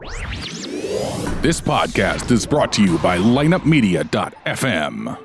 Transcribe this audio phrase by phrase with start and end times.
[0.00, 5.18] This podcast is brought to you by lineupmedia.fm.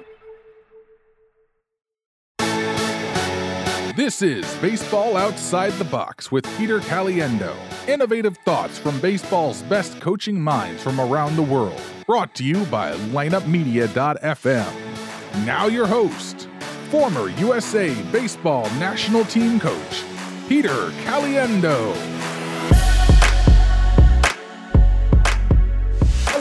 [3.96, 7.56] This is Baseball Outside the Box with Peter Caliendo.
[7.88, 11.82] Innovative thoughts from baseball's best coaching minds from around the world.
[12.06, 14.74] Brought to you by lineupmedia.fm.
[15.46, 16.50] Now, your host,
[16.90, 20.04] former USA Baseball National Team Coach,
[20.50, 22.35] Peter Caliendo.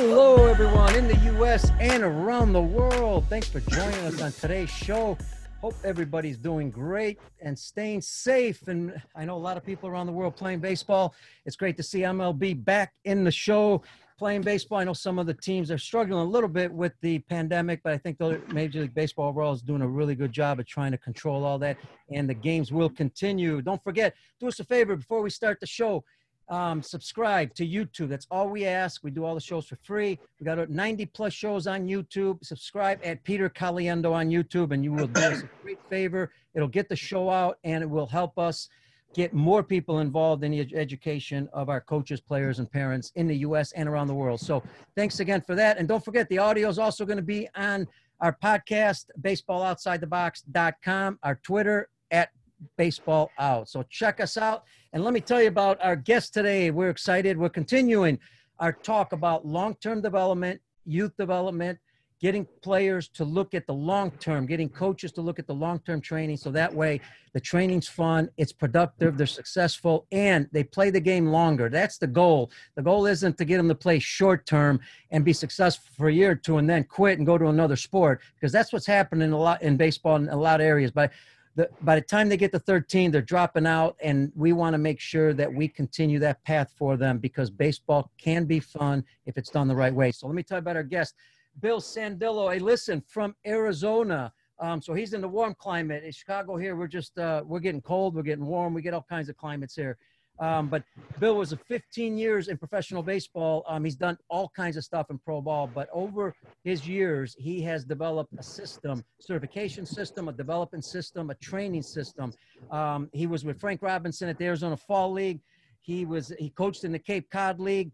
[0.06, 1.72] Hello, everyone in the U.S.
[1.80, 3.24] and around the world.
[3.30, 5.16] Thanks for joining us on today's show.
[5.62, 8.68] Hope everybody's doing great and staying safe.
[8.68, 11.14] And I know a lot of people around the world playing baseball.
[11.46, 13.82] It's great to see MLB back in the show
[14.18, 14.76] playing baseball.
[14.76, 17.94] I know some of the teams are struggling a little bit with the pandemic, but
[17.94, 20.92] I think the Major League Baseball overall is doing a really good job of trying
[20.92, 21.78] to control all that.
[22.12, 23.62] And the games will continue.
[23.62, 26.04] Don't forget, do us a favor before we start the show
[26.48, 28.08] um, subscribe to YouTube.
[28.08, 29.02] That's all we ask.
[29.02, 30.18] We do all the shows for free.
[30.38, 32.44] We got 90 plus shows on YouTube.
[32.44, 36.32] Subscribe at Peter Caliendo on YouTube, and you will do us a great favor.
[36.54, 38.68] It'll get the show out, and it will help us
[39.14, 43.36] get more people involved in the education of our coaches, players, and parents in the
[43.38, 43.72] U.S.
[43.72, 44.40] and around the world.
[44.40, 44.62] So
[44.96, 45.78] thanks again for that.
[45.78, 47.86] And don't forget, the audio is also going to be on
[48.20, 52.30] our podcast, baseballoutsidethebox.com, our Twitter at
[52.76, 53.68] baseball out.
[53.68, 54.64] So check us out.
[54.92, 56.70] And let me tell you about our guest today.
[56.70, 57.36] We're excited.
[57.36, 58.18] We're continuing
[58.58, 61.78] our talk about long term development, youth development,
[62.24, 65.78] getting players to look at the long term, getting coaches to look at the long
[65.80, 66.36] term training.
[66.38, 67.00] So that way
[67.34, 71.68] the training's fun, it's productive, they're successful, and they play the game longer.
[71.68, 72.50] That's the goal.
[72.76, 76.12] The goal isn't to get them to play short term and be successful for a
[76.14, 79.32] year or two and then quit and go to another sport because that's what's happening
[79.32, 80.90] a lot in baseball in a lot of areas.
[80.90, 81.12] But
[81.56, 84.78] the, by the time they get to 13, they're dropping out, and we want to
[84.78, 89.38] make sure that we continue that path for them because baseball can be fun if
[89.38, 90.10] it's done the right way.
[90.10, 91.14] So let me tell you about our guest,
[91.60, 92.52] Bill Sandillo.
[92.52, 94.32] Hey, listen, from Arizona.
[94.58, 96.04] Um, so he's in the warm climate.
[96.04, 99.06] In Chicago here, we're just uh, we're getting cold, we're getting warm, we get all
[99.08, 99.96] kinds of climates here.
[100.40, 100.82] Um, but
[101.20, 103.64] Bill was a 15 years in professional baseball.
[103.68, 106.34] Um, he's done all kinds of stuff in pro ball, but over
[106.64, 112.32] his years, he has developed a system, certification system, a development system, a training system.
[112.70, 115.40] Um, he was with Frank Robinson at the Arizona Fall League.
[115.82, 117.92] He was he coached in the Cape Cod League.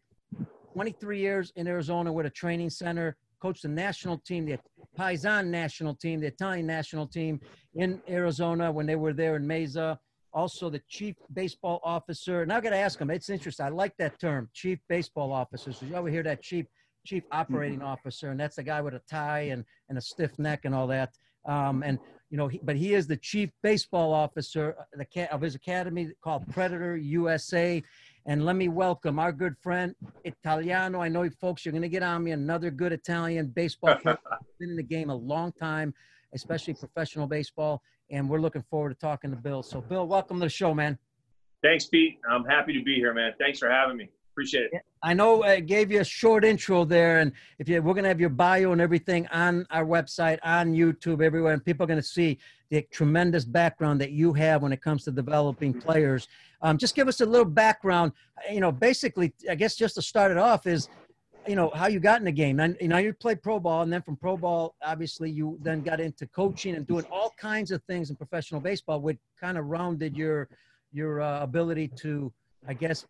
[0.72, 3.16] 23 years in Arizona with a training center.
[3.42, 4.58] Coached the national team, the
[4.98, 7.40] Paisan national team, the Italian national team
[7.74, 9.98] in Arizona when they were there in Mesa
[10.32, 12.42] also the chief baseball officer.
[12.42, 13.10] And I've got to ask him.
[13.10, 13.66] It's interesting.
[13.66, 15.72] I like that term, chief baseball officer.
[15.72, 16.66] So you ever hear that chief
[17.06, 17.88] chief operating mm-hmm.
[17.88, 20.86] officer, and that's the guy with a tie and and a stiff neck and all
[20.88, 21.14] that.
[21.46, 21.98] Um, and
[22.30, 24.76] you know, he, but he is the chief baseball officer
[25.32, 27.82] of his academy called Predator USA.
[28.26, 31.00] And let me welcome our good friend Italiano.
[31.00, 32.30] I know folks, you're going to get on me.
[32.30, 34.18] Another good Italian baseball player.
[34.60, 35.92] Been in the game a long time,
[36.34, 39.62] especially professional baseball and we're looking forward to talking to Bill.
[39.62, 40.98] So, Bill, welcome to the show, man.
[41.62, 42.18] Thanks, Pete.
[42.28, 43.32] I'm happy to be here, man.
[43.38, 44.08] Thanks for having me.
[44.32, 44.82] Appreciate it.
[45.02, 48.20] I know I gave you a short intro there, and if you we're gonna have
[48.20, 52.38] your bio and everything on our website, on YouTube, everywhere, and people are gonna see
[52.70, 56.28] the tremendous background that you have when it comes to developing players.
[56.62, 58.12] Um, just give us a little background.
[58.50, 60.88] You know, basically, I guess just to start it off is
[61.46, 62.60] you know how you got in the game.
[62.60, 65.82] And you know you played pro ball, and then from pro ball, obviously you then
[65.82, 69.66] got into coaching and doing all kinds of things in professional baseball, which kind of
[69.66, 70.48] rounded your
[70.92, 72.32] your uh, ability to,
[72.66, 73.06] I guess,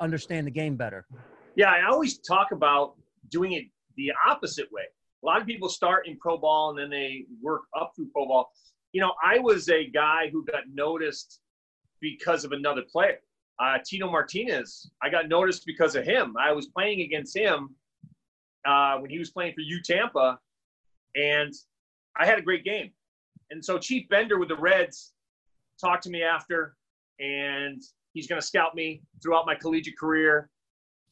[0.00, 1.06] understand the game better.
[1.54, 2.94] Yeah, I always talk about
[3.30, 3.64] doing it
[3.96, 4.82] the opposite way.
[5.22, 8.26] A lot of people start in pro ball and then they work up through pro
[8.26, 8.50] ball.
[8.92, 11.40] You know, I was a guy who got noticed
[12.00, 13.18] because of another player
[13.62, 16.34] uh, Tino Martinez, I got noticed because of him.
[16.40, 17.74] I was playing against him
[18.66, 20.38] uh, when he was playing for U Tampa,
[21.14, 21.52] and
[22.18, 22.90] I had a great game.
[23.50, 25.12] And so Chief Bender with the Reds
[25.80, 26.74] talked to me after,
[27.20, 27.80] and
[28.14, 30.50] he's going to scout me throughout my collegiate career.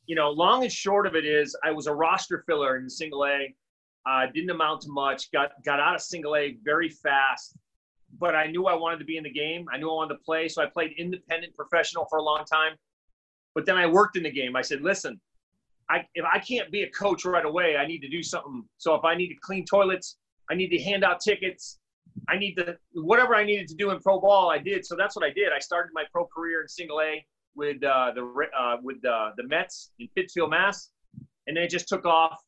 [0.06, 3.26] You know, long and short of it is, I was a roster filler in Single
[3.26, 3.54] A.
[4.08, 5.30] Uh, didn't amount to much.
[5.30, 7.56] Got got out of Single A very fast
[8.18, 9.66] but I knew I wanted to be in the game.
[9.72, 10.48] I knew I wanted to play.
[10.48, 12.76] So I played independent professional for a long time.
[13.54, 14.56] But then I worked in the game.
[14.56, 15.20] I said, listen,
[15.88, 18.64] I, if I can't be a coach right away, I need to do something.
[18.78, 20.16] So if I need to clean toilets,
[20.50, 21.78] I need to hand out tickets.
[22.28, 24.84] I need to whatever I needed to do in pro ball, I did.
[24.84, 25.52] So that's what I did.
[25.54, 27.24] I started my pro career in single A
[27.54, 30.90] with uh, the uh, with uh, the Mets in Pittsfield, Mass,
[31.46, 32.40] and then it just took off.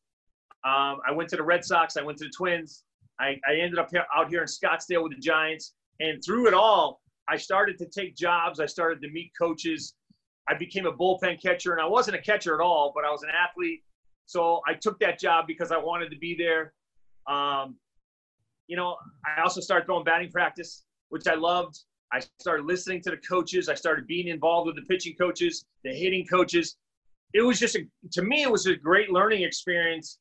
[0.64, 1.96] Um, I went to the Red Sox.
[1.96, 2.84] I went to the Twins.
[3.20, 5.74] I, I ended up here, out here in Scottsdale with the Giants.
[6.00, 8.60] And through it all, I started to take jobs.
[8.60, 9.94] I started to meet coaches.
[10.48, 13.22] I became a bullpen catcher, and I wasn't a catcher at all, but I was
[13.22, 13.82] an athlete.
[14.26, 16.72] So I took that job because I wanted to be there.
[17.32, 17.76] Um,
[18.66, 21.78] you know, I also started throwing batting practice, which I loved.
[22.12, 23.68] I started listening to the coaches.
[23.68, 26.76] I started being involved with the pitching coaches, the hitting coaches.
[27.34, 30.18] It was just a, to me, it was a great learning experience.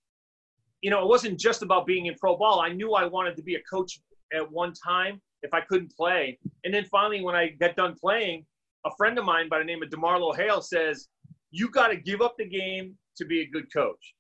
[0.81, 2.61] You know, it wasn't just about being in pro ball.
[2.61, 3.99] I knew I wanted to be a coach
[4.33, 6.37] at one time if I couldn't play.
[6.63, 8.45] And then finally, when I got done playing,
[8.85, 11.07] a friend of mine by the name of DeMarlo Hale says,
[11.51, 14.15] You got to give up the game to be a good coach.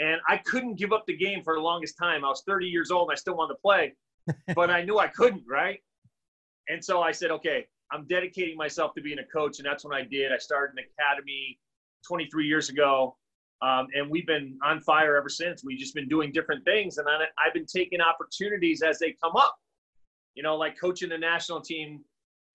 [0.00, 2.24] And I couldn't give up the game for the longest time.
[2.24, 3.94] I was 30 years old and I still wanted to play,
[4.54, 5.78] but I knew I couldn't, right?
[6.68, 9.58] And so I said, Okay, I'm dedicating myself to being a coach.
[9.58, 10.32] And that's when I did.
[10.32, 11.58] I started an academy
[12.06, 13.16] 23 years ago.
[13.62, 15.64] Um, and we've been on fire ever since.
[15.64, 16.98] We've just been doing different things.
[16.98, 17.14] And I,
[17.44, 19.56] I've been taking opportunities as they come up
[20.34, 22.00] you know, like coaching the national team,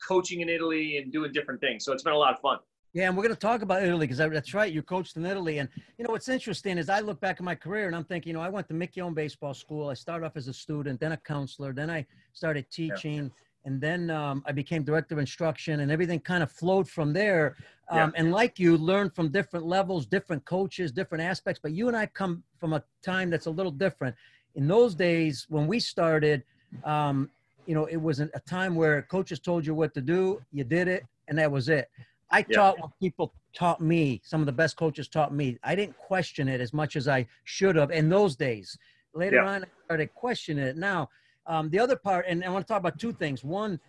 [0.06, 1.86] coaching in Italy, and doing different things.
[1.86, 2.60] So it's been a lot of fun.
[2.94, 4.74] Yeah, and we're going to talk about Italy because that's right.
[4.74, 7.56] You coached in Italy, and you know what's interesting is I look back at my
[7.56, 9.90] career and I'm thinking, you know, I went to Mickey Owen Baseball School.
[9.90, 13.32] I started off as a student, then a counselor, then I started teaching.
[13.66, 17.56] And then um, I became director of instruction, and everything kind of flowed from there.
[17.90, 18.10] Um, yeah.
[18.16, 21.60] And like you, learned from different levels, different coaches, different aspects.
[21.62, 24.16] But you and I come from a time that's a little different.
[24.56, 26.44] In those days, when we started,
[26.84, 27.30] um,
[27.66, 30.88] you know, it was a time where coaches told you what to do, you did
[30.88, 31.90] it, and that was it.
[32.32, 32.56] I yeah.
[32.56, 34.22] taught what people taught me.
[34.24, 35.58] Some of the best coaches taught me.
[35.64, 38.78] I didn't question it as much as I should have in those days.
[39.14, 39.50] Later yeah.
[39.50, 40.78] on, I started questioning it.
[40.78, 41.10] Now,
[41.50, 43.44] um, the other part, and I want to talk about two things.
[43.44, 43.80] One,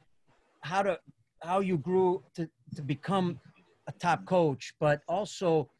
[0.63, 0.99] how to
[1.43, 3.39] how you grew to to become
[3.87, 5.71] a top coach, but also,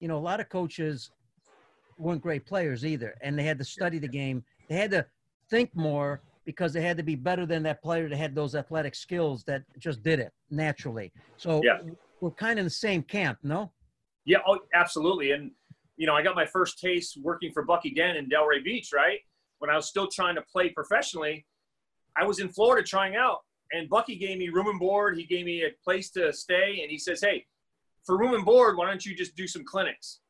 [0.00, 1.10] you know, a lot of coaches
[1.98, 4.42] weren't great players either, and they had to study the game.
[4.68, 5.06] They had to
[5.50, 8.94] think more because they had to be better than that player that had those athletic
[8.94, 11.12] skills that just did it naturally.
[11.36, 11.78] So yeah.
[12.20, 13.72] we're kind of in the same camp, no?
[14.24, 15.32] Yeah, oh, absolutely.
[15.32, 15.50] And
[15.96, 19.18] you know, I got my first taste working for Bucky Dent in Delray Beach, right?
[19.58, 21.46] When I was still trying to play professionally,
[22.16, 23.38] I was in Florida trying out,
[23.72, 25.16] and Bucky gave me room and board.
[25.16, 27.46] He gave me a place to stay, and he says, "Hey,
[28.04, 30.20] for room and board, why don't you just do some clinics?"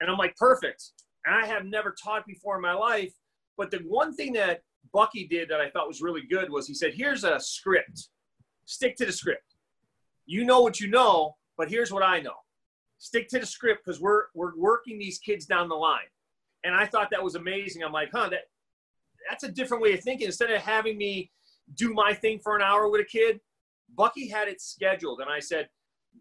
[0.00, 0.92] And I'm like, "Perfect."
[1.26, 3.12] And I have never taught before in my life,
[3.56, 4.62] but the one thing that
[4.92, 8.08] Bucky did that I thought was really good was he said, here's a script.
[8.64, 9.54] Stick to the script.
[10.26, 12.34] You know what you know, but here's what I know.
[12.98, 16.08] Stick to the script because we're we're working these kids down the line.
[16.64, 17.82] And I thought that was amazing.
[17.82, 18.42] I'm like, huh, that
[19.28, 20.26] that's a different way of thinking.
[20.26, 21.30] Instead of having me
[21.74, 23.40] do my thing for an hour with a kid,
[23.96, 25.20] Bucky had it scheduled.
[25.20, 25.68] And I said,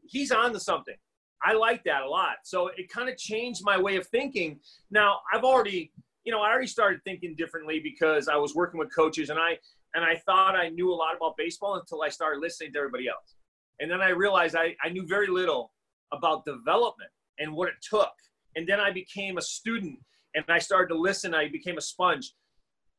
[0.08, 0.96] he's on to something.
[1.44, 2.38] I like that a lot.
[2.44, 4.60] So it kind of changed my way of thinking.
[4.92, 5.92] Now, I've already
[6.30, 9.58] you know, I already started thinking differently because I was working with coaches and I
[9.96, 13.08] and I thought I knew a lot about baseball until I started listening to everybody
[13.08, 13.36] else.
[13.80, 15.72] And then I realized I, I knew very little
[16.12, 17.10] about development
[17.40, 18.12] and what it took.
[18.56, 19.98] And then I became a student
[20.36, 21.34] and I started to listen.
[21.34, 22.34] I became a sponge.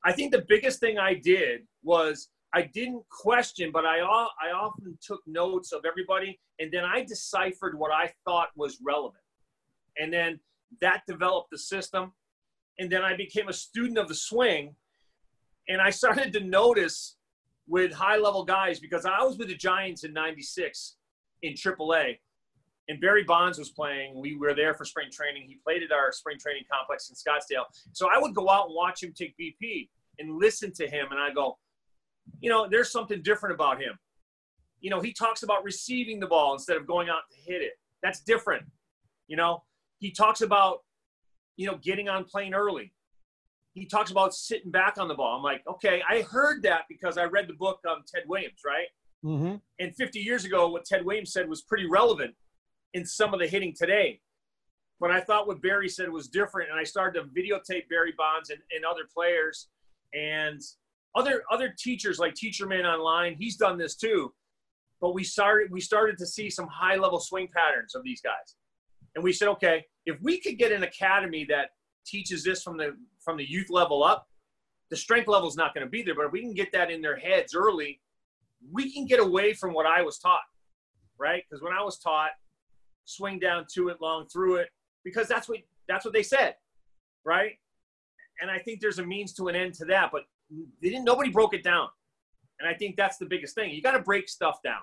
[0.05, 4.99] I think the biggest thing I did was I didn't question, but I, I often
[5.01, 9.23] took notes of everybody and then I deciphered what I thought was relevant.
[9.99, 10.41] And then
[10.81, 12.13] that developed the system
[12.79, 14.75] and then I became a student of the swing.
[15.69, 17.17] And I started to notice
[17.69, 20.97] with high level guys because I was with the Giants in 96
[21.43, 22.19] in AAA.
[22.91, 24.21] And Barry Bonds was playing.
[24.21, 25.45] We were there for spring training.
[25.47, 27.65] He played at our spring training complex in Scottsdale.
[27.93, 31.07] So I would go out and watch him take BP and listen to him.
[31.11, 31.57] And I go,
[32.41, 33.99] you know, there's something different about him.
[34.81, 37.75] You know, he talks about receiving the ball instead of going out to hit it.
[38.03, 38.65] That's different.
[39.29, 39.63] You know,
[40.01, 40.81] he talks about
[41.61, 42.91] you know, getting on plane early.
[43.75, 45.37] He talks about sitting back on the ball.
[45.37, 48.87] I'm like, okay, I heard that because I read the book um, Ted Williams, right?
[49.23, 49.57] Mm-hmm.
[49.79, 52.35] And 50 years ago, what Ted Williams said was pretty relevant
[52.95, 54.21] in some of the hitting today.
[54.99, 58.51] But I thought what Barry said was different, and I started to videotape Barry Bonds
[58.51, 59.69] and, and other players
[60.13, 60.61] and
[61.15, 63.35] other other teachers like Teacher Man Online.
[63.39, 64.33] He's done this too.
[65.01, 68.57] But we started we started to see some high level swing patterns of these guys,
[69.15, 71.71] and we said, okay, if we could get an academy that
[72.07, 72.95] teaches this from the
[73.25, 74.29] from the youth level up,
[74.91, 76.15] the strength level is not going to be there.
[76.15, 78.01] But if we can get that in their heads early,
[78.71, 80.41] we can get away from what I was taught,
[81.19, 81.43] right?
[81.49, 82.31] Because when I was taught,
[83.11, 84.69] swing down to it, long through it,
[85.05, 86.55] because that's what that's what they said,
[87.25, 87.53] right?
[88.41, 90.23] And I think there's a means to an end to that, but
[90.83, 91.05] they didn't.
[91.05, 91.89] Nobody broke it down,
[92.59, 93.71] and I think that's the biggest thing.
[93.71, 94.83] You got to break stuff down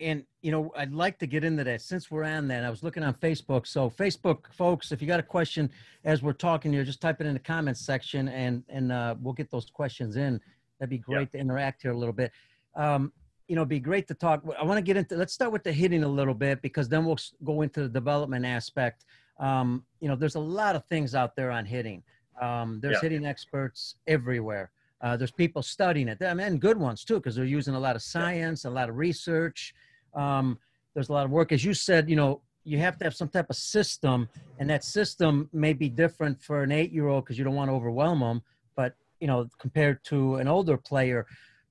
[0.00, 2.82] and you know i'd like to get into that since we're on that i was
[2.82, 5.70] looking on facebook so facebook folks if you got a question
[6.04, 9.34] as we're talking here just type it in the comments section and and uh, we'll
[9.34, 10.40] get those questions in
[10.78, 12.32] that'd be great to interact here a little bit
[12.74, 13.12] um,
[13.48, 14.42] you know, it'd be great to talk.
[14.58, 15.16] I want to get into.
[15.16, 18.44] Let's start with the hitting a little bit because then we'll go into the development
[18.44, 19.04] aspect.
[19.38, 22.02] Um, you know, there's a lot of things out there on hitting.
[22.40, 23.08] Um, there's Yeah.
[23.08, 24.70] hitting experts everywhere.
[25.00, 27.78] Uh, there's people studying it, I mean, and good ones too, because they're using a
[27.78, 29.74] lot of science, a lot of research.
[30.14, 30.58] Um,
[30.94, 32.08] there's a lot of work, as you said.
[32.08, 35.90] You know, you have to have some type of system, and that system may be
[35.90, 38.42] different for an eight-year-old because you don't want to overwhelm them.
[38.74, 41.26] But you know, compared to an older player,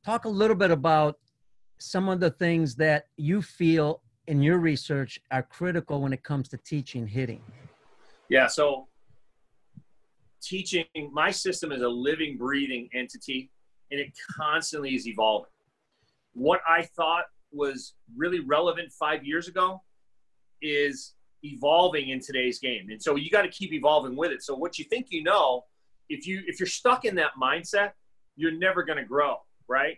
[0.06, 1.18] talk a little bit about
[1.83, 6.47] some of the things that you feel in your research are critical when it comes
[6.47, 7.41] to teaching hitting.
[8.29, 8.47] Yeah.
[8.47, 8.87] So
[10.41, 13.51] teaching my system is a living, breathing entity,
[13.91, 15.51] and it constantly is evolving.
[16.33, 19.81] What I thought was really relevant five years ago
[20.61, 24.41] is evolving in today's game, and so you got to keep evolving with it.
[24.41, 25.65] So what you think you know,
[26.07, 27.91] if you if you're stuck in that mindset,
[28.37, 29.35] you're never going to grow,
[29.67, 29.97] right?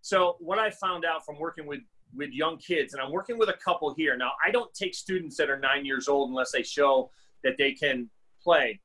[0.00, 1.80] So what I found out from working with
[2.14, 4.32] with young kids, and I'm working with a couple here now.
[4.44, 7.10] I don't take students that are nine years old unless they show
[7.44, 8.10] that they can
[8.42, 8.80] play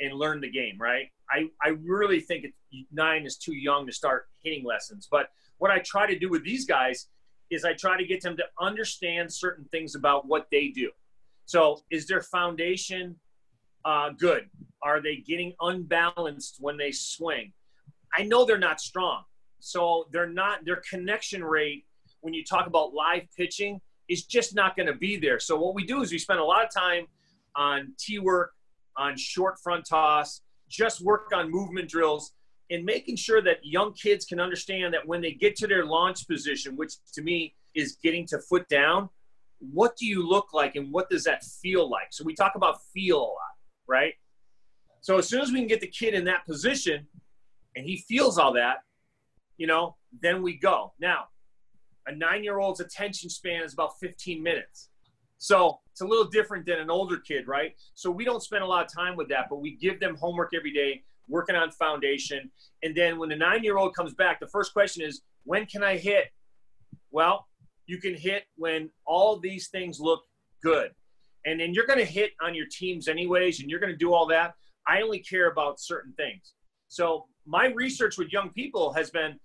[0.00, 1.08] and learn the game, right?
[1.30, 2.46] I, I really think
[2.92, 5.08] nine is too young to start hitting lessons.
[5.10, 7.08] But what I try to do with these guys
[7.50, 10.90] is I try to get them to understand certain things about what they do.
[11.46, 13.16] So, is their foundation
[13.84, 14.48] uh, good?
[14.82, 17.52] Are they getting unbalanced when they swing?
[18.16, 19.24] I know they're not strong.
[19.64, 21.84] So, they're not, their connection rate
[22.20, 25.40] when you talk about live pitching is just not going to be there.
[25.40, 27.06] So, what we do is we spend a lot of time
[27.56, 28.52] on T work,
[28.96, 32.32] on short front toss, just work on movement drills,
[32.70, 36.26] and making sure that young kids can understand that when they get to their launch
[36.26, 39.08] position, which to me is getting to foot down,
[39.72, 42.08] what do you look like and what does that feel like?
[42.10, 43.54] So we talk about feel a lot,
[43.86, 44.14] right?
[45.00, 47.06] So as soon as we can get the kid in that position
[47.76, 48.78] and he feels all that,
[49.56, 50.92] you know, then we go.
[50.98, 51.24] Now,
[52.06, 54.90] a nine year old's attention span is about 15 minutes.
[55.38, 57.74] So it's a little different than an older kid, right?
[57.94, 60.52] So we don't spend a lot of time with that, but we give them homework
[60.54, 62.50] every day, working on foundation.
[62.82, 65.82] And then when the nine year old comes back, the first question is, when can
[65.82, 66.26] I hit?
[67.10, 67.46] Well,
[67.86, 70.22] you can hit when all these things look
[70.62, 70.90] good.
[71.44, 74.14] And then you're going to hit on your teams anyways, and you're going to do
[74.14, 74.54] all that.
[74.86, 76.54] I only care about certain things.
[76.88, 79.38] So my research with young people has been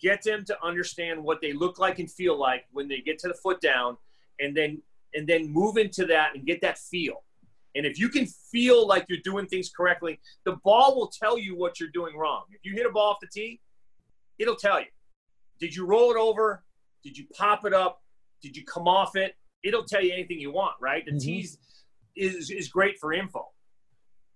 [0.00, 3.28] get them to understand what they look like and feel like when they get to
[3.28, 3.96] the foot down
[4.40, 4.82] and then
[5.14, 7.22] and then move into that and get that feel.
[7.76, 11.56] And if you can feel like you're doing things correctly, the ball will tell you
[11.56, 12.44] what you're doing wrong.
[12.50, 13.60] If you hit a ball off the tee,
[14.38, 14.86] it'll tell you.
[15.60, 16.64] Did you roll it over?
[17.02, 18.02] Did you pop it up?
[18.42, 19.36] Did you come off it?
[19.62, 21.04] It'll tell you anything you want, right?
[21.04, 21.20] The Mhm.
[21.20, 21.58] tees
[22.16, 23.52] is is great for info.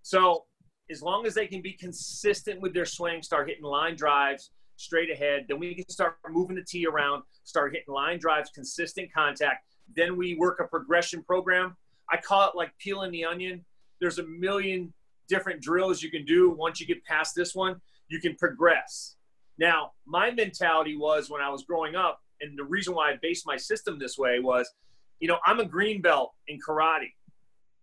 [0.03, 0.47] So
[0.91, 5.11] as long as they can be consistent with their swing, start hitting line drives straight
[5.11, 9.67] ahead, then we can start moving the tee around, start hitting line drives, consistent contact.
[9.95, 11.77] Then we work a progression program.
[12.11, 13.65] I call it like peeling the onion.
[14.01, 14.95] There's a million
[15.29, 16.51] different drills you can do.
[16.51, 19.17] Once you get past this one, you can progress.
[19.59, 23.47] Now, my mentality was when I was growing up, and the reason why I based
[23.47, 24.71] my system this way was,
[25.19, 27.13] you know, I'm a green belt in karate.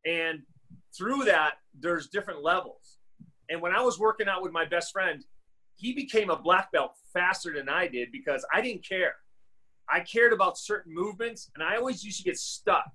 [0.05, 0.43] And
[0.97, 2.99] through that, there's different levels.
[3.49, 5.23] And when I was working out with my best friend,
[5.75, 9.15] he became a black belt faster than I did because I didn't care.
[9.89, 12.85] I cared about certain movements, and I always used to get stuck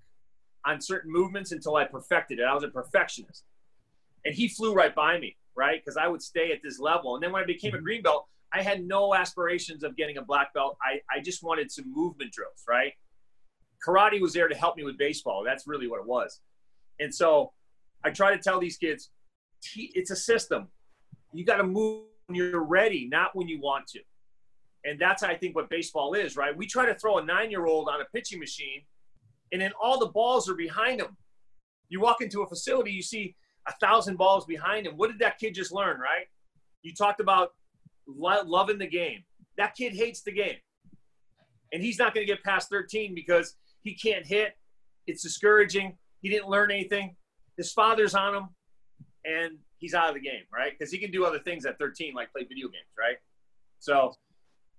[0.67, 2.45] on certain movements until I perfected it.
[2.45, 3.45] I was a perfectionist.
[4.25, 5.81] And he flew right by me, right?
[5.83, 7.15] Because I would stay at this level.
[7.15, 7.85] And then when I became a mm-hmm.
[7.85, 10.77] green belt, I had no aspirations of getting a black belt.
[10.83, 12.93] I, I just wanted some movement drills, right?
[13.87, 15.43] Karate was there to help me with baseball.
[15.45, 16.41] That's really what it was.
[16.99, 17.53] And so
[18.05, 19.11] I try to tell these kids,
[19.77, 20.69] it's a system.
[21.33, 24.01] You got to move you're ready, not when you want to.
[24.85, 26.57] And that's, I think, what baseball is, right?
[26.57, 28.83] We try to throw a nine year old on a pitching machine,
[29.53, 31.17] and then all the balls are behind him.
[31.89, 33.35] You walk into a facility, you see
[33.69, 34.95] a thousand balls behind him.
[34.97, 36.27] What did that kid just learn, right?
[36.83, 37.51] You talked about
[38.07, 39.25] lo- loving the game.
[39.59, 40.57] That kid hates the game.
[41.73, 44.57] And he's not going to get past 13 because he can't hit.
[45.07, 45.97] It's discouraging.
[46.23, 47.17] He didn't learn anything.
[47.57, 48.49] His father's on him,
[49.25, 50.73] and he's out of the game, right?
[50.79, 53.17] Because he can do other things at 13, like play video games, right?
[53.79, 54.15] So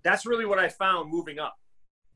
[0.04, 1.58] that's really what I found moving up.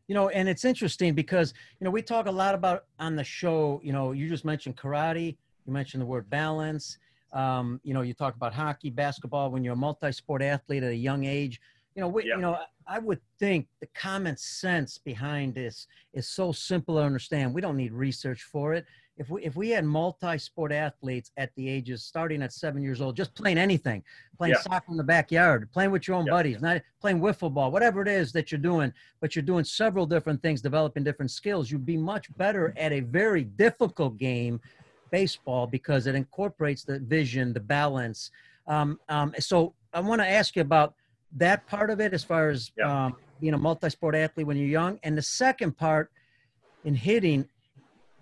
[0.07, 3.23] You know, and it's interesting because, you know, we talk a lot about on the
[3.23, 6.99] show, you know, you just mentioned karate, you mentioned the word balance.
[7.33, 10.91] Um, you know, you talk about hockey, basketball, when you're a multi sport athlete at
[10.91, 11.59] a young age,
[11.95, 12.35] You know, we, Yeah.
[12.35, 17.53] you know, I would think the common sense behind this is so simple to understand.
[17.53, 18.85] We don't need research for it.
[19.17, 23.15] If we if we had multi-sport athletes at the ages starting at seven years old,
[23.15, 24.03] just playing anything,
[24.37, 24.59] playing Yeah.
[24.61, 26.31] soccer in the backyard, playing with your own Yeah.
[26.31, 30.05] buddies, not playing wiffle ball, whatever it is that you're doing, but you're doing several
[30.05, 34.59] different things, developing different skills, you'd be much better at a very difficult game,
[35.11, 38.31] baseball, because it incorporates the vision, the balance.
[38.67, 40.93] Um, um, so I want to ask you about
[41.35, 43.05] that part of it as far as Yeah.
[43.05, 46.09] um, being a multi-sport athlete when you're young and the second part
[46.85, 47.47] in hitting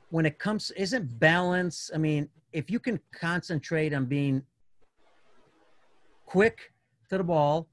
[0.10, 4.44] when it comes isn't balance i mean if you can concentrate on being
[6.26, 6.74] quick
[7.10, 7.68] to the ball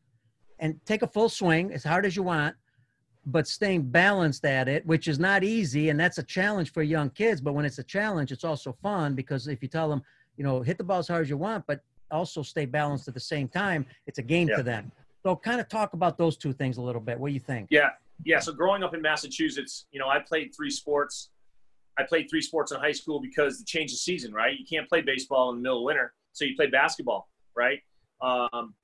[0.59, 2.55] and take a full swing as hard as you want
[3.27, 7.09] but staying balanced at it which is not easy and that's a challenge for young
[7.11, 10.03] kids but when it's a challenge it's also fun because if you tell them
[10.37, 11.81] you know hit the ball as hard as you want but
[12.11, 14.57] also stay balanced at the same time it's a game Yeah.
[14.57, 14.91] to them
[15.23, 17.69] so kind of talk about those two things a little bit what do you think
[17.71, 17.91] Yeah,
[18.25, 18.39] yeah.
[18.39, 21.31] So growing up in Massachusetts, you know, I played three sports.
[21.99, 24.59] I played three sports in high school because the change of season, right?
[24.59, 27.81] You can't play baseball in the middle of winter, so you play basketball, right?
[28.23, 28.75] Um,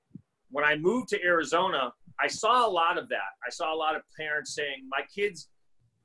[0.51, 3.31] when I moved to Arizona, I saw a lot of that.
[3.47, 5.49] I saw a lot of parents saying, "My kid's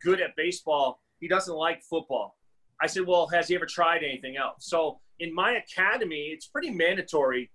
[0.01, 1.01] good at baseball.
[1.19, 2.37] He doesn't like football."
[2.81, 6.71] I said, "Well, has he ever tried anything else?" So in my academy, it's pretty
[6.71, 7.51] mandatory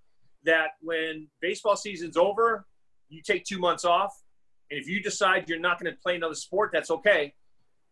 [0.47, 2.67] that when baseball season's over,
[3.09, 4.13] you take two months off
[4.71, 7.35] and if you decide you're not going to play another sport, that's okay.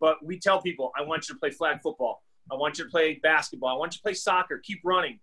[0.01, 2.23] But we tell people, I want you to play flag football.
[2.51, 3.71] I want you to play basketball.
[3.71, 4.61] I want you to play soccer.
[4.63, 5.21] Keep running.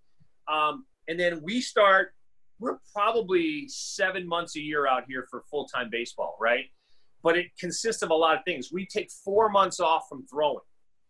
[0.47, 2.13] Um, and then we start,
[2.59, 6.65] we're probably seven months a year out here for full time baseball, right?
[7.21, 8.71] But it consists of a lot of things.
[8.71, 10.59] We take four months off from throwing.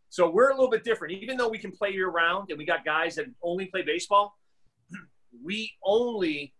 [0.10, 1.14] So we're a little bit different.
[1.14, 4.36] Even though we can play year round and we got guys that only play baseball,
[5.44, 6.54] we only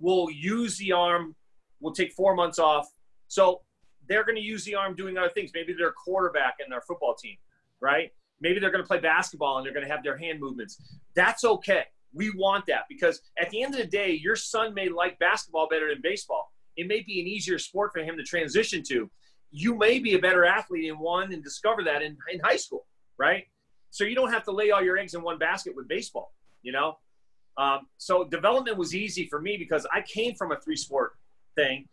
[0.00, 1.34] will use the arm
[1.80, 2.88] We'll take four months off.
[3.28, 3.62] So
[4.08, 5.50] they're going to use the arm doing other things.
[5.54, 7.36] Maybe they're a quarterback in their football team,
[7.80, 8.12] right?
[8.40, 10.80] Maybe they're going to play basketball and they're going to have their hand movements.
[11.14, 11.84] That's okay.
[12.12, 15.68] We want that because at the end of the day, your son may like basketball
[15.68, 16.52] better than baseball.
[16.76, 19.10] It may be an easier sport for him to transition to.
[19.50, 22.86] You may be a better athlete in one and discover that in, in high school,
[23.18, 23.44] right?
[23.90, 26.72] So you don't have to lay all your eggs in one basket with baseball, you
[26.72, 26.98] know?
[27.58, 31.12] Um, so development was easy for me because I came from a three sport
[31.56, 31.86] thing.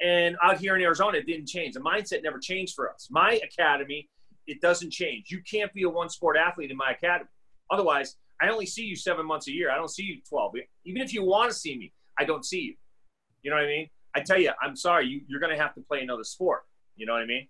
[0.00, 1.74] And out here in Arizona, it didn't change.
[1.74, 3.08] The mindset never changed for us.
[3.10, 4.08] My academy,
[4.46, 5.30] it doesn't change.
[5.30, 7.28] You can't be a one sport athlete in my academy.
[7.70, 9.70] Otherwise, I only see you seven months a year.
[9.70, 10.54] I don't see you 12.
[10.86, 12.74] Even if you want to see me, I don't see you.
[13.42, 13.88] You know what I mean?
[14.14, 16.62] I tell you, I'm sorry, you, you're going to have to play another sport.
[16.96, 17.48] You know what I mean?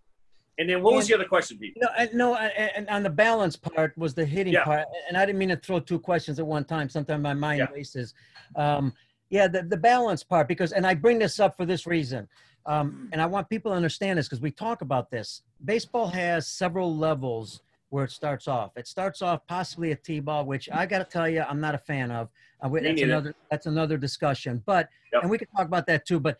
[0.60, 1.74] And then what was the other question, Pete?
[1.80, 4.64] No, I- no, I- and on the balance part was the hitting Yeah.
[4.64, 6.90] part, and I didn't mean to throw two questions at one time.
[6.90, 7.70] Sometimes my mind Yeah.
[7.72, 8.12] races.
[8.56, 8.92] Um,
[9.30, 12.28] yeah, the, the balance part because, and I bring this up for this reason,
[12.66, 15.42] um, and I want people to understand this because we talk about this.
[15.64, 18.76] Baseball has several levels where it starts off.
[18.76, 21.78] It starts off possibly a t-ball, which I got to tell you, I'm not a
[21.78, 22.28] fan of.
[22.60, 25.22] Uh, that's another that's another discussion, but Yep.
[25.22, 26.20] and we can talk about that too.
[26.20, 26.36] But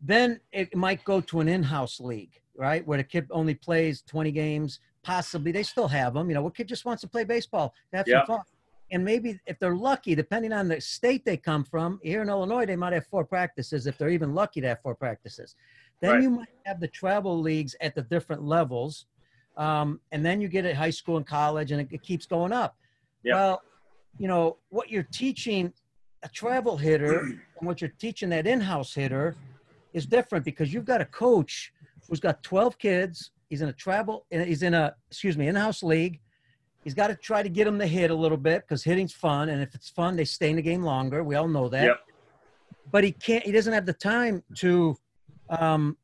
[0.00, 4.32] then it might go to an in-house league, right, where the kid only plays 20
[4.32, 4.80] games.
[5.04, 6.28] Possibly they still have them.
[6.28, 8.26] You know, what kid just wants to play baseball, have Yeah.
[8.26, 8.44] some fun.
[8.90, 12.66] And maybe if they're lucky, depending on the state they come from, here in Illinois,
[12.66, 15.54] they might have four practices if they're even lucky to have four practices.
[16.00, 16.22] Then Right.
[16.22, 19.06] you might have the travel leagues at the different levels.
[19.56, 22.52] Um, and then you get it high school and college, and it, it keeps going
[22.52, 22.76] up.
[23.22, 23.34] Yeah.
[23.34, 23.62] Well,
[24.18, 25.72] you know, what you're teaching
[26.24, 29.36] a travel hitter and what you're teaching that in-house hitter
[29.92, 31.72] is different because you've got a coach
[32.08, 33.30] who's got 12 kids.
[33.48, 36.20] He's in a travel, he's in a, excuse me, in-house league.
[36.84, 39.48] He's got to try to get them to hit a little bit because hitting's fun.
[39.48, 41.24] And if it's fun, they stay in the game longer.
[41.24, 41.84] We all know that.
[41.84, 42.00] Yep.
[42.90, 44.96] But he can't, he doesn't have the time to,
[45.50, 45.96] um,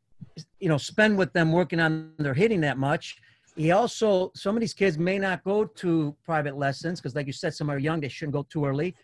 [0.59, 3.19] you know, spend with them working on their hitting that much.
[3.57, 7.33] He also, some of these kids may not go to private lessons because, like you
[7.33, 8.95] said, some are young, they shouldn't go too early.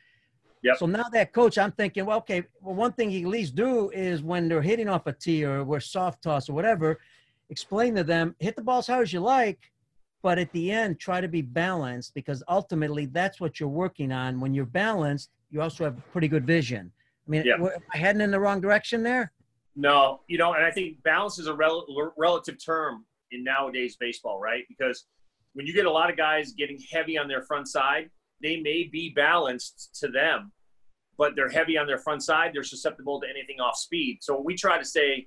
[0.63, 0.77] Yep.
[0.79, 3.91] So now that coach, I'm thinking, well, okay, well, one thing he at least do
[3.91, 6.99] is when they're hitting off a tee or we're soft toss or whatever,
[7.49, 9.59] explain to them, hit the ball as hard as you like,
[10.23, 14.39] but at the end, try to be balanced because ultimately that's what you're working on.
[14.39, 16.93] When you're balanced, you also have pretty good vision.
[17.27, 17.55] I mean, Yeah.
[17.55, 19.33] am I heading in the wrong direction there?
[19.77, 21.87] No, you know, and I think balance is a rel-
[22.19, 24.65] relative term in nowadays baseball, right?
[24.69, 25.07] Because
[25.55, 28.11] when you get a lot of guys getting heavy on their front side,
[28.43, 30.53] they may be balanced to them,
[31.19, 32.53] but they're heavy on their front side.
[32.55, 34.19] They're susceptible to anything off speed.
[34.23, 35.27] So we try to say,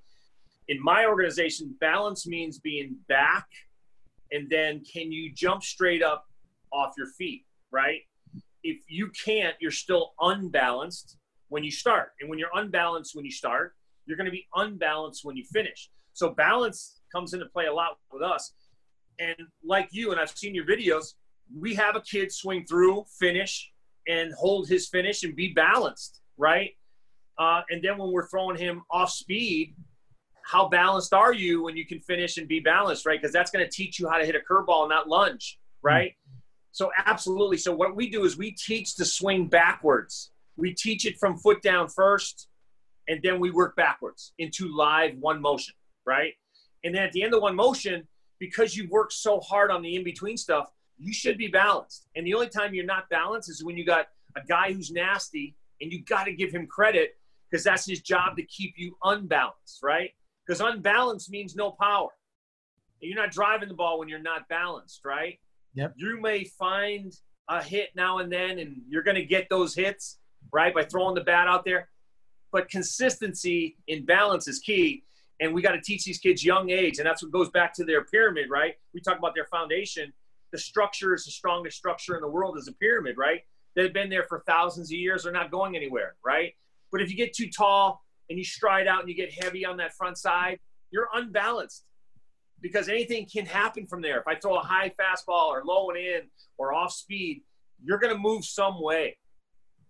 [0.68, 3.46] in my organization, balance means being back,
[4.32, 6.26] and then can you jump straight up
[6.72, 8.02] off your feet, right?
[8.64, 11.18] If you can't, you're still unbalanced
[11.50, 12.14] when you start.
[12.20, 15.90] And when you're unbalanced when you start, you're going to be unbalanced when you finish.
[16.14, 18.54] So balance comes into play a lot with us.
[19.20, 21.14] And like you, and I've seen your videos,
[21.56, 23.72] we have a kid swing through, finish,
[24.08, 26.72] and hold his finish and be balanced, right?
[27.38, 29.76] Uh, and then when we're throwing him off speed,
[30.46, 33.20] how balanced are you when you can finish and be balanced, right?
[33.20, 36.12] Because that's going to teach you how to hit a curveball and not lunge, right?
[36.12, 36.38] Mm-hmm.
[36.74, 37.58] So absolutely.
[37.58, 40.32] So what we do is we teach the swing backwards.
[40.58, 42.50] We teach it from foot down first,
[43.08, 45.76] and then we work backwards into live one motion,
[46.06, 46.34] right?
[46.84, 48.08] And then at the end of one motion,
[48.40, 52.08] because you work so hard on the in between stuff, you should be balanced.
[52.16, 55.56] And the only time you're not balanced is when you got a guy who's nasty,
[55.82, 57.18] and you got to give him credit
[57.50, 60.12] because that's his job to keep you unbalanced, right?
[60.46, 62.10] Because unbalanced means no power.
[63.00, 65.40] You're not driving the ball when you're not balanced, right?
[65.74, 65.94] Yep.
[65.98, 67.14] You may find
[67.50, 70.20] a hit now and then, and you're going to get those hits,
[70.54, 71.90] right, by throwing the bat out there.
[72.52, 75.04] But consistency in balance is key.
[75.42, 77.00] And we got to teach these kids young age.
[77.00, 78.76] And that's what goes back to their pyramid, right?
[78.94, 80.14] We talk about their foundation.
[80.54, 83.42] The structure is the strongest structure in the world is a pyramid, right?
[83.76, 85.24] They've been there for thousands of years.
[85.24, 86.54] They're not going anywhere, right?
[86.92, 89.78] But if you get too tall and you stride out and you get heavy on
[89.78, 90.60] that front side,
[90.92, 91.86] you're unbalanced
[92.62, 94.20] because anything can happen from there.
[94.20, 96.22] If I throw a high fastball or low and in
[96.58, 97.42] or off speed,
[97.84, 99.18] you're going to move some way.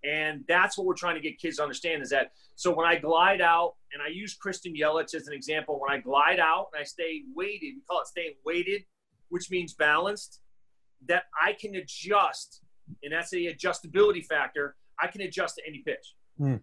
[0.03, 2.95] And that's what we're trying to get kids to understand is that so when I
[2.97, 6.81] glide out, and I use Christian Yelich as an example, when I glide out and
[6.81, 8.83] I stay weighted, we call it staying weighted,
[9.29, 10.39] which means balanced,
[11.07, 12.61] that I can adjust,
[13.03, 14.75] and that's the adjustability factor.
[15.01, 16.15] I can adjust to any pitch.
[16.39, 16.61] Mm.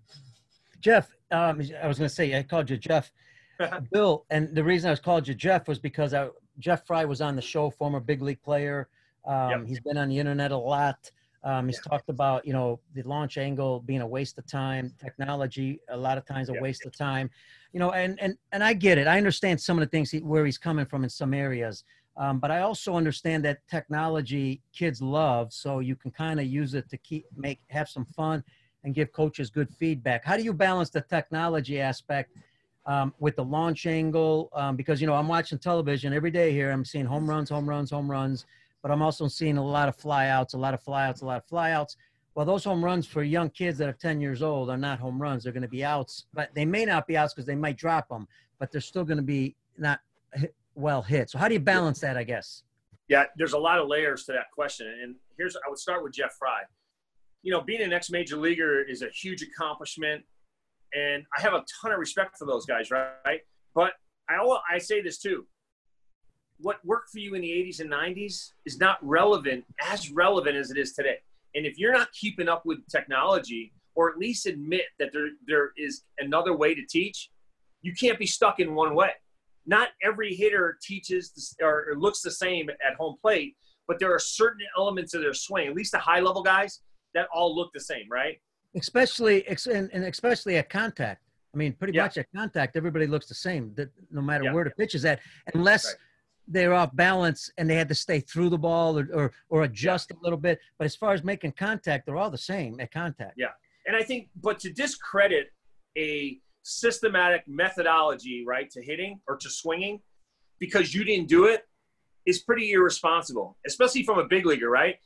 [0.81, 3.12] Jeff, um, I was going to say, I called you Jeff.
[3.92, 7.20] Bill, and the reason I was called you Jeff was because I, Jeff Frye was
[7.20, 8.88] on the show, former big league player.
[9.26, 9.66] Um, yep.
[9.66, 11.11] He's been on the internet a lot.
[11.42, 15.81] Um, he's talked about you know the launch angle being a waste of time, technology
[15.88, 17.31] a lot of times a waste of time,
[17.72, 19.07] you know, and and and I get it.
[19.07, 21.85] I understand some of the things he, where he's coming from in some areas,
[22.16, 26.75] um, but I also understand that technology kids love, so you can kind of use
[26.75, 28.42] it to keep make have some fun
[28.85, 30.25] and give coaches good feedback.
[30.25, 32.33] How do you balance the technology aspect
[32.87, 36.70] um, with the launch angle um, because you know I'm watching television every day here.
[36.70, 38.46] I'm seeing home runs, home runs, home runs,
[38.83, 41.46] but I'm also seeing a lot of flyouts, a lot of flyouts, a lot of
[41.46, 41.96] flyouts.
[42.35, 45.20] Well, those home runs for young kids that are 10 years old are not home
[45.20, 45.44] runs.
[45.44, 48.09] They're going to be outs, but they may not be outs because they might drop
[48.09, 48.27] them,
[48.59, 50.01] but they're still going to be not
[50.81, 51.31] well hit.
[51.31, 52.16] So how do you balance that?
[52.16, 52.62] I guess.
[53.09, 56.12] Yeah, there's a lot of layers to that question, and here's I would start with
[56.12, 56.62] Jeff Frye.
[57.43, 60.23] You know, being an ex-major leaguer is a huge accomplishment
[60.95, 63.40] and I have a ton of respect for those guys, right?
[63.75, 63.93] But
[64.29, 64.37] I
[64.71, 65.47] I say this too.
[66.59, 70.71] What worked for you in the 80s and 90s is not relevant as relevant as
[70.71, 71.19] it is today.
[71.55, 75.73] And if you're not keeping up with technology, or at least admit that there there
[75.77, 77.31] is another way to teach,
[77.83, 79.12] you can't be stuck in one way.
[79.76, 83.52] Not every hitter teaches or looks the same at home plate,
[83.88, 86.72] but there are certain elements of their swing, at least the high level guys,
[87.14, 88.37] that all look the same, right?
[88.74, 91.22] especially and, especially at contact.
[91.54, 92.02] I mean, pretty yeah.
[92.02, 93.72] much at contact, everybody looks the same.
[93.74, 94.52] That no matter yeah.
[94.52, 95.20] where the pitch is at,
[95.54, 95.96] unless right.
[96.46, 100.11] they're off balance and they had to stay through the ball or or, or adjust
[100.11, 100.18] yeah.
[100.18, 100.61] a little bit.
[100.78, 103.35] But as far as making contact, they're all the same at contact.
[103.37, 103.48] Yeah,
[103.87, 105.48] and I think, but to discredit
[105.98, 110.01] a systematic methodology, right, to hitting or to swinging,
[110.59, 111.66] because you didn't do it,
[112.27, 114.96] is pretty irresponsible, especially from a big leaguer, right?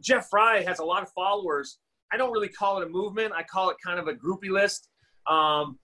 [0.00, 1.78] Jeff Frye has a lot of followers
[2.12, 3.32] I don't really call it a movement.
[3.36, 4.88] I call it kind of a groupie list.
[5.28, 5.78] Um,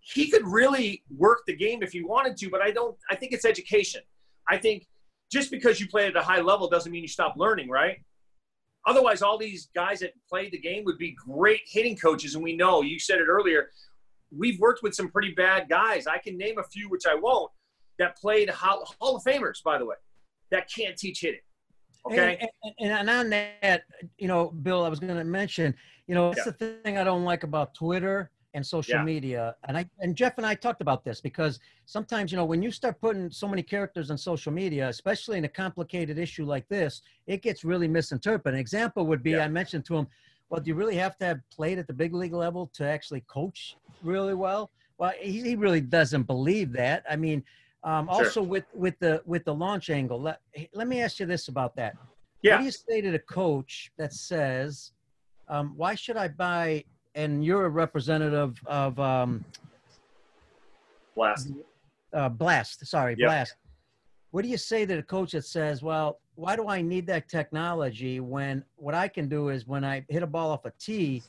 [0.00, 2.96] he could really work the game if he wanted to, but I don't.
[3.10, 4.00] I think it's education.
[4.48, 4.86] I think
[5.30, 7.98] just because you play at a high level doesn't mean you stop learning, right?
[8.86, 12.56] Otherwise, all these guys that played the game would be great hitting coaches, and we
[12.56, 13.70] know you said it earlier.
[14.36, 16.06] We've worked with some pretty bad guys.
[16.06, 17.50] I can name a few, which I won't,
[17.98, 19.96] that played Hall, Hall of Famers, by the way,
[20.50, 21.40] that can't teach hitting.
[22.06, 22.38] Okay.
[22.40, 23.82] And, and, and, on that,
[24.18, 25.74] you know, Bill, I was going to mention,
[26.08, 26.52] you know, that's yeah.
[26.58, 29.04] the thing I don't like about Twitter and social yeah.
[29.04, 29.56] media.
[29.64, 32.70] And I and Jeff and I talked about this because sometimes, you know, when you
[32.70, 37.02] start putting so many characters on social media, especially in a complicated issue like this,
[37.26, 38.54] it gets really misinterpreted.
[38.54, 39.44] An example would be yeah.
[39.44, 40.06] I mentioned to him,
[40.50, 43.22] well, do you really have to have played at the big league level to actually
[43.22, 44.70] coach really well?
[44.98, 47.04] Well, he, he really doesn't believe that.
[47.10, 47.42] I mean,
[47.84, 48.14] um, sure.
[48.26, 50.40] Also, with with the with the launch angle, let
[50.72, 51.96] let me ask you this about that.
[52.42, 52.52] Yeah.
[52.52, 54.92] What do you say to the coach that says,
[55.48, 59.44] um, "Why should I buy?" And you're a representative of um,
[61.14, 61.50] Blast.
[62.12, 62.86] Uh, Blast.
[62.86, 63.28] Sorry, yep.
[63.28, 63.56] Blast.
[64.30, 67.28] What do you say to the coach that says, "Well, why do I need that
[67.28, 71.22] technology when what I can do is when I hit a ball off a tee,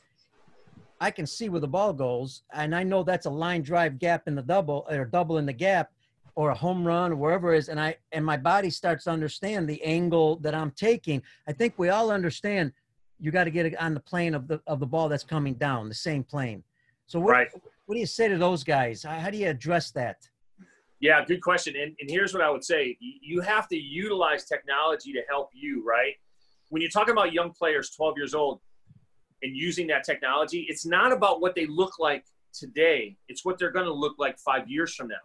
[1.00, 4.22] I can see where the ball goes, and I know that's a line drive gap
[4.26, 5.90] in the double or double in the gap
[6.36, 9.10] or a home run or wherever it is and i and my body starts to
[9.10, 12.72] understand the angle that i'm taking i think we all understand
[13.20, 15.54] you got to get it on the plane of the of the ball that's coming
[15.54, 16.62] down the same plane
[17.06, 17.48] so what, Right.
[17.86, 20.28] what do you say to those guys how, do you address that
[21.00, 21.74] Yeah, good question.
[21.76, 25.50] And, and here's what I would say You- you have to utilize technology to help
[25.52, 26.14] you, right?
[26.70, 28.60] When you're talking about young players, 12 years old,
[29.42, 33.70] and using that technology, it's not about what they look like today, it's what they're
[33.78, 35.24] going to look like five years from now.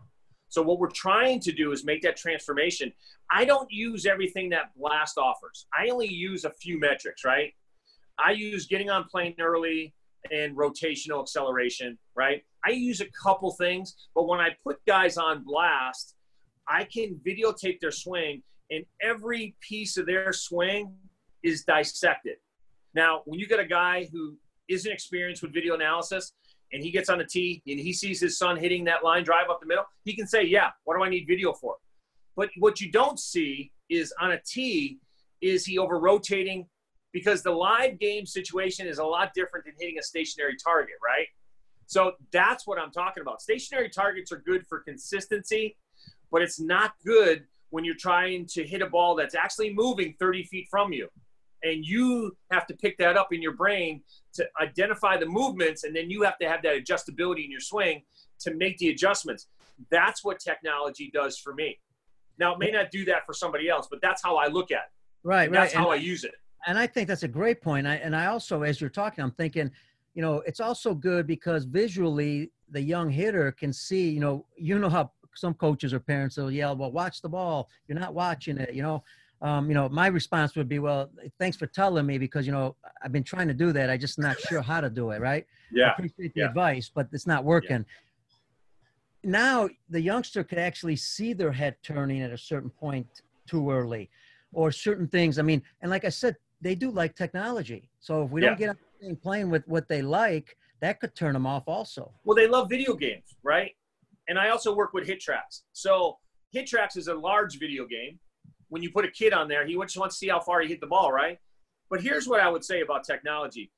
[0.49, 2.91] So, what we're trying to do is make that transformation.
[3.31, 7.53] I don't use everything that Blast offers, I only use a few metrics, right?
[8.23, 9.93] I use getting on plane early
[10.31, 12.43] and rotational acceleration, right?
[12.65, 16.15] I use a couple things, but when I put guys on blast,
[16.67, 20.93] I can videotape their swing, and every piece of their swing
[21.41, 22.35] is dissected.
[22.93, 26.33] Now, when you get a guy who isn't experienced with video analysis
[26.71, 29.49] and he gets on the tee and he sees his son hitting that line drive
[29.49, 31.75] up the middle, he can say, Yeah, what do I need video for?
[32.35, 34.99] But what you don't see is on a tee,
[35.41, 36.67] is he over rotating?
[37.11, 41.27] Because the live game situation is a lot different than hitting a stationary target, right?
[41.87, 43.41] So that's what I'm talking about.
[43.41, 45.75] Stationary targets are good for consistency,
[46.31, 50.43] but it's not good when you're trying to hit a ball that's actually moving 30
[50.43, 51.07] feet from you.
[51.63, 54.01] And you have to pick that up in your brain
[54.33, 58.03] to identify the movements, and then you have to have that adjustability in your swing
[58.41, 59.47] to make the adjustments.
[59.89, 61.79] That's what technology does for me.
[62.37, 64.77] Now, it may not do that for somebody else, but that's how I look at
[64.77, 64.91] it.
[65.23, 66.35] right And that's right how and, I use it.
[66.67, 69.31] And i think that's a great point I, and i also as you're talking i'm
[69.31, 69.71] thinking
[70.13, 74.77] you know it's also good because visually the young hitter can see you know you
[74.79, 78.57] know how some coaches or parents will yell well watch the ball you're not watching
[78.57, 79.03] it you know
[79.41, 82.75] um, you know my response would be well thanks for telling me because you know
[83.03, 85.45] i've been trying to do that i just not sure how to do it right
[85.71, 85.83] Yeah.
[85.83, 85.93] I Yeah.
[85.93, 86.47] appreciate the yeah.
[86.47, 87.85] advice but it's not working
[89.23, 93.07] now the youngster could actually see their head turning at a certain point
[93.47, 94.09] too early
[94.53, 98.31] or certain things i mean and like i said they do like technology so if
[98.31, 102.11] we don't get on playing with what they like that could turn them off also
[102.23, 103.71] Well, they love video games, right?
[104.27, 105.63] And I also work with HitTrax.
[105.73, 106.17] So
[106.55, 108.19] HitTrax is a large video game.
[108.69, 110.67] When you put a kid on there, he just wants to see how far he
[110.67, 111.39] hit the ball, right?
[111.89, 113.71] But here's what I would say about technology.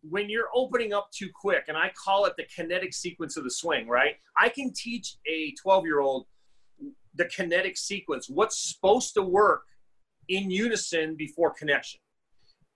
[0.00, 3.50] When you're opening up too quick, and I call it the kinetic sequence of the
[3.50, 4.14] swing, right?
[4.36, 6.26] I can teach a 12 year old
[7.14, 9.62] the kinetic sequence, what's supposed to work
[10.28, 12.00] in unison before connection.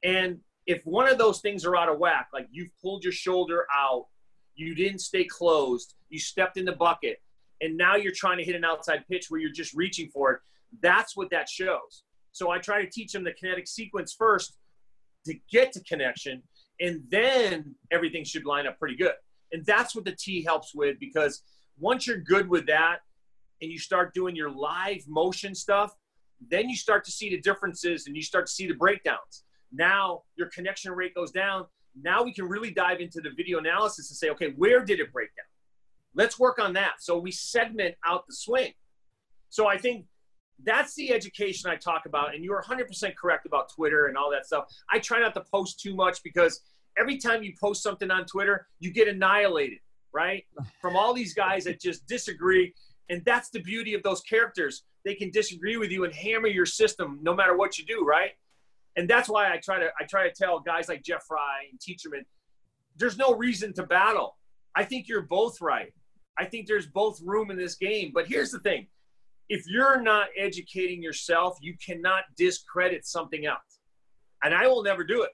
[0.06, 3.66] And if one of those things are out of whack, like you've pulled your shoulder
[3.74, 4.06] out,
[4.54, 7.18] you didn't stay closed, you stepped in the bucket,
[7.60, 10.40] and now you're trying to hit an outside pitch where you're just reaching for it,
[10.80, 12.04] that's what that shows.
[12.30, 14.56] So I try to teach them the kinetic sequence first
[15.24, 16.42] to get to connection,
[16.80, 19.14] and then everything should line up pretty good.
[19.52, 21.42] And that's what the T helps with because
[21.78, 22.98] once you're good with that
[23.60, 25.92] and you start doing your live motion stuff,
[26.48, 29.44] then you start to see the differences and you start to see the breakdowns.
[29.72, 31.66] Now your connection rate goes down.
[32.00, 35.12] Now we can really dive into the video analysis and say, okay, where did it
[35.12, 35.46] break down?
[36.14, 36.94] Let's work on that.
[37.00, 38.72] So we segment out the swing.
[39.50, 40.06] So I think
[40.64, 42.34] that's the education I talk about.
[42.34, 44.64] And you're 100% correct about Twitter and all that stuff.
[44.90, 46.62] I try not to post too much because
[46.98, 49.78] every time you post something on Twitter, you get annihilated,
[50.12, 50.44] right?
[50.80, 52.74] From all these guys that just disagree.
[53.08, 54.84] And that's the beauty of those characters.
[55.04, 58.32] They can disagree with you and hammer your system no matter what you do, right?
[58.96, 61.78] And that's why I try to I try to tell guys like Jeff Frye and
[61.78, 62.24] Teacherman,
[62.96, 64.36] there's no reason to battle.
[64.74, 65.92] I think you're both right.
[66.38, 68.10] I think there's both room in this game.
[68.14, 68.86] But here's the thing
[69.48, 73.80] if you're not educating yourself, you cannot discredit something else.
[74.42, 75.30] And I will never do it,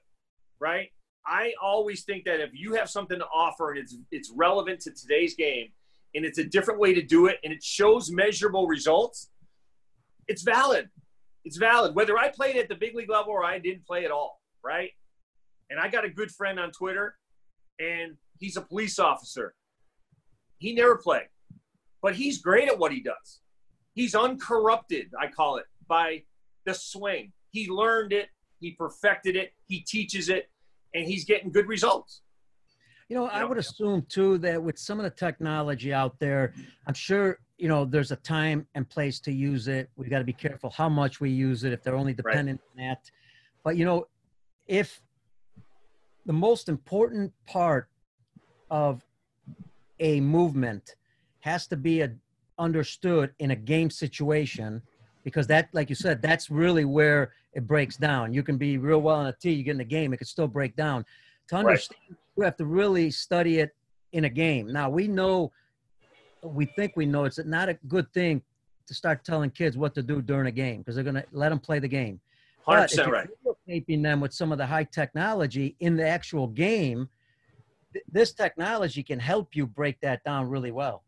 [0.59, 0.89] right?
[1.25, 4.91] I always think that if you have something to offer and it's it's relevant to
[4.91, 5.69] today's game
[6.15, 9.29] and it's a different way to do it and it shows measurable results,
[10.27, 10.89] it's valid.
[11.45, 11.95] It's valid.
[11.95, 14.91] Whether I played at the big league level or I didn't play at all, right?
[15.69, 17.15] And I got a good friend on Twitter
[17.79, 19.55] and he's a police officer.
[20.57, 21.27] He never played,
[22.01, 23.41] but he's great at what he does.
[23.93, 26.23] He's uncorrupted, I call it, by
[26.65, 27.33] the swing.
[27.51, 28.29] He learned it,
[28.59, 30.49] he perfected it, he teaches it,
[30.93, 32.21] and he's getting good results.
[33.09, 36.53] You know, I would assume too that with some of the technology out there,
[36.87, 39.89] I'm sure, you know, there's a time and place to use it.
[39.95, 42.83] We've got to be careful how much we use it if they're only dependent on
[42.85, 43.09] that.
[43.63, 44.07] But, you know,
[44.67, 45.01] if
[46.25, 47.87] the most important part
[48.69, 49.01] of
[50.01, 50.95] a movement
[51.39, 52.11] has to be a,
[52.59, 54.81] understood in a game situation,
[55.23, 58.33] because that, like you said, that's really where it breaks down.
[58.33, 60.27] You can be real well on a tee, you get in the game, it could
[60.27, 61.05] still break down
[61.47, 62.17] To understand, right.
[62.35, 63.73] you have to really study it
[64.11, 64.69] in a game.
[64.69, 65.53] Now we know,
[66.43, 68.41] we think we know it's not a good thing
[68.87, 71.49] to start telling kids what to do during a game because they're going to let
[71.49, 72.19] them play the game.
[72.67, 73.29] 100% but if you're right.
[73.67, 77.09] Taping them with some of the high technology in the actual game,
[77.93, 81.03] th- this technology can help you break that down really well.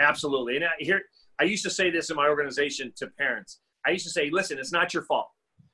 [0.00, 0.56] Absolutely.
[0.56, 1.02] And I, here,
[1.38, 3.60] I used to say this in my organization to parents.
[3.86, 5.28] I used to say, listen, it's not your fault.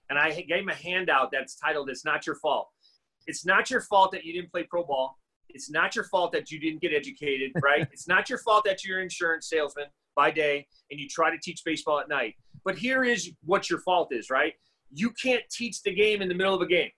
[0.08, 2.68] And I gave them a handout that's titled, It's Not Your Fault.
[3.28, 5.18] It's not your fault that you didn't play pro ball.
[5.54, 7.86] It's not your fault that you didn't get educated, right?
[7.92, 9.86] it's not your fault that you're an insurance salesman
[10.16, 12.34] by day and you try to teach baseball at night.
[12.64, 14.54] But here is what your fault is, right?
[14.92, 16.90] You can't teach the game in the middle of a game.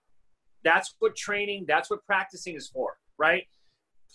[0.65, 3.45] That's what training, that's what practicing is for, right?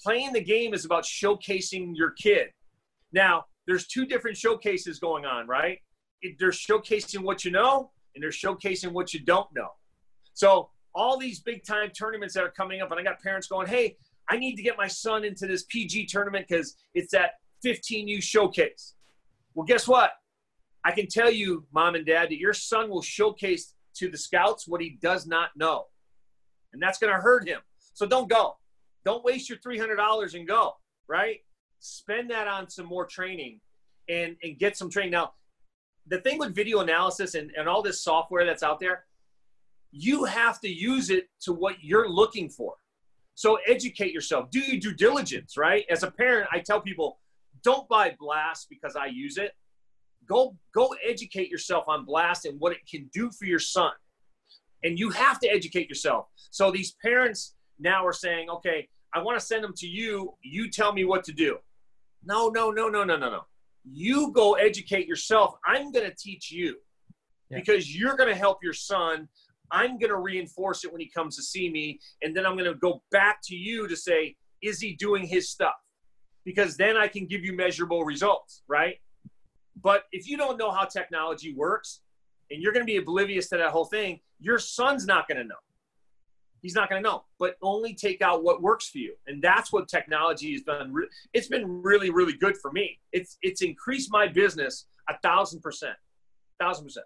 [0.04, 2.47] Playing the game is about showcasing your kid.
[3.12, 5.80] Now, there's two different showcases going on, right?
[6.39, 9.69] They're showcasing what you know and they're showcasing what you don't know.
[10.34, 13.67] So all these big time tournaments that are coming up, and I got parents going,
[13.67, 13.97] "Hey,
[14.29, 17.35] I need to get my son into this PG tournament because it's that
[17.65, 18.95] 15U showcase."
[19.53, 20.11] Well, guess what?
[20.83, 24.67] I can tell you, mom and dad, that your son will showcase to the scouts
[24.67, 25.85] what he does not know,
[26.73, 27.59] and that's going to hurt him.
[27.93, 28.57] So don't go.
[29.03, 30.75] Don't waste your $300 and go.
[31.07, 31.39] Right?
[31.79, 33.59] Spend that on some more training,
[34.09, 35.11] and and get some training.
[35.11, 35.33] Now,
[36.07, 39.05] the thing with video analysis and, and all this software that's out there,
[39.91, 42.75] you have to use it to what you're looking for.
[43.38, 44.50] So educate yourself.
[44.50, 45.86] Do your due diligence, right?
[45.91, 47.19] As a parent, I tell people,
[47.63, 49.52] don't buy Blast because I use it.
[50.28, 53.91] Go go educate yourself on Blast and what it can do for your son.
[54.84, 56.26] And you have to educate yourself.
[56.50, 60.34] So these parents now are saying, okay, I want to send them to you.
[60.41, 61.60] You tell me what to do.
[62.26, 63.41] No, no, no, no, no, no, no.
[63.84, 65.54] You go educate yourself.
[65.63, 66.78] I'm going to teach you
[67.52, 67.60] yeah.
[67.60, 69.28] because you're going to help your son.
[69.71, 71.99] I'm going to reinforce it when he comes to see me.
[72.21, 75.49] And then I'm going to go back to you to say, is he doing his
[75.49, 75.75] stuff?
[76.45, 78.95] Because then I can give you measurable results, right?
[79.82, 82.01] But if you don't know how technology works
[82.49, 85.43] and you're going to be oblivious to that whole thing, your son's not going to
[85.43, 85.56] know
[86.62, 87.23] he's not going to know.
[87.39, 90.93] But only take out what works for you, and that's what technology has done.
[91.34, 92.99] It's been really, really good for me.
[93.12, 95.95] It's it's increased my business a thousand percent,
[96.60, 97.06] thousand percent.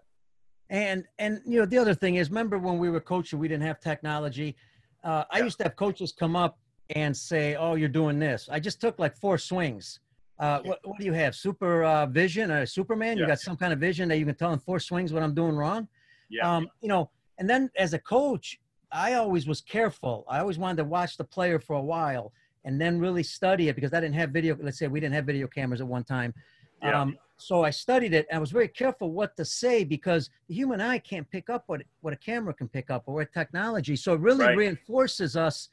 [0.72, 3.64] And and you know the other thing is, remember when we were coaching, we didn't
[3.64, 4.56] have technology.
[5.04, 6.58] Uh, I used to have coaches come up
[6.96, 10.00] and say, "Oh, you're doing this." I just took like four swings.
[10.38, 11.36] Uh, what, what, do you have?
[11.36, 13.18] Super uh, vision or Superman?
[13.18, 15.34] You got some kind of vision that you can tell in four swings what I'm
[15.34, 15.86] doing wrong.
[16.30, 16.50] Yeah.
[16.50, 18.58] Um, you know, and then as a coach,
[18.90, 20.24] I always was careful.
[20.26, 22.32] I always wanted to watch the player for a while
[22.64, 24.56] and then really study it because I didn't have video.
[24.58, 26.32] Let's say we didn't have video cameras at one time.
[26.82, 27.00] Yeah.
[27.00, 30.54] Um, so I studied it and I was very careful what to say because the
[30.54, 33.96] human eye can't pick up what, what a camera can pick up or what technology.
[33.96, 34.56] So it really right.
[34.56, 35.68] reinforces us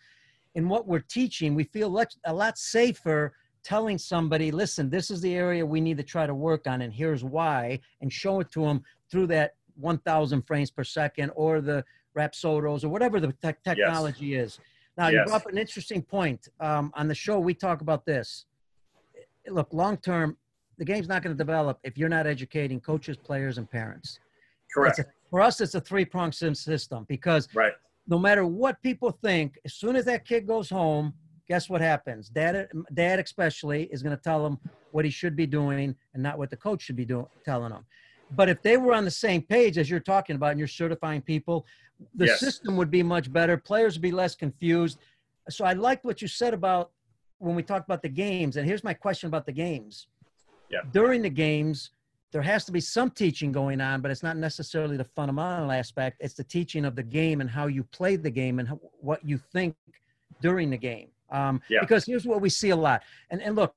[0.55, 1.53] in what we're teaching.
[1.53, 6.03] We feel a lot safer telling somebody, listen, this is the area we need to
[6.03, 10.41] try to work on and here's why, and show it to them through that 1000
[10.41, 11.83] frames per second or the
[12.17, 14.45] Rapsodos or whatever the te- technology yes.
[14.45, 14.59] is.
[14.97, 15.13] Now, yes.
[15.13, 16.47] you brought up an interesting point.
[16.59, 18.45] Um, on the show, we talk about this.
[19.47, 20.37] Look, long term,
[20.79, 24.19] the game's not going to develop if you're not educating coaches, players, and parents.
[24.73, 24.99] Correct.
[24.99, 27.73] A, for us, it's a three pronged system because right.
[28.07, 31.13] no matter what people think, as soon as that kid goes home,
[31.47, 32.29] guess what happens?
[32.29, 34.57] Dad, dad especially, is going to tell him
[34.91, 37.85] what he should be doing and not what the coach should be doing, telling him.
[38.31, 41.21] But if they were on the same page as you're talking about, and you're certifying
[41.21, 41.65] people,
[42.15, 42.39] the yes.
[42.39, 43.57] system would be much better.
[43.57, 44.99] Players would be less confused.
[45.49, 46.91] So I liked what you said about
[47.39, 48.55] when we talked about the games.
[48.55, 50.07] And here's my question about the games.
[50.69, 50.79] Yeah.
[50.91, 51.91] During the games,
[52.31, 56.17] there has to be some teaching going on, but it's not necessarily the fundamental aspect.
[56.19, 59.25] It's the teaching of the game and how you play the game and how, what
[59.25, 59.75] you think
[60.41, 61.09] during the game.
[61.31, 61.79] Um, yeah.
[61.81, 63.01] Because here's what we see a lot.
[63.31, 63.73] And, and look,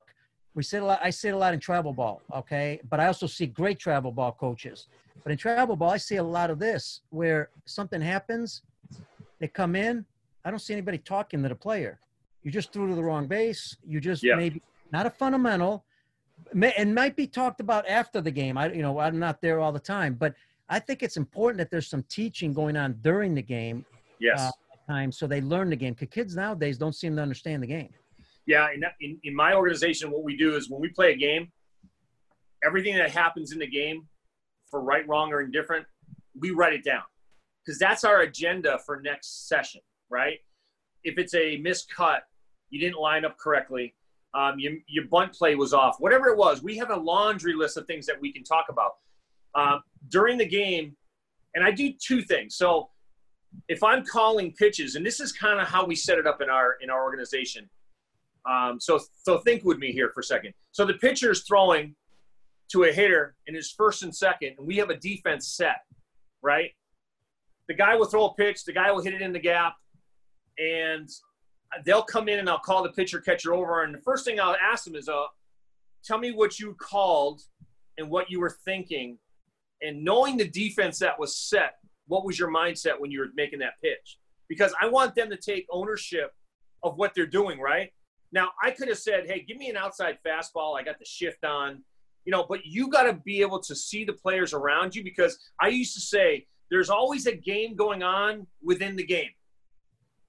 [0.55, 1.00] we see a lot.
[1.02, 2.20] I see it a lot in travel ball.
[2.35, 4.87] Okay, but I also see great travel ball coaches.
[5.22, 8.62] But in travel ball, I see a lot of this where something happens,
[9.38, 10.05] they come in.
[10.44, 12.00] I don't see anybody talking to the player.
[12.42, 13.76] You just threw to the wrong base.
[13.87, 14.35] You just yeah.
[14.35, 14.61] maybe
[14.92, 15.85] not a fundamental,
[16.77, 18.59] and might be talked about after the game.
[18.59, 20.35] I, you know, I'm not there all the time, but
[20.69, 23.85] I think it's important that there's some teaching going on during the game.
[24.21, 24.41] Yes.
[24.41, 24.51] Uh,
[24.88, 25.95] time so they learn the game.
[25.95, 27.91] Because kids nowadays don't seem to understand the game.
[28.47, 31.53] Yeah, in, in, in my organization, what we do is when we play a game,
[32.65, 34.09] everything that happens in the game,
[34.69, 35.87] for right, wrong, or indifferent,
[36.40, 37.03] we write it down
[37.65, 39.81] because that's our agenda for next session,
[40.11, 40.38] right?
[41.05, 42.21] If it's a miscut,
[42.71, 43.94] you didn't line up correctly,
[44.35, 47.76] um, you, your bunt play was off, whatever it was, we have a laundry list
[47.76, 48.92] of things that we can talk about
[49.54, 50.96] um, during the game.
[51.54, 52.56] And I do two things.
[52.56, 52.88] So
[53.68, 56.48] if I'm calling pitches, and this is kind of how we set it up in
[56.48, 57.68] our in our organization.
[58.50, 60.54] Um, so so think with me here for a second.
[60.72, 61.94] So the pitcher is throwing
[62.70, 65.83] to a hitter in his first and second, and we have a defense set,
[66.40, 66.70] right?
[67.68, 69.76] The guy will throw a pitch, the guy will hit it in the gap,
[70.58, 71.08] and
[71.85, 73.83] they'll come in and I'll call the pitcher catcher over.
[73.83, 75.25] And the first thing I'll ask them is, uh,
[76.04, 77.42] tell me what you called
[77.98, 79.18] and what you were thinking.
[79.81, 81.75] And knowing the defense that was set,
[82.06, 84.18] what was your mindset when you were making that pitch?
[84.48, 86.33] Because I want them to take ownership
[86.83, 87.92] of what they're doing, right?
[88.33, 90.79] Now, I could have said, hey, give me an outside fastball.
[90.79, 91.83] I got the shift on,
[92.25, 95.38] you know, but you got to be able to see the players around you because
[95.60, 99.31] I used to say there's always a game going on within the game.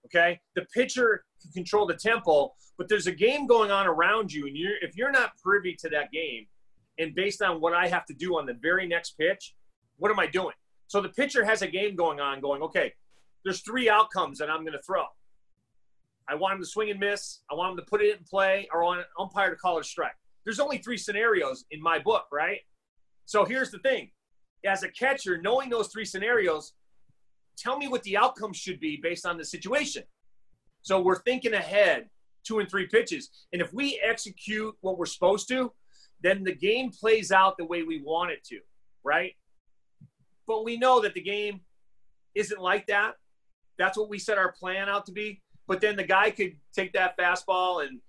[0.05, 0.39] Okay?
[0.55, 4.47] The pitcher can control the tempo, but there's a game going on around you.
[4.47, 6.47] And you're, if you're not privy to that game,
[6.97, 9.53] and based on what I have to do on the very next pitch,
[9.97, 10.55] what am I doing?
[10.87, 12.93] So the pitcher has a game going on, going, okay,
[13.43, 15.03] there's three outcomes that I'm going to throw.
[16.29, 17.39] I want him to swing and miss.
[17.51, 19.81] I want him to put it in play, or on an umpire to call it
[19.81, 20.15] a strike.
[20.45, 22.59] There's only three scenarios in my book, right?
[23.25, 24.11] So here's the thing:
[24.65, 26.73] as a catcher, knowing those three scenarios,
[27.57, 30.03] tell me what the outcome should be based on the situation.
[30.83, 32.09] So we're thinking ahead,
[32.45, 35.71] two and three pitches, and if we execute what we're supposed to,
[36.21, 38.59] then the game plays out the way we want it to,
[39.03, 39.33] right?
[40.45, 41.61] But we know that the game
[42.35, 43.15] isn't like that.
[43.77, 45.41] That's what we set our plan out to be.
[45.67, 47.99] But then the guy could take that fastball and,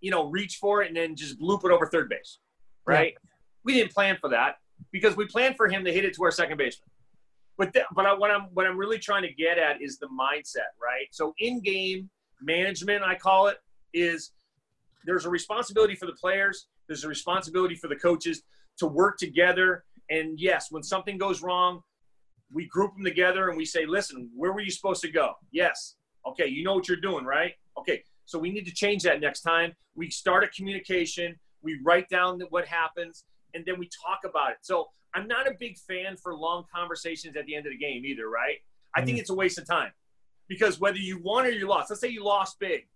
[0.00, 2.38] you know, reach for it and then just bloop it over third base,
[2.86, 3.12] right?
[3.12, 3.30] Yeah.
[3.64, 4.56] We didn't plan for that
[4.90, 6.88] because we planned for him to hit it to our second baseman.
[7.58, 10.08] But th- but I, what I'm what I'm really trying to get at is the
[10.08, 11.06] mindset, right?
[11.10, 12.08] So in game
[12.44, 13.58] management, I call it,
[13.92, 14.32] is
[15.04, 18.42] there's a responsibility for the players, there's a responsibility for the coaches
[18.78, 19.84] to work together.
[20.10, 21.82] And yes, when something goes wrong,
[22.52, 25.32] we group them together and we say, listen, where were you supposed to go?
[25.50, 25.96] Yes.
[26.26, 27.52] Okay, you know what you're doing, right?
[27.78, 29.72] Okay, so we need to change that next time.
[29.94, 33.24] We start a communication, we write down what happens,
[33.54, 34.58] and then we talk about it.
[34.62, 38.04] So I'm not a big fan for long conversations at the end of the game
[38.04, 38.58] either, right?
[38.94, 39.20] I think mm-hmm.
[39.22, 39.92] it's a waste of time
[40.52, 42.86] because whether you won or you lost, let's say you lost big.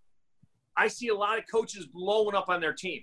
[0.76, 3.02] I see a lot of coaches blowing up on their team.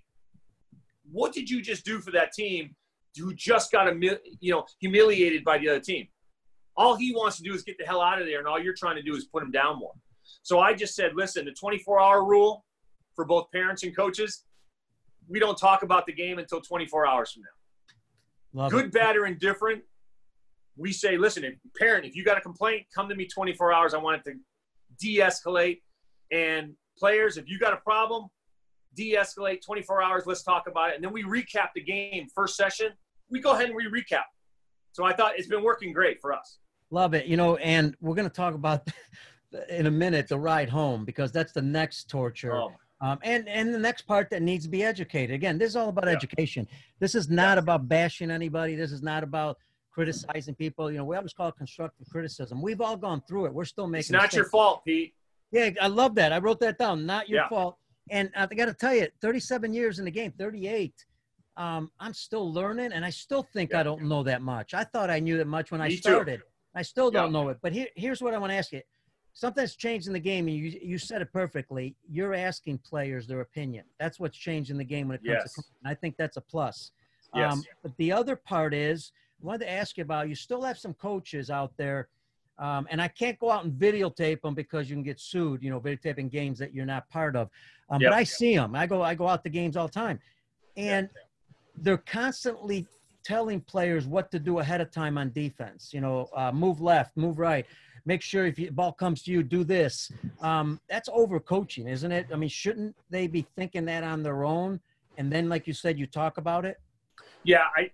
[1.11, 2.75] What did you just do for that team
[3.17, 6.07] who just got you know humiliated by the other team?
[6.77, 8.75] All he wants to do is get the hell out of there, and all you're
[8.77, 9.93] trying to do is put him down more.
[10.43, 12.63] So I just said, listen, the 24 hour rule
[13.15, 14.43] for both parents and coaches,
[15.27, 18.61] we don't talk about the game until 24 hours from now.
[18.63, 18.91] Love Good, it.
[18.91, 19.83] bad, or indifferent,
[20.75, 23.93] we say, listen, if, parent, if you got a complaint, come to me 24 hours.
[23.93, 24.37] I want it to
[24.99, 25.81] de escalate.
[26.31, 28.27] And players, if you got a problem,
[28.95, 30.23] de escalate 24 hours.
[30.25, 30.95] Let's talk about it.
[30.95, 32.91] And then we recap the game first session.
[33.29, 34.23] We go ahead and we recap.
[34.91, 36.59] So I thought it's been working great for us.
[36.91, 37.25] Love it.
[37.25, 38.87] You know, and we're going to talk about
[39.69, 42.55] in a minute the ride home because that's the next torture.
[42.55, 42.71] Oh.
[43.01, 45.35] Um, and and the next part that needs to be educated.
[45.35, 46.13] Again, this is all about yeah.
[46.13, 46.65] education.
[46.99, 47.63] This is not yeah.
[47.63, 48.75] about bashing anybody.
[48.75, 49.57] This is not about
[49.93, 50.91] criticizing people.
[50.91, 52.61] You know, we always call it constructive criticism.
[52.61, 53.53] We've all gone through it.
[53.53, 53.99] We're still making.
[53.99, 54.35] It's not mistakes.
[54.35, 55.13] your fault, Pete.
[55.51, 56.33] Yeah, I love that.
[56.33, 57.05] I wrote that down.
[57.05, 57.49] Not your yeah.
[57.49, 57.77] fault.
[58.09, 60.93] And I got to tell you, 37 years in the game, 38.
[61.55, 64.73] Um, I'm still learning, and I still think I don't know that much.
[64.73, 66.37] I thought I knew that much when Me I started.
[66.37, 66.43] Too.
[66.75, 67.57] I still don't know it.
[67.61, 68.81] But here, here's what I want to ask you:
[69.33, 71.95] something's changed in the game, and you you said it perfectly.
[72.09, 73.85] You're asking players their opinion.
[73.99, 75.53] That's what's changed in the game when it comes yes.
[75.53, 75.63] to.
[75.85, 76.91] I think that's a plus.
[77.35, 77.53] Yes.
[77.53, 79.11] Um, but the other part is,
[79.43, 80.29] wanted to ask you about.
[80.29, 82.07] You still have some coaches out there,
[82.59, 85.61] um, and I can't go out and videotape them because you can get sued.
[85.63, 87.49] You know, videotaping games that you're not part of.
[87.89, 88.11] Um, yep.
[88.11, 88.75] But I see them.
[88.75, 90.19] I go I go out to games all the time,
[90.77, 91.25] and yep.
[91.77, 92.87] they're constantly
[93.23, 95.91] telling players what to do ahead of time on defense.
[95.93, 97.65] You know, uh, move left, move right
[98.05, 100.11] make sure if the ball comes to you, do this.
[100.41, 102.27] Um, that's over coaching, isn't it?
[102.31, 104.79] I mean, shouldn't they be thinking that on their own?
[105.17, 106.79] And then, like you said, you talk about it.
[107.43, 107.91] Yeah, I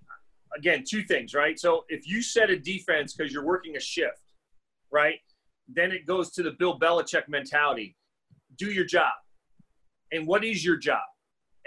[0.55, 1.59] again two things, right?
[1.59, 4.21] So if you set a defense because you're working a shift,
[4.91, 5.19] right?
[5.67, 7.95] Then it goes to the Bill Belichick mentality:
[8.57, 9.13] do your job.
[10.11, 11.03] And what is your job?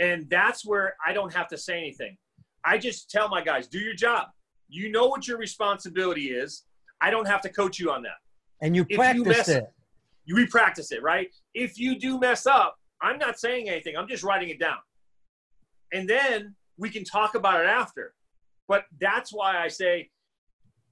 [0.01, 2.16] And that's where I don't have to say anything.
[2.64, 4.28] I just tell my guys, do your job.
[4.68, 6.64] You know what your responsibility is.
[7.01, 8.18] I don't have to coach you on that.
[8.61, 9.72] And you practice you mess, it.
[10.24, 11.28] You repractice it, right?
[11.55, 13.97] If you do mess up, I'm not saying anything.
[13.97, 14.78] I'm just writing it down.
[15.93, 18.14] And then we can talk about it after.
[18.73, 20.09] But that's why I say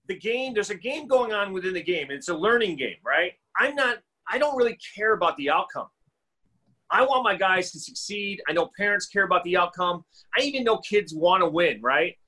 [0.06, 2.08] the game, there's a game going on within the game.
[2.10, 3.32] It's a learning game, right?
[3.56, 4.00] I'm not,
[4.30, 5.86] I don't really care about the outcome.
[6.90, 8.42] I want my guys to succeed.
[8.46, 10.04] I know parents care about the outcome.
[10.36, 12.18] I even know kids want to win, right?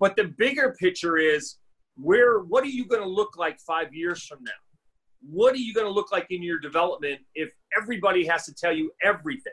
[0.00, 1.58] But the bigger picture is
[1.94, 4.50] where what are you going to look like 5 years from now?
[5.28, 7.50] what are you going to look like in your development if
[7.80, 9.52] everybody has to tell you everything,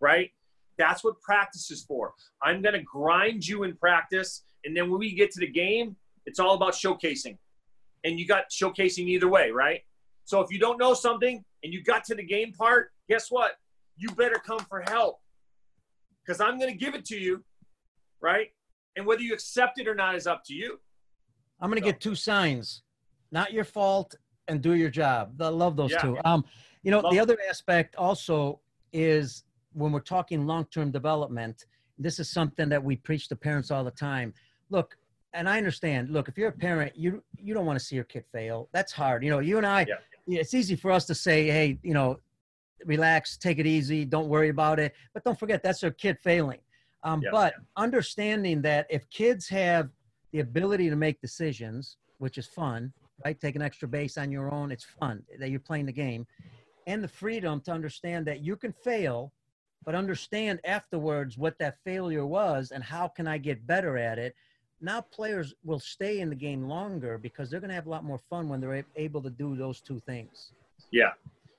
[0.00, 0.30] right?
[0.78, 2.14] That's what practice is for.
[2.42, 4.44] I'm going to grind you in practice.
[4.64, 5.96] And then when we get to the game,
[6.26, 7.38] it's all about showcasing.
[8.04, 9.80] And you got showcasing either way, right?
[10.24, 13.52] So if you don't know something and you got to the game part, guess what?
[13.96, 15.20] You better come for help
[16.24, 17.44] because I'm going to give it to you,
[18.20, 18.48] right?
[18.96, 20.78] And whether you accept it or not is up to you.
[21.60, 21.92] I'm going to so.
[21.92, 22.82] get two signs
[23.32, 24.14] not your fault
[24.48, 25.40] and do your job.
[25.40, 26.00] I love those yeah.
[26.02, 26.18] two.
[26.24, 26.44] Um,
[26.82, 28.60] you know, love the other aspect also
[28.92, 31.66] is when we're talking long-term development,
[31.98, 34.34] this is something that we preach to parents all the time.
[34.70, 34.96] Look,
[35.32, 36.10] and I understand.
[36.10, 38.68] Look, if you're a parent, you you don't want to see your kid fail.
[38.72, 39.22] That's hard.
[39.24, 39.86] You know, you and I.
[39.88, 40.40] Yeah.
[40.40, 42.20] It's easy for us to say, "Hey, you know,
[42.84, 46.60] relax, take it easy, don't worry about it." But don't forget that's their kid failing.
[47.02, 47.30] Um, yeah.
[47.32, 49.90] But understanding that if kids have
[50.32, 52.92] the ability to make decisions, which is fun,
[53.24, 53.40] right?
[53.40, 54.70] Take an extra base on your own.
[54.70, 56.26] It's fun that you're playing the game,
[56.86, 59.32] and the freedom to understand that you can fail,
[59.84, 64.34] but understand afterwards what that failure was and how can I get better at it.
[64.80, 68.04] Now players will stay in the game longer because they're going to have a lot
[68.04, 70.52] more fun when they're able to do those two things.
[70.90, 71.10] Yeah,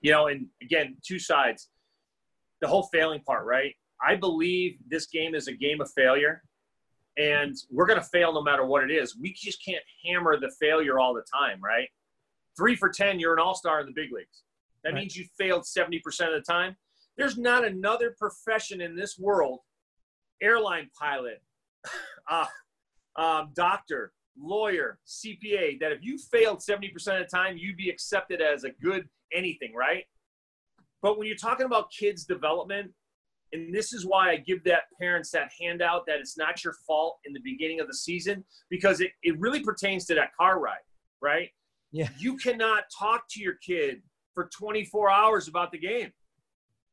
[0.02, 1.70] you know, and again, two sides.
[2.62, 3.74] The whole failing part, right?
[4.06, 6.44] I believe this game is a game of failure
[7.18, 9.18] and we're going to fail no matter what it is.
[9.18, 11.88] We just can't hammer the failure all the time, right?
[12.58, 14.44] Three for 10, you're an all star in the big leagues.
[14.84, 15.02] That right.
[15.02, 16.76] means you failed 70% of the time.
[17.18, 19.60] There's not another profession in this world
[20.42, 21.42] airline pilot,
[22.30, 22.46] uh,
[23.16, 28.41] um, doctor, lawyer, CPA that if you failed 70% of the time, you'd be accepted
[28.41, 30.05] as a good anything, right?
[31.01, 32.91] But when you're talking about kids' development,
[33.53, 37.20] and this is why I give that parents that handout that it's not your fault
[37.26, 40.78] in the beginning of the season because it, it really pertains to that car ride,
[41.22, 41.49] right?
[41.91, 42.07] Yeah.
[42.18, 44.01] You cannot talk to your kid
[44.34, 46.12] for 24 hours about the game.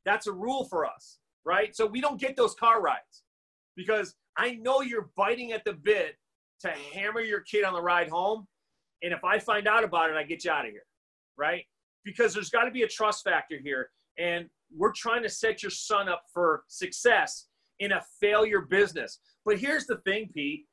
[0.04, 1.76] That's a rule for us, right?
[1.76, 3.22] So we don't get those car rides
[3.76, 6.16] because I know you're biting at the bit
[6.60, 8.46] to hammer your kid on the ride home.
[9.02, 10.86] And if I find out about it, I get you out of here,
[11.36, 11.64] right?
[12.04, 13.90] Because there's got to be a trust factor here.
[14.18, 17.46] And we're trying to set your son up for success
[17.80, 19.20] in a failure business.
[19.44, 20.66] But here's the thing, Pete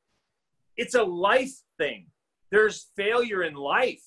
[0.77, 2.07] it's a life thing.
[2.51, 4.03] There's failure in life.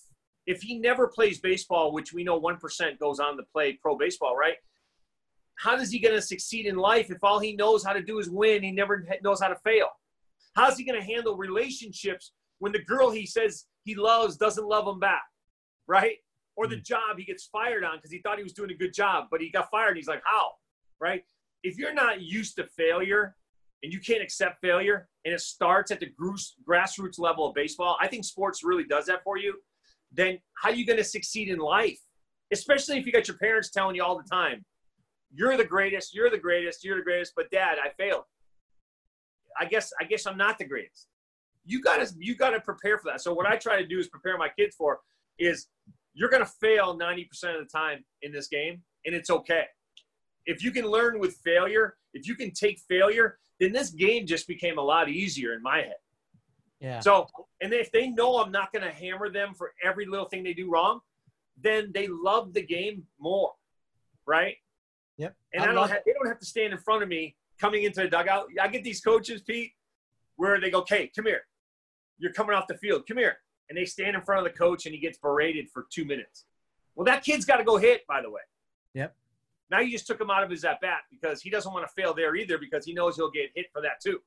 [0.46, 4.36] If he never plays baseball, which we know 1% goes on to play pro baseball,
[4.36, 4.56] right?
[5.58, 8.18] How is he going to succeed in life if all he knows how to do
[8.18, 8.62] is win?
[8.62, 9.88] He never knows how to fail.
[10.54, 14.86] How's he going to handle relationships when the girl he says he loves doesn't love
[14.86, 15.22] him back,
[15.86, 16.16] right?
[16.58, 16.84] or the mm.
[16.84, 19.40] job he gets fired on because he thought he was doing a good job, but
[19.40, 19.96] he got fired.
[19.96, 20.50] he's like, how?
[21.00, 21.22] Right?
[21.62, 23.36] If you're not used to failure
[23.84, 26.08] and you can't accept failure and it starts at the
[26.68, 29.54] grassroots level of baseball, I think sports really does that for you.
[30.12, 32.00] Then how are you going to succeed in life?
[32.52, 34.64] Especially if you got your parents telling you all the time,
[35.34, 38.24] you're the greatest, you're the greatest, you're the greatest, but dad, I failed.
[39.60, 41.08] I guess I guess I'm not the greatest.
[41.64, 43.20] You gotta you gotta prepare for that.
[43.20, 45.00] So what I try to do is prepare my kids for
[45.38, 45.66] is
[46.18, 49.64] you're going to fail 90% of the time in this game, and it's okay.
[50.46, 54.48] If you can learn with failure, if you can take failure, then this game just
[54.48, 55.94] became a lot easier in my head.
[56.80, 57.00] Yeah.
[57.00, 57.28] So,
[57.60, 60.54] and if they know I'm not going to hammer them for every little thing they
[60.54, 61.00] do wrong,
[61.62, 63.52] then they love the game more,
[64.26, 64.56] right?
[65.18, 65.36] Yep.
[65.52, 67.82] And I, I don't have, they don't have to stand in front of me coming
[67.82, 68.46] into the dugout.
[68.60, 69.72] I get these coaches, Pete,
[70.36, 71.42] where they go, "Okay, come here.
[72.18, 73.06] You're coming off the field.
[73.06, 73.38] Come here
[73.68, 76.46] and they stand in front of the coach and he gets berated for two minutes.
[76.94, 78.40] Well, that kid's got to go hit, by the way.
[78.94, 79.14] Yep.
[79.70, 81.92] Now you just took him out of his at bat because he doesn't want to
[82.00, 84.18] fail there either because he knows he'll get hit for that too.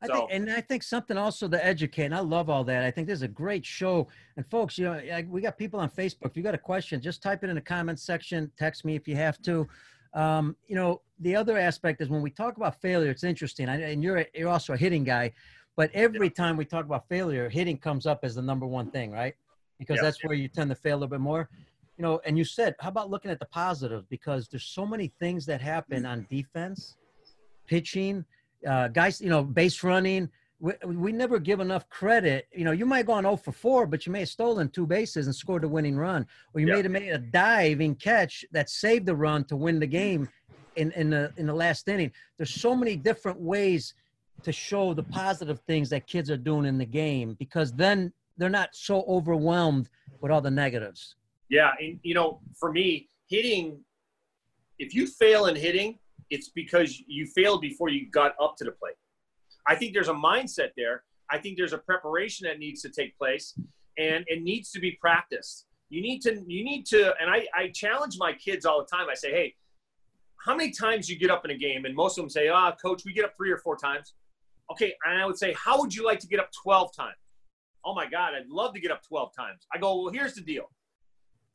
[0.00, 0.14] I so.
[0.14, 2.84] think, and I think something also to educate, and I love all that.
[2.84, 4.06] I think this is a great show.
[4.36, 6.26] And folks, you know, we got people on Facebook.
[6.26, 8.52] If you got a question, just type it in the comments section.
[8.56, 9.66] Text me if you have to.
[10.14, 13.68] Um, you know, the other aspect is when we talk about failure, it's interesting.
[13.68, 15.32] and you're you're also a hitting guy.
[15.76, 19.12] But every time we talk about failure, hitting comes up as the number one thing,
[19.12, 19.34] right?
[19.78, 21.48] Because that's where you tend to fail a little bit more.
[21.96, 24.04] You know, and you said, how about looking at the positives?
[24.08, 26.96] Because there's so many things that happen on defense,
[27.66, 28.24] pitching,
[28.66, 30.28] uh, guys, you know, base running.
[30.60, 32.48] We, we never give enough credit.
[32.52, 34.86] You know, you might have gone 0 for 4, but you may have stolen two
[34.86, 36.26] bases and scored a winning run.
[36.52, 39.86] Or you may have made a diving catch that saved the run to win the
[39.86, 40.28] game
[40.76, 42.10] in, in, the, in the last inning.
[42.36, 43.94] There's so many different ways–
[44.42, 48.48] to show the positive things that kids are doing in the game because then they're
[48.48, 49.88] not so overwhelmed
[50.20, 51.16] with all the negatives.
[51.48, 53.80] Yeah, and you know, for me, hitting
[54.78, 55.98] if you fail in hitting,
[56.30, 58.94] it's because you failed before you got up to the plate.
[59.68, 61.04] I think there's a mindset there.
[61.30, 63.54] I think there's a preparation that needs to take place
[63.98, 65.66] and it needs to be practiced.
[65.90, 69.08] You need to, you need to, and I, I challenge my kids all the time.
[69.10, 69.54] I say, hey,
[70.44, 71.84] how many times you get up in a game?
[71.84, 74.14] And most of them say, ah, oh, coach, we get up three or four times.
[74.70, 74.94] Okay.
[75.04, 77.16] And I would say, how would you like to get up 12 times?
[77.84, 79.66] Oh my God, I'd love to get up 12 times.
[79.74, 80.70] I go, well, here's the deal.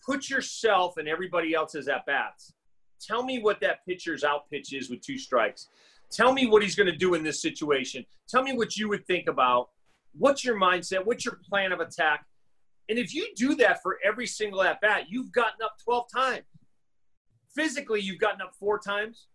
[0.05, 2.53] Put yourself and everybody else's at bats.
[2.99, 5.68] Tell me what that pitcher's out pitch is with two strikes.
[6.14, 8.05] Tell me what he's going to do in this situation.
[8.30, 9.70] Tell me what you would think about.
[10.16, 11.05] What's your mindset?
[11.05, 12.26] What's your plan of attack?
[12.89, 16.43] And if you do that for every single at bat, you've gotten up 12 times.
[17.55, 19.28] Physically, you've gotten up four times,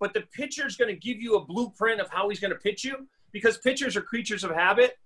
[0.00, 2.84] but the pitcher's going to give you a blueprint of how he's going to pitch
[2.84, 4.96] you because pitchers are creatures of habit.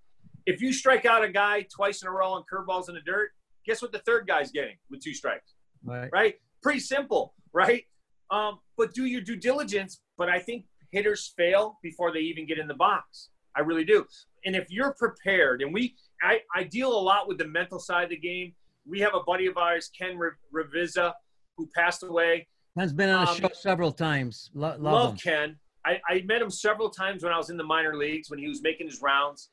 [0.47, 3.31] If you strike out a guy twice in a row on curveballs in the dirt,
[3.65, 5.55] guess what the third guy's getting with two strikes?
[5.85, 6.11] Right.
[6.13, 6.35] right?
[6.63, 7.85] Pretty simple, right?
[8.31, 10.01] Um, but do your due diligence.
[10.17, 13.31] But I think hitters fail before they even get in the box.
[13.57, 14.05] I really do.
[14.45, 18.05] And if you're prepared, and we, I, I deal a lot with the mental side
[18.05, 18.55] of the game.
[18.87, 20.19] We have a buddy of ours, Ken
[20.55, 21.13] Ravizza,
[21.57, 22.49] who passed away.
[22.79, 24.51] Ken's been on the um, show several times.
[24.55, 25.57] Lo- love, love Ken.
[25.85, 28.49] I, I met him several times when I was in the minor leagues when he
[28.49, 29.51] was making his rounds.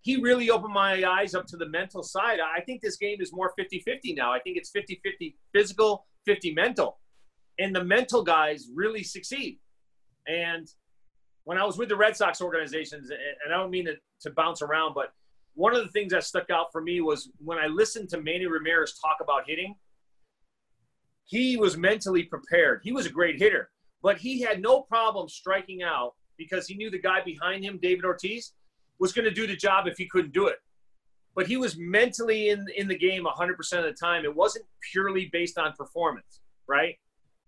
[0.00, 2.40] He really opened my eyes up to the mental side.
[2.40, 4.32] I think this game is more 50 50 now.
[4.32, 6.98] I think it's 50 50 physical, 50 mental.
[7.58, 9.60] And the mental guys really succeed.
[10.26, 10.68] And
[11.44, 14.62] when I was with the Red Sox organizations, and I don't mean to, to bounce
[14.62, 15.12] around, but
[15.54, 18.46] one of the things that stuck out for me was when I listened to Manny
[18.46, 19.74] Ramirez talk about hitting,
[21.24, 22.80] he was mentally prepared.
[22.82, 23.70] He was a great hitter,
[24.02, 28.04] but he had no problem striking out because he knew the guy behind him, David
[28.04, 28.52] Ortiz,
[28.98, 30.56] was going to do the job if he couldn't do it.
[31.34, 34.24] But he was mentally in, in the game 100% of the time.
[34.24, 36.96] It wasn't purely based on performance, right?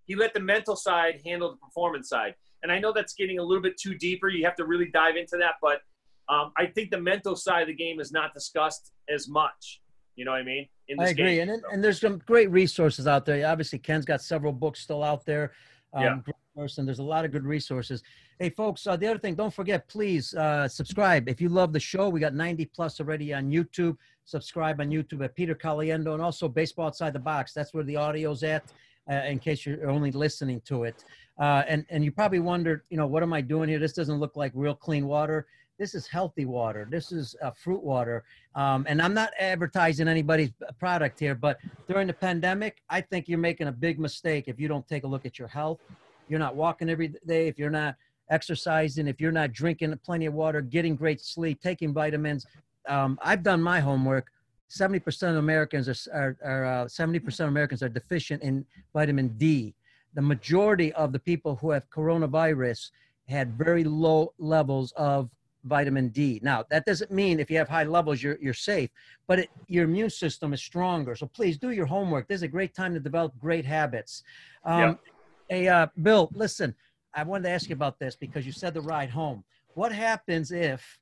[0.06, 2.34] He let the mental side handle the performance side.
[2.64, 4.28] And I know that's getting a little bit too deeper.
[4.28, 5.52] You have to really dive into that.
[5.62, 5.82] But
[6.28, 9.82] um, I think the mental side of the game is not discussed as much.
[10.16, 10.66] You know what I mean?
[10.98, 11.36] I agree.
[11.36, 11.68] Game, and, so.
[11.72, 13.46] and there's some great resources out there.
[13.46, 15.52] Obviously, Ken's got several books still out there.
[15.92, 16.32] Um, yeah.
[16.56, 18.04] Person, there's a lot of good resources.
[18.38, 21.28] Hey, folks, uh, the other thing, don't forget, please uh, subscribe.
[21.28, 23.96] If you love the show, we got 90 plus already on YouTube.
[24.24, 27.52] Subscribe on YouTube at Peter Caliendo and also Baseball Outside the Box.
[27.52, 28.72] That's where the audio's at,
[29.10, 31.04] uh, in case you're only listening to it.
[31.38, 33.78] Uh, and, and you probably wondered, you know, what am I doing here?
[33.78, 35.46] This doesn't look like real clean water.
[35.78, 36.86] This is healthy water.
[36.88, 38.22] This is uh, fruit water.
[38.54, 43.38] Um, and I'm not advertising anybody's product here, but during the pandemic, I think you're
[43.38, 45.80] making a big mistake if you don't take a look at your health.
[46.28, 47.48] You're not walking every day.
[47.48, 47.96] If you're not
[48.30, 52.46] exercising, if you're not drinking plenty of water, getting great sleep, taking vitamins.
[52.88, 54.30] Um, I've done my homework.
[54.70, 59.74] 70% of Americans are, are, are uh, 70% of Americans are deficient in vitamin D.
[60.14, 62.90] The majority of the people who have coronavirus
[63.28, 65.30] had very low levels of
[65.64, 66.40] vitamin D.
[66.42, 68.90] Now, that doesn't mean if you have high levels, you're, you're safe,
[69.26, 71.16] but it, your immune system is stronger.
[71.16, 72.28] So please do your homework.
[72.28, 74.22] This is a great time to develop great habits.
[74.64, 75.00] Um, yep.
[75.48, 76.74] Hey, uh, Bill, listen,
[77.14, 79.44] I wanted to ask you about this because you said the ride home.
[79.74, 80.98] What happens if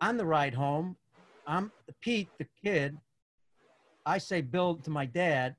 [0.00, 0.96] on the ride home,
[1.46, 2.96] I'm Pete, the kid,
[4.06, 5.56] I say Bill to my dad,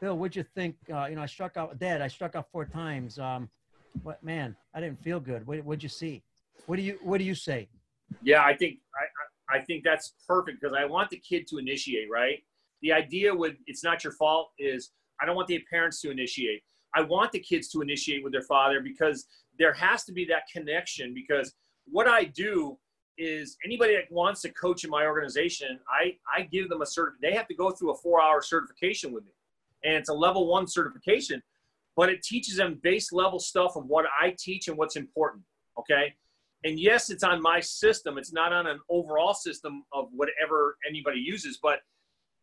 [0.00, 0.76] Bill, what'd you think?
[0.92, 3.18] Uh, you know, I struck out, Dad, I struck out four times.
[3.18, 3.48] Um,
[4.02, 5.46] what, man, I didn't feel good.
[5.46, 6.22] What, what'd you see?
[6.66, 7.68] What do you What do you say?
[8.22, 8.78] Yeah, I think
[9.50, 12.08] I I think that's perfect because I want the kid to initiate.
[12.12, 12.38] Right.
[12.82, 14.90] The idea with it's not your fault is
[15.20, 16.62] I don't want the parents to initiate.
[16.94, 19.26] I want the kids to initiate with their father because
[19.58, 21.12] there has to be that connection.
[21.14, 21.54] Because
[21.86, 22.78] what I do
[23.18, 27.12] is anybody that wants to coach in my organization, I I give them a cert.
[27.20, 29.32] They have to go through a four hour certification with me,
[29.84, 31.42] and it's a level one certification,
[31.96, 35.44] but it teaches them base level stuff of what I teach and what's important.
[35.78, 36.14] Okay
[36.64, 38.18] and yes, it's on my system.
[38.18, 41.58] It's not on an overall system of whatever anybody uses.
[41.62, 41.80] But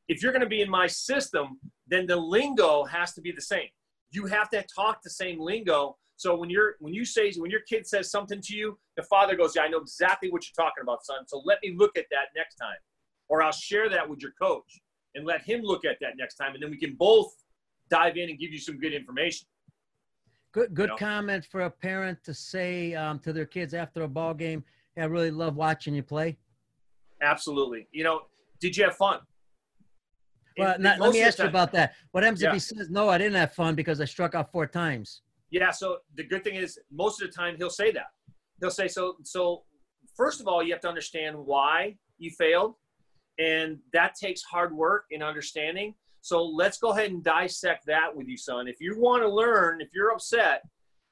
[0.07, 3.41] if you're going to be in my system, then the lingo has to be the
[3.41, 3.67] same.
[4.11, 5.97] You have to talk the same lingo.
[6.17, 9.35] So when you're when you say when your kid says something to you, the father
[9.35, 11.27] goes, "Yeah, I know exactly what you're talking about, son.
[11.27, 12.77] So let me look at that next time,
[13.27, 14.81] or I'll share that with your coach
[15.15, 17.33] and let him look at that next time, and then we can both
[17.89, 19.47] dive in and give you some good information."
[20.53, 20.95] Good, good you know?
[20.95, 24.63] comment for a parent to say um, to their kids after a ball game.
[24.95, 26.37] Hey, I really love watching you play.
[27.21, 27.89] Absolutely.
[27.91, 28.21] You know,
[28.61, 29.19] did you have fun?
[30.57, 31.95] Well, not, let me ask you about that.
[32.11, 32.49] What happens yeah.
[32.49, 35.21] if he says, "No, I didn't have fun because I struck out four times"?
[35.51, 35.71] Yeah.
[35.71, 38.07] So the good thing is, most of the time he'll say that.
[38.59, 39.63] He'll say, "So, so
[40.15, 42.75] first of all, you have to understand why you failed,
[43.37, 45.93] and that takes hard work and understanding.
[46.21, 48.67] So let's go ahead and dissect that with you, son.
[48.67, 50.63] If you want to learn, if you're upset,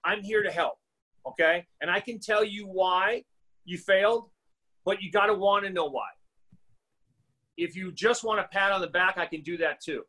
[0.03, 0.75] I'm here to help.
[1.27, 1.65] Okay.
[1.81, 3.23] And I can tell you why
[3.65, 4.29] you failed,
[4.85, 6.09] but you got to want to know why.
[7.57, 10.03] if you just want a pat on the back, I can do that too.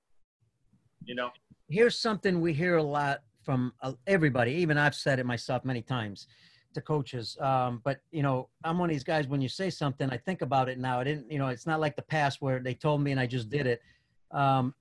[1.04, 1.30] You know,
[1.68, 4.52] here's something we hear a lot from uh, everybody.
[4.52, 6.26] Even I've said it myself many times
[6.74, 7.36] to coaches.
[7.40, 9.28] Um, but you know, I'm one of these guys.
[9.28, 11.00] When you say something, I think about it now.
[11.00, 13.26] I didn't, you know, it's not like the past where they told me and I
[13.26, 13.82] just did it.
[14.30, 14.74] Um,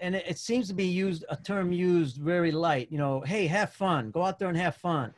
[0.00, 2.88] and it, it seems to be used a term used very light.
[2.90, 4.10] You know, hey, have fun.
[4.10, 5.12] Go out there and have fun.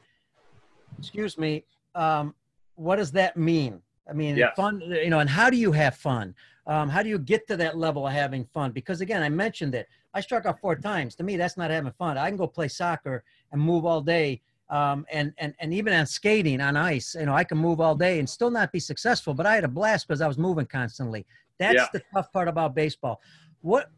[0.98, 1.64] Excuse me.
[1.94, 2.34] Um,
[2.76, 3.82] what does that mean?
[4.08, 4.54] I mean, Yeah.
[4.54, 4.80] fun.
[4.80, 6.34] You know, and how do you have fun?
[6.66, 8.70] Um, how do you get to that level of having fun?
[8.72, 9.88] Because again, I mentioned it.
[10.14, 11.14] I struck out four times.
[11.16, 12.18] To me, that's not having fun.
[12.18, 14.40] I can go play soccer and move all day.
[14.68, 17.96] Um, and, and, and even on skating on ice, you know, I can move all
[17.96, 20.66] day and still not be successful, but I had a blast because I was moving
[20.66, 21.26] constantly.
[21.58, 21.86] That's Yeah.
[21.92, 23.20] the tough part about baseball.
[23.62, 23.90] What,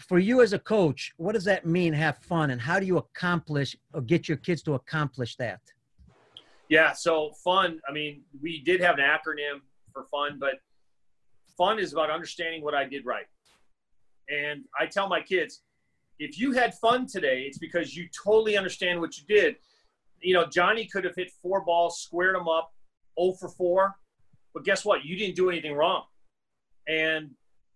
[0.00, 2.50] for you as a coach, what does that mean, have fun?
[2.50, 5.60] And how do you accomplish or get your kids to accomplish that?
[6.68, 7.80] Yeah, so fun.
[7.88, 9.60] I mean, we did have an acronym
[9.92, 10.54] for fun, but
[11.56, 13.26] fun is about understanding what I did right.
[14.28, 15.62] And I tell my kids,
[16.18, 19.56] if you had fun today, it's because you totally understand what you did.
[20.20, 22.72] You know, Johnny could have hit four balls, squared them up,
[23.20, 23.94] 0 for 4,
[24.52, 25.04] but guess what?
[25.04, 26.04] You didn't do anything wrong.
[26.88, 27.30] And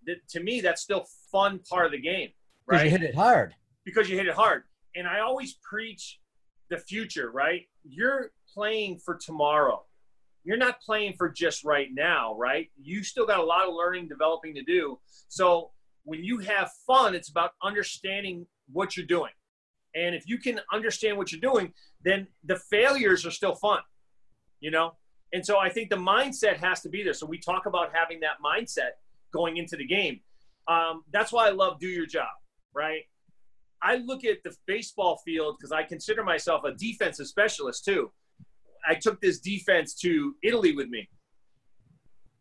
[0.06, 2.30] th- to me, that's still fun part of the game,
[2.66, 2.84] Because right?
[2.84, 3.54] you hit it hard.
[3.84, 4.64] because you hit it hard.
[4.96, 6.20] And I always preach
[6.68, 7.62] the future, right?
[7.84, 9.84] You're playing for tomorrow.
[10.44, 12.68] You're not playing for just right now, right?
[12.80, 14.98] You still got a lot of learning, developing to do.
[15.28, 15.70] So
[16.04, 19.32] when you have fun, it's about understanding what you're doing.
[19.94, 21.72] And if you can understand what you're doing,
[22.02, 23.80] then the failures are still fun,
[24.60, 24.92] you know?
[25.32, 27.14] And so I think the mindset has to be there.
[27.14, 28.92] So we talk about having that mindset
[29.32, 30.20] going into the game.
[30.68, 32.28] Um, that's why I love do your job,
[32.74, 33.02] right?
[33.82, 38.12] I look at the baseball field because I consider myself a defensive specialist too.
[38.86, 41.08] I took this defense to Italy with me.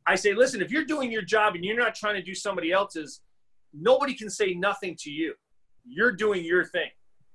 [0.07, 2.71] I say, listen, if you're doing your job and you're not trying to do somebody
[2.71, 3.21] else's,
[3.73, 5.33] nobody can say nothing to you.
[5.85, 6.89] You're doing your thing,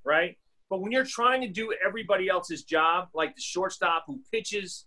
[0.05, 0.37] right?
[0.68, 4.87] But when you're trying to do everybody else's job, like the shortstop who pitches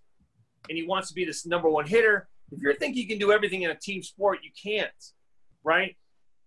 [0.68, 3.32] and he wants to be this number one hitter, if you're thinking you can do
[3.32, 4.92] everything in a team sport, you can't,
[5.64, 5.96] right?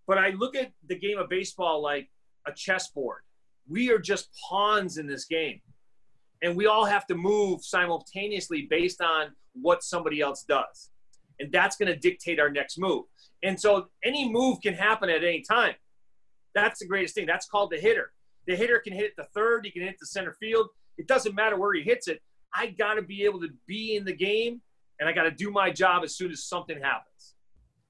[0.06, 2.10] But I look at the game of baseball like
[2.46, 3.20] a chessboard.
[3.68, 5.60] We are just pawns in this game.
[6.42, 10.90] And we all have to move simultaneously based on what somebody else does.
[11.42, 13.04] And that's going to dictate our next move.
[13.42, 15.74] And so any move can happen at any time.
[16.54, 17.26] That's the greatest thing.
[17.26, 18.12] That's called the hitter.
[18.46, 20.68] The hitter can hit the third, he can hit the center field.
[20.98, 22.20] It doesn't matter where he hits it.
[22.54, 24.60] I got to be able to be in the game
[25.00, 27.34] and I got to do my job as soon as something happens.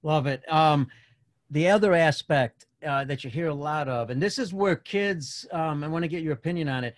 [0.03, 0.43] Love it.
[0.51, 0.89] Um,
[1.51, 5.47] the other aspect uh, that you hear a lot of, and this is where kids,
[5.53, 6.95] um, I want to get your opinion on it.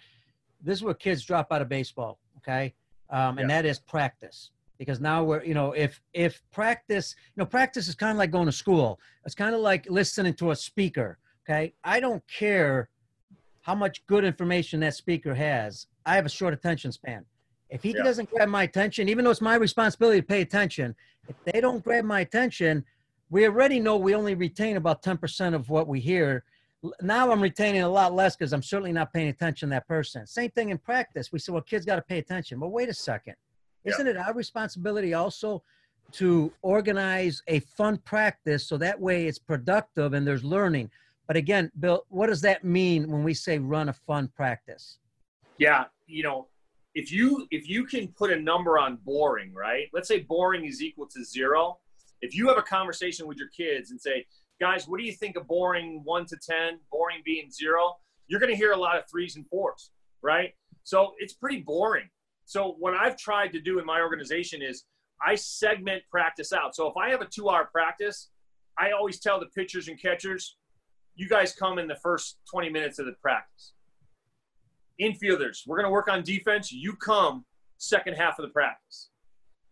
[0.61, 2.75] This is where kids drop out of baseball, okay?
[3.11, 3.63] Um, and Yeah.
[3.63, 4.51] that is practice.
[4.79, 8.31] Because now we're, you know, if if practice, you know, practice is kind of like
[8.31, 8.99] going to school.
[9.25, 11.19] It's kind of like listening to a speaker.
[11.49, 12.89] Okay, I don't care
[13.61, 15.87] how much good information that speaker has.
[16.07, 17.25] I have a short attention span.
[17.71, 18.03] If he Yeah.
[18.03, 20.95] doesn't grab my attention, even though it's my responsibility to pay attention,
[21.29, 22.85] if they don't grab my attention,
[23.31, 26.45] we already know we only retain about 10% of what we hear.
[27.01, 30.27] Now I'm retaining a lot less because I'm certainly not paying attention to that person.
[30.27, 31.33] Same thing in practice.
[31.33, 32.61] We say, well, kids got to pay attention.
[32.61, 33.35] But wait a second.
[33.85, 33.93] Yeah.
[33.93, 35.63] Isn't it our responsibility also
[36.13, 40.91] to organize a fun practice so that way it's productive and there's learning?
[41.27, 44.99] But again, Bill, what does that mean when we say run a fun practice?
[45.59, 46.49] yeah you know
[46.95, 50.83] if you if you can put a number on boring right let's say boring is
[50.83, 51.79] equal to zero
[52.21, 54.25] if you have a conversation with your kids and say
[54.61, 57.97] guys what do you think of boring 1 to 10 boring being zero
[58.29, 59.91] you're going to hear a lot of threes and fours
[60.23, 62.09] right so it's pretty boring
[62.45, 64.85] so what i've tried to do in my organization is
[65.25, 68.31] i segment practice out so if i have a two hour practice
[68.79, 70.57] i always tell the pitchers and catchers
[71.17, 73.75] you guys come in the first 20 minutes of the practice
[75.01, 76.73] infielders, we're going to work on defense.
[76.73, 77.45] You come
[77.79, 79.11] second half of the practice.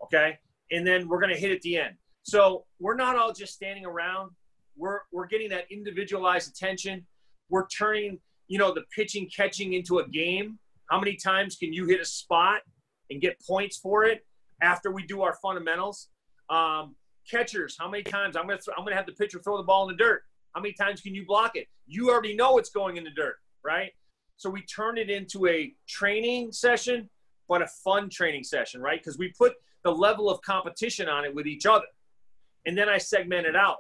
[0.03, 0.39] Okay.
[0.70, 1.95] And then we're going to hit at the end.
[2.23, 4.31] So we're not all just standing around.
[4.77, 7.07] We're, we're getting that individualized attention.
[7.51, 8.18] We're turning,
[8.49, 10.59] you know, the pitching catching into a game.
[10.93, 12.61] How many times can you hit a spot
[13.09, 14.26] and get points for it
[14.61, 16.11] after we do our fundamentals?
[16.51, 19.62] Um, catchers, how many times I'm going to, I'm to have the pitcher throw the
[19.62, 20.24] ball in the dirt.
[20.55, 21.66] How many times can you block it?
[21.86, 23.90] You already know it's going in the dirt, right?
[24.36, 27.09] So we turn it into a training session,
[27.49, 29.01] but a fun training session, right?
[29.01, 31.86] Because we put the level of competition on it with each other.
[32.66, 33.78] And then I segment it out.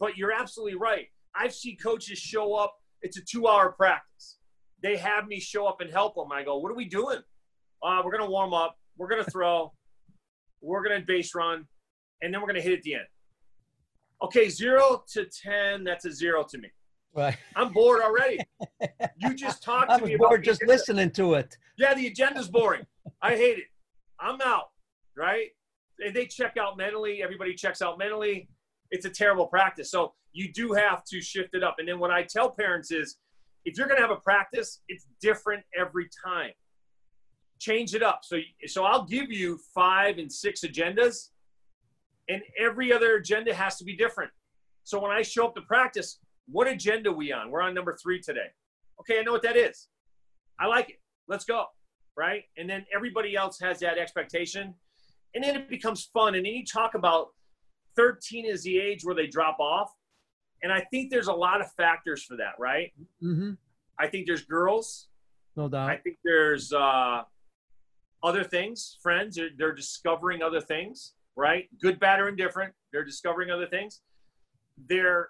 [0.00, 1.06] But you're absolutely right.
[1.32, 4.38] I've seen coaches show up, it's a two hour practice.
[4.84, 6.30] They have me show up and help them.
[6.30, 7.20] I go, what are we doing?
[7.82, 8.76] Uh, we're going to warm up.
[8.98, 9.72] We're going to throw.
[10.60, 11.64] We're going to base run.
[12.20, 13.04] And then we're going to hit at the end.
[14.22, 16.68] Okay, zero to 10, that's a zero to me.
[17.16, 17.34] Right.
[17.56, 18.40] I'm bored already.
[19.18, 21.56] you just talked to me about bored the just listening to it.
[21.78, 22.84] Yeah, the agenda's boring.
[23.22, 23.64] I hate it.
[24.20, 24.66] I'm out,
[25.16, 25.48] right?
[26.12, 27.22] They check out mentally.
[27.22, 28.50] Everybody checks out mentally.
[28.90, 29.90] It's a terrible practice.
[29.90, 31.76] So you do have to shift it up.
[31.78, 33.16] And then what I tell parents is
[33.64, 36.50] if you're going to have a practice, it's different every time.
[37.60, 38.20] Change it up.
[38.22, 41.30] So, so I'll give you five and six agendas,
[42.28, 44.30] and every other agenda has to be different.
[44.84, 47.50] So when I show up to practice, what agenda we on?
[47.50, 48.48] We're on number three today.
[49.00, 49.88] Okay, I know what that is.
[50.60, 50.96] I like it.
[51.26, 51.64] Let's go.
[52.16, 52.44] Right?
[52.58, 54.74] And then everybody else has that expectation.
[55.34, 56.34] And then it becomes fun.
[56.34, 57.28] And then you talk about
[57.96, 59.90] 13 is the age where they drop off.
[60.64, 62.92] And I think there's a lot of factors for that, right?
[63.20, 63.52] hmm
[63.96, 65.06] I think there's girls.
[65.56, 65.88] No doubt.
[65.88, 67.22] I think there's uh,
[68.24, 69.36] other things, friends.
[69.36, 71.68] They're, they're discovering other things, right?
[71.80, 72.72] Good, bad, or indifferent.
[72.92, 74.00] They're discovering other things.
[74.88, 75.28] They're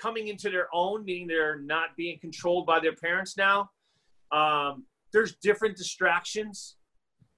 [0.00, 3.70] coming into their own, meaning they're not being controlled by their parents now.
[4.32, 6.76] Um, there's different distractions.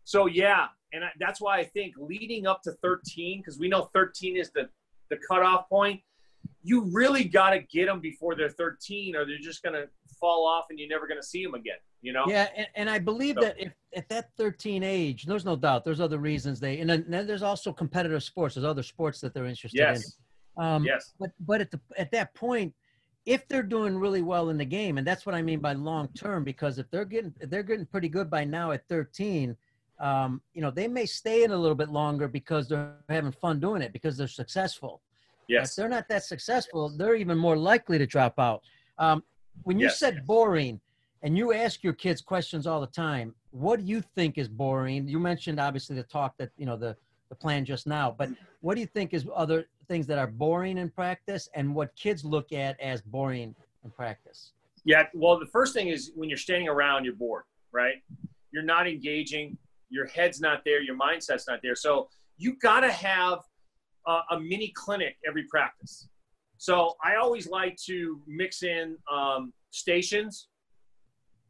[0.05, 0.69] So, yeah.
[0.95, 4.51] And I, that's why I think leading up to 13, because we know 13 is
[4.53, 4.69] the,
[5.11, 6.01] the cutoff point,
[6.63, 9.89] you really got to get them before they're 13 or they're just going to
[10.21, 12.25] fall off and you're never going to see them again, you know?
[12.27, 15.85] Yeah, and, and I believe So- that if at that 13 age, there's no doubt,
[15.85, 18.55] there's other reasons they, and then, then there's also competitive sports.
[18.57, 20.17] There's other sports that they're interested Yes.
[20.59, 20.65] in.
[20.65, 21.15] Um, Yes.
[21.21, 22.75] But but at the at that point,
[23.25, 26.09] if they're doing really well in the game, and that's what I mean by long
[26.15, 29.57] term, because if they're getting if they're getting pretty good by now at 13,
[30.01, 33.61] um, you know, they may stay in a little bit longer because they're having fun
[33.61, 35.01] doing it because they're successful.
[35.49, 35.75] If Yes.
[35.75, 38.63] they're not that successful, they're even more likely to drop out.
[38.99, 39.25] Um,
[39.63, 39.99] when you Yes.
[39.99, 40.81] said boring,
[41.23, 45.09] and you ask your kids questions all the time, what do you think is boring?
[45.09, 46.97] You mentioned obviously the talk that you know the
[47.31, 48.31] the plan just now, but
[48.63, 52.25] what do you think is other things that are boring in practice, and what kids
[52.25, 54.53] look at as boring in practice?
[54.85, 55.09] Yeah.
[55.13, 57.97] Well, the first thing is when you're standing around, you're bored, right?
[58.51, 59.59] You're not engaging.
[59.91, 60.81] Your head's not there.
[60.81, 61.75] Your mindset's not there.
[61.75, 63.41] So you got to have
[64.09, 66.09] a, a mini clinic every practice.
[66.57, 70.49] So I always like to mix in um, stations.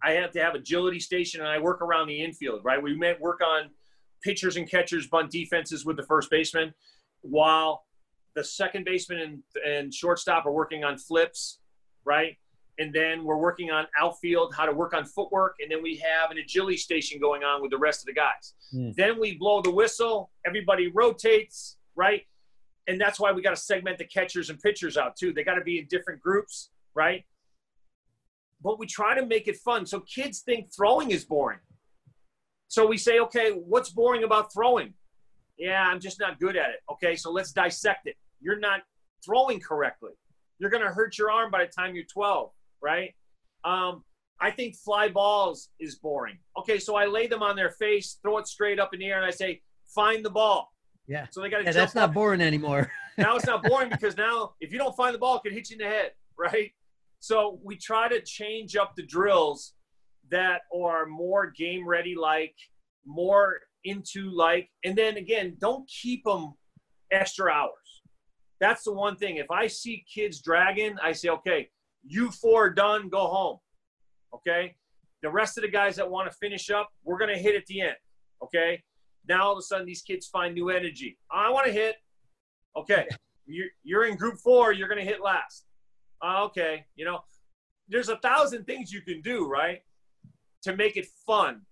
[0.03, 2.81] I have to have agility station, and I work around the infield, right?
[2.81, 3.71] We may work on
[4.23, 6.75] pitchers and catchers, bunt defenses with the first baseman,
[7.23, 7.85] while
[8.35, 11.59] the second baseman and, and shortstop are working on flips,
[12.05, 12.37] right?
[12.79, 16.31] and then we're working on outfield, how to work on footwork, and then we have
[16.31, 18.55] an agility station going on with the rest of the guys.
[18.71, 18.91] Hmm.
[18.97, 22.25] Then we blow the whistle, everybody rotates, right?
[22.89, 25.33] And that's why we got to segment the catchers and pitchers out too.
[25.33, 27.25] They got to be in different groups, right?
[28.63, 29.87] But we try to make it fun.
[29.87, 31.61] So kids think throwing is boring.
[32.67, 34.95] So we say, okay, what's boring about throwing?
[35.57, 36.81] Yeah, I'm just not good at it.
[36.91, 38.17] Okay, so let's dissect it.
[38.41, 38.81] You're not
[39.25, 40.13] throwing correctly.
[40.59, 43.15] You're going to hurt your arm by the time you're 12 right?
[43.65, 44.05] Um,
[44.41, 46.39] I think fly balls is boring.
[46.59, 49.17] Okay, so I lay them on their face, throw it straight up in the air,
[49.17, 49.63] and I say,
[49.95, 50.73] find the ball.
[51.09, 51.27] Yeah.
[51.31, 52.93] So they got to Yeah, that's not boring anymore.
[53.19, 55.71] now it's not boring because now if you don't find the ball, it can hit
[55.71, 56.71] you in the head, right?
[57.19, 59.75] So we try to change up the drills
[60.31, 62.55] that are more game ready like,
[63.07, 66.53] more into like, and then again, don't keep them
[67.11, 68.03] extra hours.
[68.61, 69.37] That's the one thing.
[69.37, 71.71] If I see kids dragging, I say, okay,
[72.07, 73.59] you four are done, go home.
[74.35, 74.75] Okay?
[75.23, 77.67] The rest of the guys that want to finish up, we're going to hit at
[77.67, 77.97] the end.
[78.43, 78.83] Okay?
[79.29, 81.19] Now all of a sudden these kids find new energy.
[81.31, 81.97] I want to hit.
[82.77, 83.07] Okay.
[83.51, 85.65] You're, you're in group four, you're going to hit last.
[86.23, 86.85] Uh, okay.
[86.97, 87.21] You know,
[87.89, 89.81] there's a thousand things you can do, right?
[90.65, 91.63] To make it fun.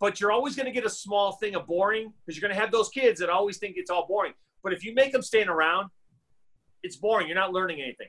[0.00, 2.60] But you're always going to get a small thing of boring because you're going to
[2.60, 4.34] have those kids that always think it's all boring.
[4.62, 5.88] But if you make them stand around,
[6.82, 7.26] it's boring.
[7.26, 8.08] You're not learning anything.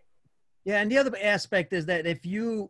[0.65, 2.69] Yeah, and the other aspect is that if you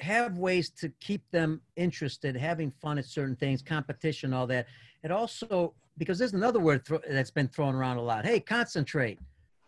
[0.00, 4.66] have ways to keep them interested, having fun at certain things, competition, all that,
[5.02, 8.24] it also because there's another word thro- that's been thrown around a lot.
[8.24, 9.18] Hey, concentrate.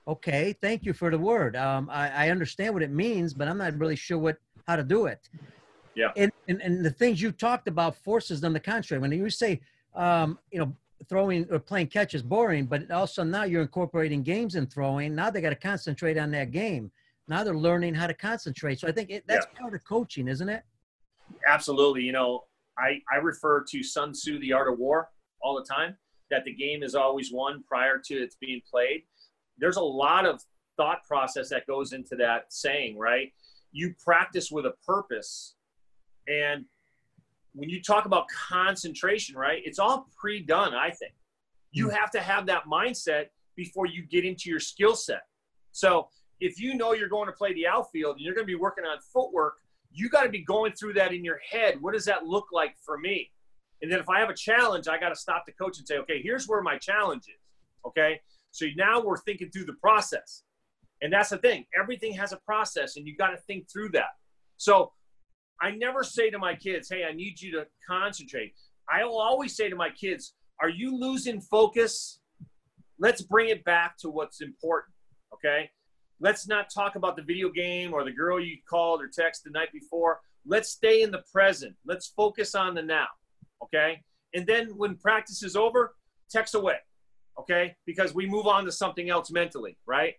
[0.08, 1.54] Okay, thank you for the word.
[1.56, 4.82] Um, I, I understand what it means, but I'm not really sure what how to
[4.82, 5.28] do it.
[5.94, 6.10] Yeah.
[6.16, 8.98] And and, and the things you talked about forces them to concentrate.
[8.98, 9.60] When you say,
[9.94, 10.74] um, you know,
[11.08, 15.14] throwing or playing catch is boring, but also now you're incorporating games in throwing.
[15.14, 16.90] Now they got to concentrate on that game.
[17.28, 18.80] Now they're learning how to concentrate.
[18.80, 20.62] So I think it, that's part of coaching, isn't it?
[21.46, 22.02] Absolutely.
[22.02, 22.44] You know,
[22.78, 25.08] I, I refer to Sun Tzu, The Art of War,
[25.42, 25.96] all the time,
[26.30, 29.02] that the game is always won prior to it's being played.
[29.58, 30.42] There's a lot of
[30.76, 33.32] thought process that goes into that saying, right?
[33.72, 35.54] You practice with a purpose.
[36.26, 36.64] And
[37.54, 41.12] when you talk about concentration, right, it's all pre done, I think.
[41.70, 41.94] You hmm.
[41.94, 43.26] have to have that mindset
[43.56, 45.22] before you get into your skill set.
[45.72, 46.08] So
[46.40, 48.84] if you know you're going to play the outfield and you're going to be working
[48.84, 49.54] on footwork,
[49.92, 51.80] you got to be going through that in your head.
[51.80, 53.30] What does that look like for me?
[53.82, 55.98] And then if I have a challenge, I got to stop the coach and say,
[55.98, 57.40] okay, here's where my challenge is.
[57.84, 58.20] Okay.
[58.52, 60.44] So now we're thinking through the process.
[61.00, 61.64] And that's the thing.
[61.78, 64.10] Everything has a process and you got to think through that.
[64.56, 64.92] So
[65.60, 68.54] I never say to my kids, hey, I need you to concentrate.
[68.88, 72.20] I will always say to my kids, are you losing focus?
[73.00, 74.94] Let's bring it back to what's important.
[75.34, 75.70] Okay.
[76.20, 79.50] Let's not talk about the video game or the girl you called or texted the
[79.50, 80.20] night before.
[80.46, 81.74] Let's stay in the present.
[81.84, 83.08] Let's focus on the now.
[83.62, 84.00] Okay.
[84.34, 85.94] And then when practice is over,
[86.30, 86.76] text away.
[87.38, 87.74] Okay.
[87.86, 89.76] Because we move on to something else mentally.
[89.86, 90.14] Right.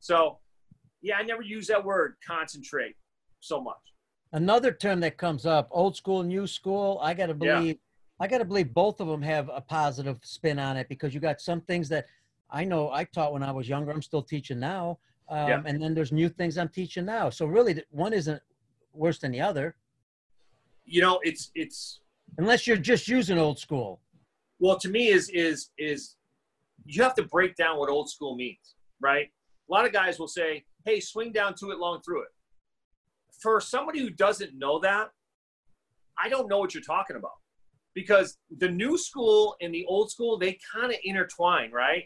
[0.00, 0.38] So,
[1.02, 2.96] yeah, I never use that word concentrate
[3.40, 3.76] so much.
[4.32, 6.98] Another term that comes up, old school, new school.
[7.02, 8.24] I got to believe, yeah.
[8.24, 11.20] I got to believe both of them have a positive spin on it because you
[11.20, 12.06] got some things that
[12.50, 13.90] I know I taught when I was younger.
[13.90, 14.98] I'm still teaching now.
[15.28, 15.62] Um, yeah.
[15.66, 17.30] And then there's new things I'm teaching now.
[17.30, 18.42] So really, one isn't
[18.92, 19.76] worse than the other.
[20.84, 22.00] You know, it's it's
[22.36, 24.00] unless you're just using old school.
[24.58, 26.16] Well, to me, is is is
[26.84, 29.28] you have to break down what old school means, right?
[29.68, 32.28] A lot of guys will say, "Hey, swing down to it, long through it."
[33.40, 35.10] For somebody who doesn't know that,
[36.22, 37.38] I don't know what you're talking about
[37.94, 42.04] because the new school and the old school they kind of intertwine, right?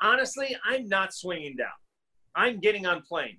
[0.00, 1.68] Honestly, I'm not swinging down.
[2.34, 3.38] I'm getting on plane.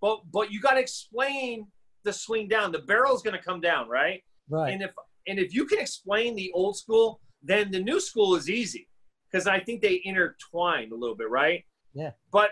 [0.00, 1.66] But but you got to explain
[2.04, 2.72] the swing down.
[2.72, 4.22] The barrel's going to come down, right?
[4.48, 4.72] Right.
[4.72, 4.90] And if
[5.26, 8.88] and if you can explain the old school, then the new school is easy
[9.30, 11.64] because I think they intertwine a little bit, right?
[11.92, 12.12] Yeah.
[12.32, 12.50] But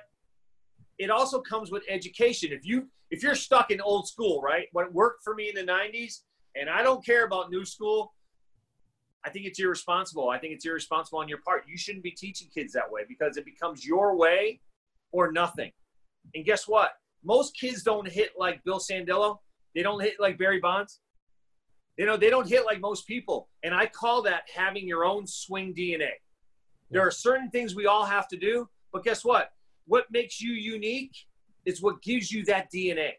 [0.98, 2.52] it also comes with education.
[2.52, 4.68] If you if you're stuck in old school, right?
[4.72, 6.20] What worked for me in the 90s
[6.56, 8.14] and I don't care about new school,
[9.24, 10.30] I think it's irresponsible.
[10.30, 11.64] I think it's irresponsible on your part.
[11.68, 14.60] You shouldn't be teaching kids that way because it becomes your way
[15.12, 15.72] or nothing.
[16.34, 16.92] And guess what?
[17.22, 19.38] Most kids don't hit like Bill Sandillo.
[19.74, 21.00] They don't hit like Barry Bonds.
[21.96, 23.48] You know, they don't hit like most people.
[23.62, 26.10] And I call that having your own swing DNA.
[26.90, 29.52] There are certain things we all have to do, but guess what?
[29.86, 31.16] What makes you unique
[31.64, 33.12] is what gives you that DNA.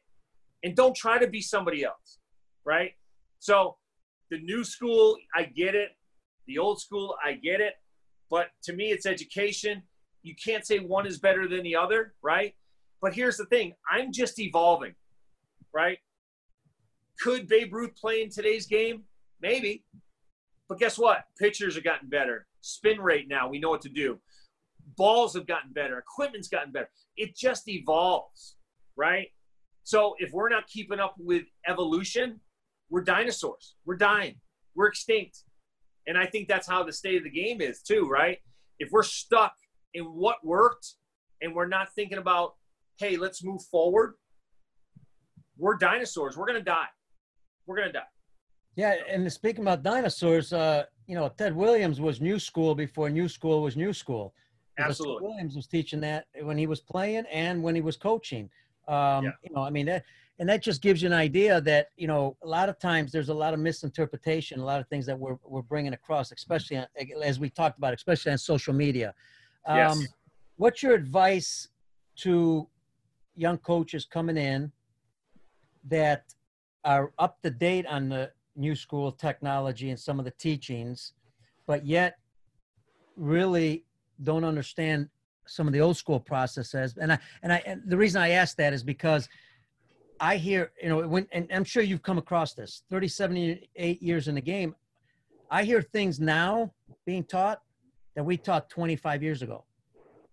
[0.63, 2.19] And don't try to be somebody else,
[2.65, 2.91] right?
[3.39, 3.77] So
[4.29, 5.89] the new school, I get it.
[6.47, 7.73] The old school, I get it.
[8.29, 9.83] But to me, it's education
[10.23, 12.55] you can't say one is better than the other, right?
[13.01, 14.95] But here's the thing I'm just evolving,
[15.73, 15.99] right?
[17.21, 19.03] Could Babe Ruth play in today's game?
[19.41, 19.83] Maybe.
[20.69, 21.23] But guess what?
[21.37, 22.47] Pitchers have gotten better.
[22.61, 24.19] Spin rate now, we know what to do.
[24.97, 25.97] Balls have gotten better.
[25.97, 26.89] Equipment's gotten better.
[27.17, 28.55] It just evolves,
[28.95, 29.27] right?
[29.83, 32.39] So if we're not keeping up with evolution,
[32.89, 33.75] we're dinosaurs.
[33.85, 34.35] We're dying.
[34.75, 35.39] We're extinct.
[36.07, 38.39] And I think that's how the state of the game is, too, right?
[38.79, 39.53] If we're stuck
[39.93, 40.95] in what worked
[41.41, 42.55] and we're not thinking about,
[42.97, 44.15] hey, let's move forward,
[45.57, 46.37] we're dinosaurs.
[46.37, 46.87] We're going to die.
[47.65, 48.03] We're going to die.
[48.75, 48.95] Yeah.
[49.09, 53.61] And speaking about dinosaurs, uh, you know, Ted Williams was new school before new school
[53.61, 54.33] was new school.
[54.79, 55.15] Absolutely.
[55.15, 58.49] Ted Williams was teaching that when he was playing and when he was coaching.
[58.87, 59.31] Um, yeah.
[59.43, 60.03] You know, I mean, that,
[60.39, 63.29] and that just gives you an idea that you know a lot of times there's
[63.29, 66.83] a lot of misinterpretation a lot of things that we're, we're bringing across especially
[67.23, 69.13] as we talked about especially on social media
[69.65, 70.07] um, yes.
[70.57, 71.69] What's your advice
[72.17, 72.67] to
[73.35, 74.71] young coaches coming in
[75.85, 76.25] that
[76.85, 81.13] are up to date on the new school technology and some of the teachings,
[81.65, 82.17] but yet
[83.15, 83.85] really
[84.21, 85.09] don't understand
[85.45, 86.95] some of the old school processes?
[86.99, 89.29] And I and I and the reason I ask that is because
[90.19, 94.27] I hear you know when and I'm sure you've come across this 37 eight years
[94.27, 94.75] in the game.
[95.49, 96.73] I hear things now
[97.05, 97.61] being taught
[98.15, 99.65] that we taught 25 years ago,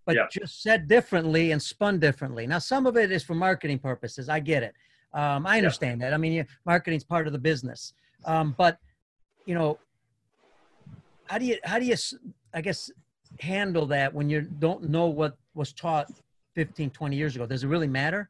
[0.07, 0.27] but yeah.
[0.31, 2.47] just said differently and spun differently.
[2.47, 4.29] Now, some of it is for marketing purposes.
[4.29, 4.75] I get it.
[5.13, 6.11] Um, I understand yeah.
[6.11, 6.15] that.
[6.15, 7.95] I mean, marketing's part of the business.
[8.25, 8.79] Um, but
[9.47, 9.79] you know,
[11.27, 11.97] how do you how do you
[12.55, 12.91] I guess
[13.41, 16.09] handle that when you don't know what was taught
[16.55, 17.47] 15, 20 years ago?
[17.47, 18.29] Does it really matter?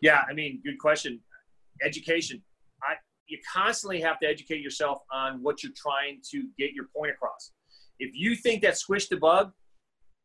[0.00, 1.20] Yeah, I mean, good question.
[1.82, 2.42] Education.
[2.82, 2.94] I
[3.28, 7.52] you constantly have to educate yourself on what you're trying to get your point across.
[7.98, 9.52] If you think that Squish the Bug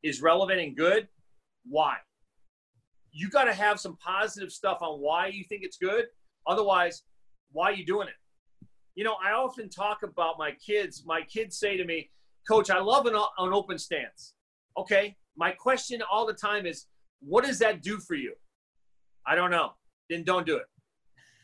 [0.02, 1.08] is relevant and good,
[1.68, 1.98] why?
[3.18, 6.03] You got to have some positive stuff on why you think it's good.
[6.45, 7.03] Otherwise,
[7.53, 8.13] why are you doing it?
[8.95, 11.03] You know, I often talk about my kids.
[11.05, 12.09] My kids say to me,
[12.45, 14.34] Coach, I love an, an open stance.
[14.78, 15.16] Okay.
[15.38, 16.88] My question all the time is,
[17.22, 18.34] what does that do for you?
[19.26, 19.72] I don't know.
[20.09, 20.66] Then don't do it.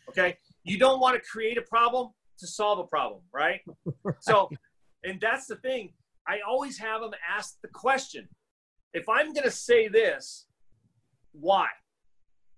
[0.09, 0.38] Okay.
[0.65, 2.09] You don't want to create a problem
[2.39, 3.61] to solve a problem, right?
[4.03, 4.15] right.
[4.19, 4.49] So,
[5.05, 5.93] and that's the thing.
[6.28, 8.28] I always have them ask the question.
[8.93, 10.47] If I'm going to say this,
[11.34, 11.68] Why?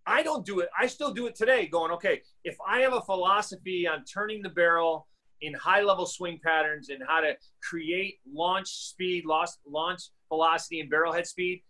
[0.06, 0.70] I don't do it.
[0.78, 4.50] I still do it today, going, okay, if I have a philosophy on turning the
[4.50, 5.08] barrel
[5.42, 11.14] in high level swing patterns and how to create launch speed, launch velocity, and barrel
[11.14, 11.64] head speed,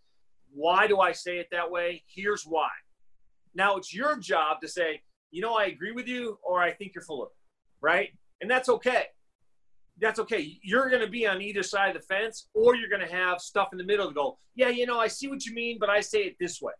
[0.52, 2.02] why do I say it that way?
[2.06, 2.68] Here's why.
[3.54, 6.92] Now it's your job to say, you know, I agree with you, or I think
[6.94, 7.36] you're full of it,
[7.80, 8.10] right?
[8.40, 9.06] And that's okay.
[10.00, 10.58] That's okay.
[10.62, 13.40] You're going to be on either side of the fence, or you're going to have
[13.40, 15.88] stuff in the middle to go, yeah, you know, I see what you mean, but
[15.88, 16.72] I say it this way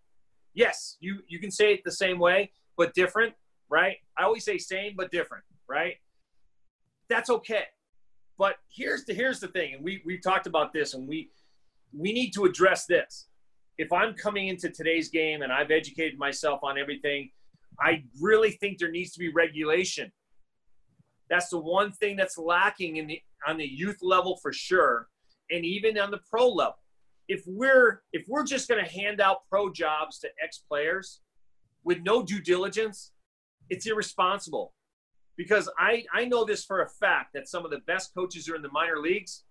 [0.55, 3.35] yes, you you can say it the same way but different,
[3.69, 3.97] right?
[4.19, 5.97] I always say same but different, right?
[7.09, 7.65] That's okay.
[8.39, 11.31] But here's the here's the thing, and we we've talked about this, and we
[11.93, 13.29] we need to address this.
[13.79, 17.31] If I'm coming into today's game and I've educated myself on everything,
[17.81, 20.13] I really think there needs to be regulation.
[21.29, 25.09] That's the one thing that's lacking in the on the youth level for sure,
[25.51, 26.79] and even on the pro level
[27.29, 31.21] if we're if we're just going to hand out pro jobs to ex players
[31.83, 33.13] with no due diligence,
[33.71, 34.73] it's irresponsible.
[35.37, 38.57] Because I I know this for a fact that some of the best coaches are
[38.57, 39.45] in the minor leagues,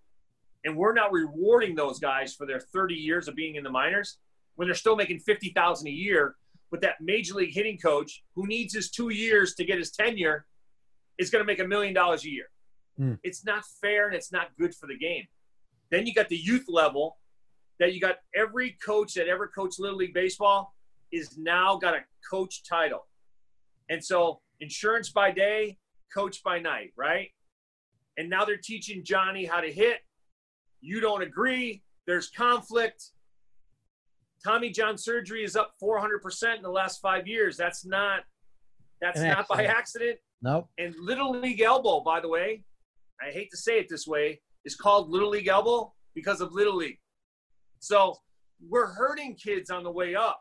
[0.64, 4.18] and we're not rewarding those guys for their 30 years of being in the minors
[4.56, 6.36] when they're still making 50,000 a year.
[6.70, 10.46] But that major league hitting coach who needs his two years to get his tenure
[11.18, 12.46] is going to make a million dollars a year.
[12.98, 13.18] Mm.
[13.22, 15.24] It's not fair and it's not good for the game.
[15.90, 17.16] Then you got the youth level
[17.80, 20.74] that you got every coach that ever coached Little League Baseball
[21.12, 22.00] is now got a
[22.30, 23.06] coach title.
[23.90, 25.78] And so insurance by day,
[26.12, 27.28] coach by night, right?
[28.16, 29.98] And now they're teaching Johnny how to hit.
[30.80, 31.82] You don't agree.
[32.06, 33.10] There's conflict.
[34.44, 37.56] Tommy John surgery is up 400% in the last five years.
[37.56, 38.20] That's not
[39.00, 39.58] that's An not accident.
[39.58, 40.18] by accident.
[40.42, 40.68] Nope.
[40.78, 42.64] And Little League elbow, by the way,
[43.20, 46.76] I hate to say it this way, is called Little League elbow because of Little
[46.76, 46.98] League.
[47.84, 48.16] So
[48.66, 50.40] we're hurting kids on the way up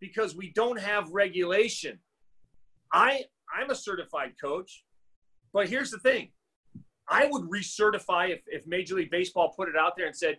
[0.00, 1.98] because we don't have regulation.
[2.92, 4.84] I I'm a certified coach,
[5.52, 6.30] but here's the thing.
[7.08, 10.38] I would recertify if, if Major League Baseball put it out there and said,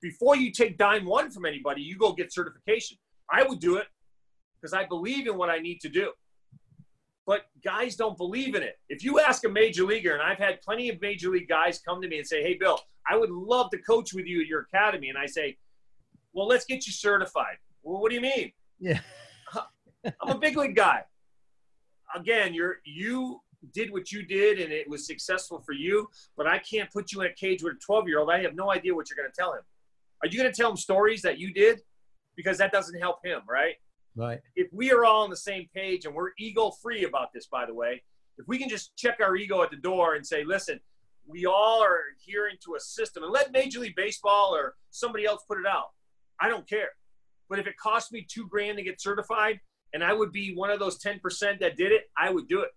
[0.00, 2.96] before you take dime one from anybody, you go get certification.
[3.32, 3.86] I would do it
[4.54, 6.12] because I believe in what I need to do.
[7.26, 8.78] But guys don't believe in it.
[8.88, 12.00] If you ask a major leaguer, and I've had plenty of major league guys come
[12.02, 14.62] to me and say, Hey, Bill, I would love to coach with you at your
[14.72, 15.08] academy.
[15.08, 15.56] And I say,
[16.32, 17.56] well, let's get you certified.
[17.82, 18.52] Well, what do you mean?
[18.78, 19.00] Yeah.
[20.20, 21.04] I'm a big league guy.
[22.14, 23.40] Again, you're you
[23.74, 27.20] did what you did and it was successful for you, but I can't put you
[27.20, 28.30] in a cage with a 12 year old.
[28.30, 29.60] I have no idea what you're going to tell him.
[30.22, 31.80] Are you going to tell him stories that you did?
[32.36, 33.74] Because that doesn't help him, right?
[34.16, 34.40] Right.
[34.56, 37.66] If we are all on the same page and we're ego free about this, by
[37.66, 38.02] the way,
[38.38, 40.80] if we can just check our ego at the door and say, listen,
[41.26, 45.42] we all are adhering to a system and let Major League Baseball or somebody else
[45.46, 45.90] put it out.
[46.40, 46.88] I don't care.
[47.48, 49.60] But if it cost me two grand to get certified
[49.92, 52.70] and I would be one of those 10% that did it, I would do it.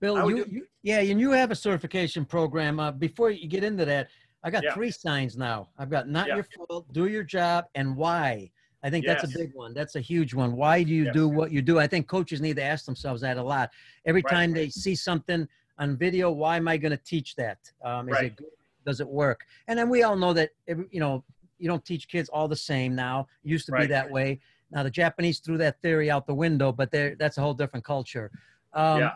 [0.00, 2.80] Bill, you, you, yeah, and you have a certification program.
[2.80, 4.08] Uh, before you get into that,
[4.44, 4.74] I got yeah.
[4.74, 5.68] three signs now.
[5.78, 6.36] I've got not yeah.
[6.36, 8.50] your fault, do your job, and why.
[8.82, 9.22] I think yes.
[9.22, 9.74] that's a big one.
[9.74, 10.56] That's a huge one.
[10.56, 11.14] Why do you yes.
[11.14, 11.78] do what you do?
[11.78, 13.70] I think coaches need to ask themselves that a lot.
[14.06, 14.34] Every right.
[14.34, 15.46] time they see something
[15.78, 18.24] on video why am i going to teach that um, is right.
[18.26, 18.46] it good?
[18.84, 21.22] does it work and then we all know that you know
[21.58, 23.82] you don't teach kids all the same now it used to right.
[23.82, 27.40] be that way now the japanese threw that theory out the window but that's a
[27.40, 28.30] whole different culture
[28.74, 29.10] um, yeah.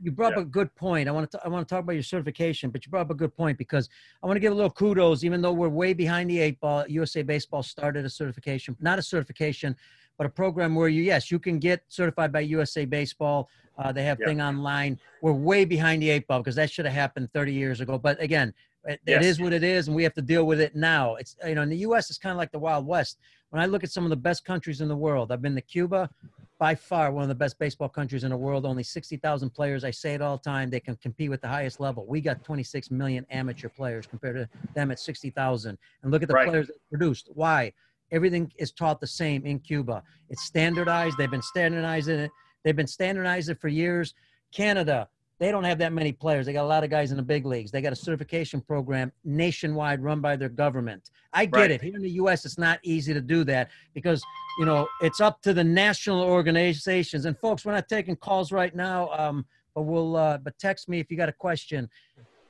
[0.00, 0.38] You brought yeah.
[0.38, 2.84] up a good point i want to i want to talk about your certification but
[2.84, 3.88] you brought up a good point because
[4.22, 6.84] i want to give a little kudos even though we're way behind the eight ball
[6.88, 9.74] usa baseball started a certification not a certification
[10.16, 13.48] but a program where you yes you can get certified by usa baseball
[13.78, 14.98] uh, they have thing online.
[15.22, 17.96] We're way behind the eight ball because that should have happened 30 years ago.
[17.96, 18.52] But again,
[18.84, 19.22] it, yes.
[19.22, 21.14] it is what it is, and we have to deal with it now.
[21.16, 22.10] It's you know in the U.S.
[22.10, 23.18] it's kind of like the Wild West.
[23.50, 25.60] When I look at some of the best countries in the world, I've been to
[25.60, 26.10] Cuba,
[26.58, 28.66] by far one of the best baseball countries in the world.
[28.66, 29.84] Only 60,000 players.
[29.84, 30.70] I say it all the time.
[30.70, 32.04] They can compete with the highest level.
[32.06, 35.78] We got 26 million amateur players compared to them at 60,000.
[36.02, 36.48] And look at the right.
[36.48, 37.30] players that produced.
[37.34, 37.72] Why?
[38.10, 40.02] Everything is taught the same in Cuba.
[40.30, 41.16] It's standardized.
[41.16, 42.30] They've been standardizing it
[42.64, 44.14] They've been standardizing it for years.
[44.52, 45.08] Canada,
[45.38, 46.46] they don't have that many players.
[46.46, 47.70] They got a lot of guys in the big leagues.
[47.70, 51.10] They got a certification program nationwide run by their government.
[51.32, 51.70] I get right.
[51.70, 51.80] it.
[51.80, 54.22] Here in the U.S., it's not easy to do that because,
[54.58, 57.24] you know, it's up to the national organizations.
[57.24, 60.98] And folks, we're not taking calls right now, um, but we'll, uh, but text me
[60.98, 61.88] if you got a question.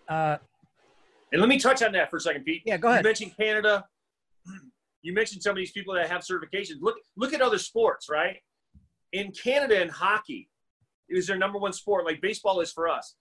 [0.08, 0.38] Uh,
[1.32, 2.62] and let me touch on that for a second, Pete.
[2.64, 3.04] Yeah, go ahead.
[3.04, 3.84] You mentioned Canada.
[5.00, 6.78] You mentioned some of these people that have certifications.
[6.80, 8.36] Look, look at other sports, right?
[9.12, 10.48] in Canada in hockey
[11.08, 13.16] is their number one sport, like baseball is for us.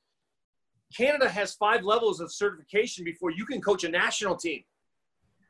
[0.96, 4.64] Canada has five levels of certification before you can coach a national team.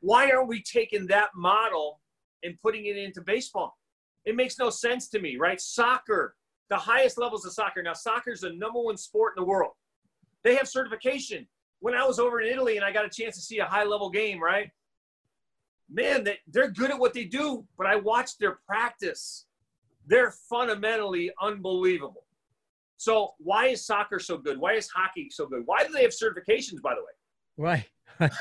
[0.01, 1.99] Why aren't we taking that model
[2.43, 3.77] and putting it into baseball.
[4.26, 5.59] It makes no sense to me, right?
[5.59, 6.35] Soccer,
[6.69, 7.81] the highest levels of soccer.
[7.81, 9.73] Now, soccer is the number one sport in the world.
[10.43, 11.47] They have certification.
[11.80, 13.84] When I was over in Italy and I got a chance to see a high
[13.84, 14.72] level game, right?
[15.89, 19.45] Man, they, they're good at what they do, but I watched their practice.
[20.05, 22.23] They're fundamentally unbelievable.
[22.98, 24.57] So, why is soccer so good?
[24.57, 25.61] Why is hockey so good?
[25.65, 27.86] Why do they have certifications, by the way?
[28.19, 28.32] Right.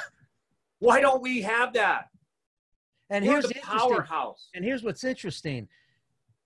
[0.79, 2.09] why don't we have that?
[3.11, 4.49] And We're here's the powerhouse.
[4.55, 5.69] And here's what's interesting.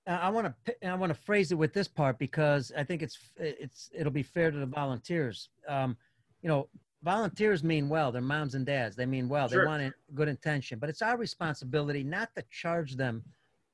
[0.07, 3.03] Uh, I want to I want to phrase it with this part because I think
[3.03, 5.49] it's it's it'll be fair to the volunteers.
[5.69, 5.97] Um,
[6.43, 6.69] you know,
[7.03, 8.11] volunteers mean well.
[8.11, 8.97] They're moms and dads.
[8.97, 9.49] They mean well.
[9.49, 9.63] Sure.
[9.63, 13.23] They want good intention, but it's our responsibility not to charge them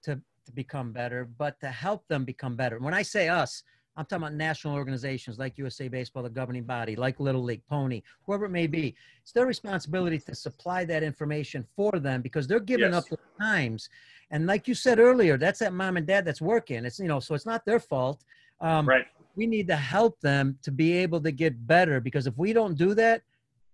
[0.03, 2.79] to to become better, but to help them become better.
[2.79, 3.63] When I say us,
[3.97, 8.03] I'm talking about national organizations like USA Baseball, the governing body, like Little League, Pony,
[8.27, 8.95] whoever it may be.
[9.23, 12.95] It's their responsibility to supply that information for them because they're giving Yes.
[13.05, 13.89] up the times.
[14.31, 16.85] And like you said earlier, that's that mom and dad that's working.
[16.85, 18.23] It's you know, so it's not their fault.
[18.61, 19.07] Um, Right.
[19.35, 22.75] We need to help them to be able to get better because if we don't
[22.77, 23.23] do that,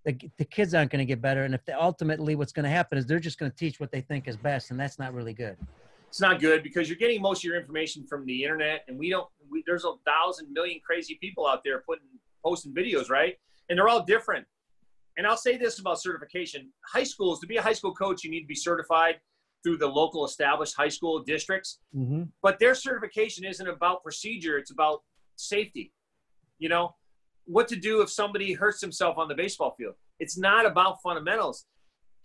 [0.05, 1.45] the, the kids aren't going to get better.
[1.45, 3.93] And if they, ultimately what's going to happen is they're just going to teach what
[3.93, 5.57] they think is best, and that's not really good.
[6.13, 9.09] It's not good because you're getting most of your information from the internet and we
[9.09, 12.05] don't we, there's a thousand million crazy people out there putting
[12.45, 13.37] posting videos right?
[13.71, 14.45] And they're all different.
[15.17, 16.71] And i'll say this about certification.
[16.87, 19.21] High schools to be a high school coach you need to be certified
[19.65, 21.79] through the local established high school districts.
[21.97, 22.25] Mm-hmm.
[22.43, 25.01] but their certification isn't about procedure it's about
[25.37, 25.95] safety.
[26.59, 26.95] You know
[27.47, 29.95] what to do if somebody hurts himself on the baseball field.
[30.21, 31.65] It's not about fundamentals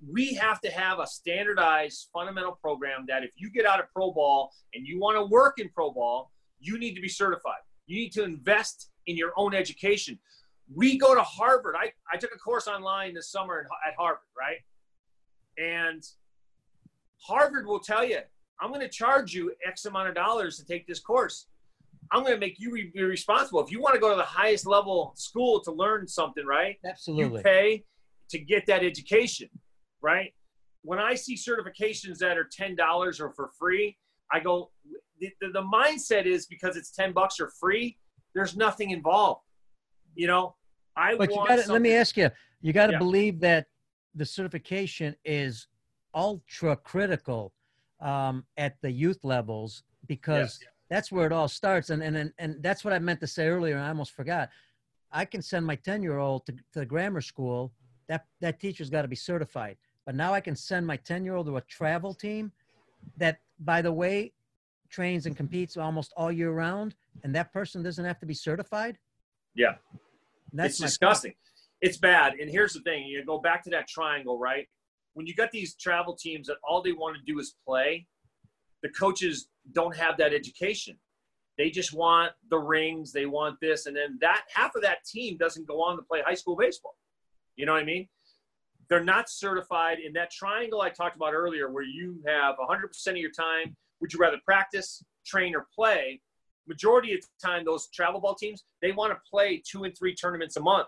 [0.05, 4.11] we have to have a standardized fundamental program that if you get out of pro
[4.11, 7.61] ball and you want to work in pro ball you need to be certified.
[7.85, 10.19] You need to invest in your own education.
[10.73, 11.75] We go to harvard.
[11.77, 14.57] I, I took a course online this summer at harvard right?
[15.57, 16.03] And
[17.19, 18.19] harvard will tell you
[18.61, 21.47] i'm going to charge you x amount of dollars to take this course.
[22.11, 23.61] I'm going to make you be responsible.
[23.61, 26.77] If you want to go to the highest level school to learn something right?
[26.85, 27.39] Absolutely.
[27.39, 27.83] you pay
[28.29, 29.49] to get that education,
[30.01, 30.33] right?
[30.83, 33.97] When I see certifications that are ten dollars or for free,
[34.31, 34.71] I go.
[35.19, 37.97] The, the, the mindset is because it's ten bucks or free.
[38.35, 39.41] There's nothing involved.
[40.15, 40.55] You know,
[40.95, 42.29] I But you got to let me ask you.
[42.61, 42.99] You got to Yeah.
[42.99, 43.67] believe that
[44.15, 45.67] the certification is
[46.13, 47.53] ultra critical
[47.99, 50.59] um, at the youth levels because
[50.89, 51.89] that's where it all starts.
[51.89, 53.75] And, and and that's what I meant to say earlier.
[53.75, 54.49] And I almost forgot.
[55.11, 57.73] I can send my ten year old to, to the grammar school.
[58.07, 59.77] That that teacher's got to be certified.
[60.07, 62.53] But now I can send my ten year old to a travel team
[63.17, 64.31] that, by the way,
[64.89, 68.97] trains and competes almost all year round, and that person doesn't have to be certified.
[69.53, 69.75] Yeah.
[70.53, 70.89] That's it's my point.
[70.89, 71.33] disgusting.
[71.81, 72.35] It's bad.
[72.39, 74.69] And here's the thing: you go back to that triangle, right?
[75.13, 78.07] When you got these travel teams that all they want to do is play,
[78.83, 80.97] the coaches don't have that education.
[81.57, 83.11] They just want the rings.
[83.11, 86.21] They want this, and then that half of that team doesn't go on to play
[86.25, 86.95] high school baseball.
[87.57, 88.07] You know what I mean?
[88.89, 93.17] They're not certified in that triangle I talked about earlier, where you have 100% of
[93.17, 93.75] your time.
[93.99, 96.21] Would you rather practice, train, or play?
[96.67, 100.13] Majority of the time, those travel ball teams they want to play two and three
[100.13, 100.87] tournaments a month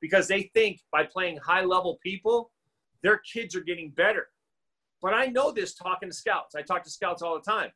[0.00, 2.50] because they think by playing high level people,
[3.02, 4.28] their kids are getting better.
[5.02, 6.54] But I know this talking to scouts.
[6.54, 7.70] I talk to scouts all the time.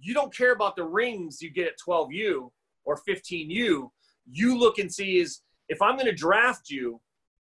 [0.00, 2.50] You don't care about the rings you get at 12U
[2.84, 3.90] or 15U.
[4.30, 7.00] You look and see is if I'm going to draft you,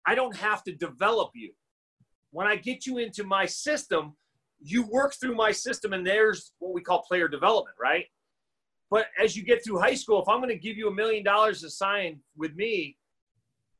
[0.07, 1.53] I don't have to develop you.
[2.31, 4.15] When I get you into my system,
[4.61, 8.07] you work through my system, and there's what we call player development, right?
[8.91, 11.25] But as you get through high school, if I'm going to give you a million
[11.25, 12.97] dollars to sign with me,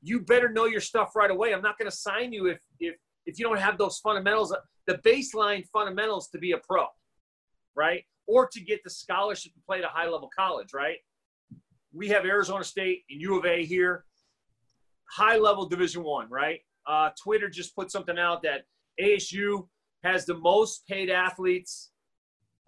[0.03, 1.55] you better know your stuff right away.
[1.55, 4.55] I'm not going to sign you if if if you don't have those fundamentals,
[4.87, 6.87] the baseline fundamentals to be a pro,
[7.75, 8.05] right?
[8.27, 10.99] Or to get the scholarship to play at a high level college, right?
[11.93, 14.05] We have Arizona State and U of A here,
[15.11, 16.61] high level Division One, right?
[16.87, 18.63] Uh, Twitter just put something out that
[19.01, 19.67] ASU
[20.05, 21.91] has the most paid athletes,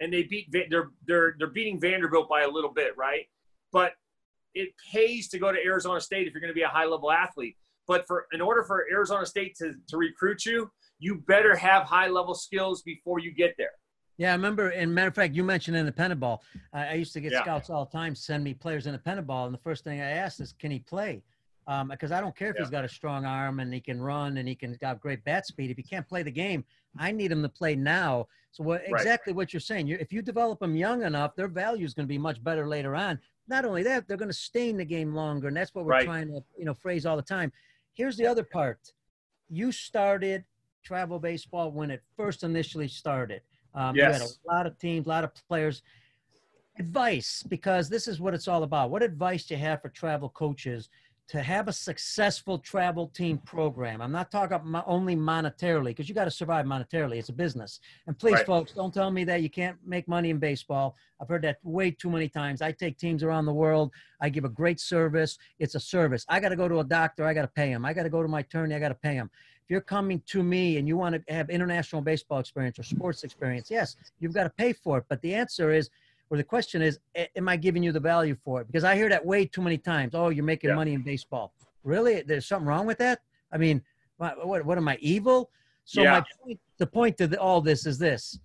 [0.01, 3.27] and they beat they're they're they're beating Vanderbilt by a little bit, right?
[3.73, 3.93] But
[4.55, 7.11] it pays to go to Arizona State if you're going to be a high level
[7.13, 7.57] athlete.
[7.87, 12.09] But for in order for Arizona State to, to recruit you, you better have high
[12.09, 13.71] level skills before you get there.
[14.17, 14.71] Yeah, I remember.
[14.71, 16.43] And matter of fact, you mentioned independent ball.
[16.73, 17.43] I, I used to get Yeah.
[17.43, 20.41] scouts all the time send me players independent ball, and the first thing I asked
[20.41, 21.23] is, "Can he play?"
[21.69, 24.39] Um, because I don't care if he's got a strong arm and he can run
[24.39, 25.71] and he can got great bat speed.
[25.71, 26.65] If he can't play the game,
[26.99, 28.27] I need him to play now.
[28.53, 28.91] So what Right.
[28.91, 29.87] exactly what you're saying?
[29.87, 32.67] You, if you develop them young enough, their value is going to be much better
[32.67, 33.21] later on.
[33.49, 35.93] Not only that, they're going to stay in the game longer, and that's what we're
[35.93, 36.07] Right.
[36.07, 37.53] trying to you know phrase all the time.
[37.93, 38.95] Here's the other part.
[39.51, 40.45] You started
[40.83, 43.43] travel baseball when it first initially started.
[43.75, 45.83] Um, You had a lot of teams, a lot of players.
[46.79, 48.91] Advice, because this is what it's all about.
[48.91, 50.89] What advice do you have for travel coaches
[51.29, 54.01] to have a successful travel team program?
[54.01, 57.17] I'm not talking mo- only monetarily, because you got to survive monetarily.
[57.19, 57.81] It's a business.
[58.07, 58.47] And please, Right.
[58.47, 60.97] folks, don't tell me that you can't make money in baseball.
[61.21, 62.63] I've heard that way too many times.
[62.63, 63.93] I take teams around the world.
[64.21, 65.37] I give a great service.
[65.59, 66.25] It's a service.
[66.31, 67.27] I got to go to a doctor.
[67.27, 67.85] I got to pay him.
[67.85, 68.75] I got to go to my attorney.
[68.75, 69.31] I got to pay him.
[69.65, 73.23] If you're coming to me and you want to have international baseball experience or sports
[73.23, 75.05] experience, yes, you've got to pay for it.
[75.11, 75.91] But the answer is,
[76.31, 76.99] or the question is,
[77.37, 78.67] am I giving you the value for it?
[78.67, 80.15] Because I hear that way too many times.
[80.15, 80.77] Oh, you're making Yeah.
[80.77, 81.55] money in baseball.
[81.85, 82.23] Really?
[82.23, 83.21] There's something wrong with that?
[83.53, 83.83] I mean,
[84.19, 85.51] what, what, what am I evil?
[85.85, 86.11] So Yeah.
[86.11, 88.39] my point, the point to the, all this is this: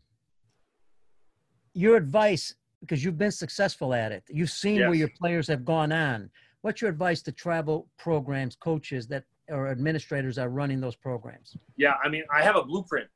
[1.74, 5.92] your advice, because you've been successful at it, you've seen where your players have gone
[5.92, 6.30] on.
[6.62, 11.58] What's your advice to travel programs, coaches that or administrators are running those programs?
[11.76, 13.10] Yeah, I mean, I have a blueprint.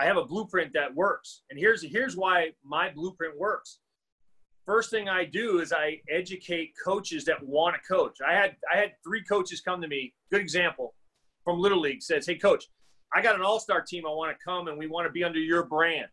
[0.00, 1.42] I have a blueprint that works.
[1.50, 3.78] And here's here's why my blueprint works.
[4.64, 8.18] First thing I do is I educate coaches that want to coach.
[8.26, 10.14] I had I had three coaches come to me.
[10.30, 10.94] Good example
[11.44, 12.66] from Little League says, "Hey coach,
[13.14, 15.40] I got an all-star team I want to come and we want to be under
[15.40, 16.08] your brand."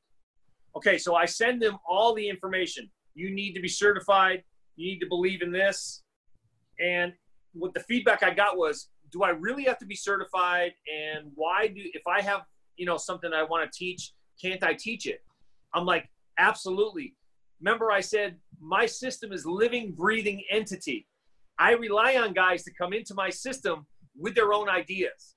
[0.76, 2.90] Okay, so I send them all the information.
[3.16, 4.44] You need to be certified.
[4.76, 6.04] You need to believe in this.
[6.80, 7.14] And
[7.54, 10.74] what the feedback I got was, do I really have to be certified?
[10.92, 12.42] And why do if I have
[12.80, 15.22] you know something I want to teach, can't I teach it?
[15.74, 17.16] I'm like, absolutely.
[17.60, 21.06] Remember, I said my system is living, breathing entity.
[21.60, 23.86] I rely on guys to come into my system
[24.18, 25.36] with their own ideas,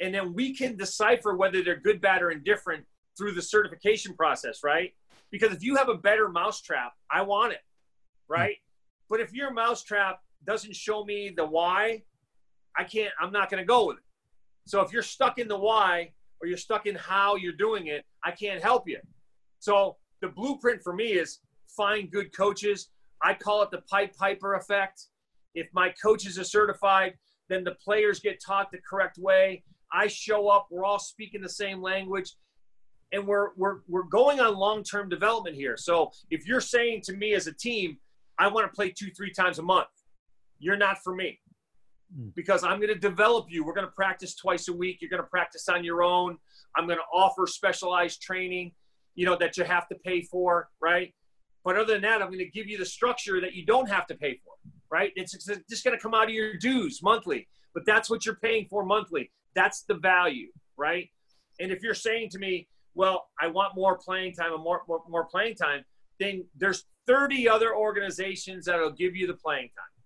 [0.00, 2.84] and then we can decipher whether they're good, bad, or indifferent
[3.16, 4.92] through the certification process, right?
[5.30, 7.60] Because if you have a better mousetrap, I want it,
[8.28, 8.56] right?
[9.08, 12.02] But if your mousetrap doesn't show me the why,
[12.76, 14.04] I can't, I'm not going to go with it.
[14.66, 18.04] So if you're stuck in the why or you're stuck in how you're doing it,
[18.24, 18.98] I can't help you.
[19.58, 22.90] So the blueprint for me is find good coaches.
[23.22, 25.06] I call it the pipe Piper effect.
[25.54, 27.14] If my coaches are certified,
[27.48, 29.64] then the players get taught the correct way.
[29.92, 32.34] I show up, we're all speaking the same language.
[33.12, 35.76] And we're we're we're going on long-term development here.
[35.76, 37.98] So if you're saying to me as a team,
[38.38, 39.88] I want to play two, three times a month,
[40.60, 41.40] you're not for me.
[42.18, 42.34] Mm.
[42.34, 43.64] because I'm going to develop you.
[43.64, 44.98] We're going to practice twice a week.
[45.00, 46.38] You're going to practice on your own.
[46.76, 48.72] I'm going to offer specialized training,
[49.14, 51.14] you know, that you have to pay for, right?
[51.64, 54.08] But other than that, I'm going to give you the structure that you don't have
[54.08, 54.54] to pay for,
[54.90, 55.12] right?
[55.14, 55.32] It's
[55.68, 58.84] just going to come out of your dues monthly, but that's what you're paying for
[58.84, 59.30] monthly.
[59.54, 61.08] That's the value, right?
[61.60, 65.02] And if you're saying to me, well, I want more playing time and more, more,
[65.08, 65.84] more playing time,
[66.18, 69.99] then there's 30 other organizations that'll give you the playing time.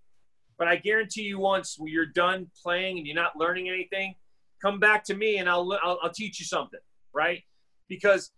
[0.59, 4.14] But I guarantee you, once you're done playing and you're not learning anything,
[4.62, 6.81] come back to me and I'll, I'll, I'll teach you something,
[7.12, 7.43] right?
[7.89, 8.31] Because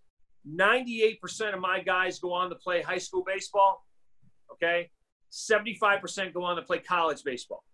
[0.49, 3.85] 98% of my guys go on to play high school baseball,
[4.53, 4.91] okay?
[5.33, 7.65] 75% go on to play college baseball.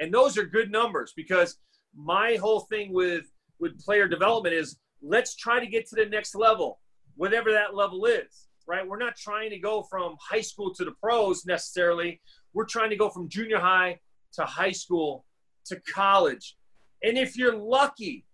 [0.00, 1.58] And those are good numbers because
[1.94, 3.24] my whole thing with,
[3.58, 6.80] with player development is let's try to get to the next level,
[7.16, 8.86] whatever that level is, right?
[8.86, 12.20] We're not trying to go from high school to the pros necessarily.
[12.56, 14.00] We're trying to go from junior high
[14.32, 15.26] to high school
[15.66, 16.56] to college.
[17.04, 18.24] And if you're lucky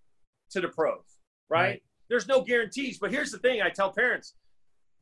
[0.53, 1.01] to the pros,
[1.51, 1.61] right?
[1.61, 1.83] Right.
[2.09, 2.99] There's no guarantees.
[3.01, 4.35] But here's the thing I tell parents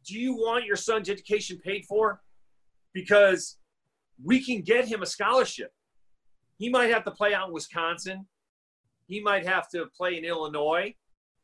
[0.06, 2.22] do you want your son's education paid for?
[2.94, 3.58] Because
[4.24, 5.70] we can get him a scholarship.
[6.56, 8.26] He might have to play out in Wisconsin.
[9.06, 10.94] He might have to play in Illinois.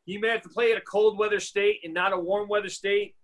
[0.07, 2.71] He may have to play at a cold weather state and not a warm weather
[2.71, 3.15] state.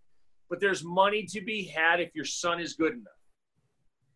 [0.51, 3.22] But there's money to be had if your son is good enough.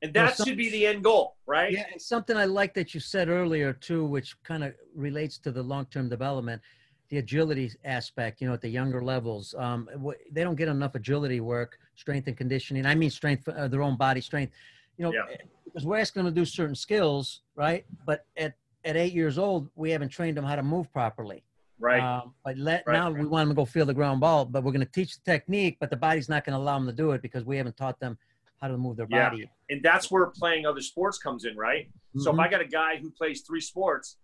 [0.02, 1.72] And that some- should be the end goal, right?
[1.72, 5.50] Yeah, and something I like that you said earlier too, which kind of relates to
[5.50, 6.60] the long-term development,
[7.08, 8.40] the agility aspect.
[8.40, 9.88] You know, at the younger levels, um,
[10.30, 12.84] they don't get enough agility work, strength and conditioning.
[12.84, 14.52] I mean, strength, uh, their own body strength.
[14.98, 15.36] You know, Yeah.
[15.64, 17.84] because we're asking them to do certain skills, right?
[18.04, 18.54] But at
[18.84, 21.42] at eight years old, we haven't trained them how to move properly.
[21.80, 22.00] Right.
[22.00, 24.62] Um, but let Right, now we want them to go feel the ground ball, but
[24.62, 26.92] we're going to teach the technique, but the body's not going to allow them to
[26.92, 28.16] do it because we haven't taught them
[28.60, 29.28] how to move their Yeah.
[29.30, 29.50] body.
[29.68, 31.90] And that's where playing other sports comes in, right?
[32.18, 32.44] So if Mhm.
[32.44, 34.18] I got a guy who plays three sports,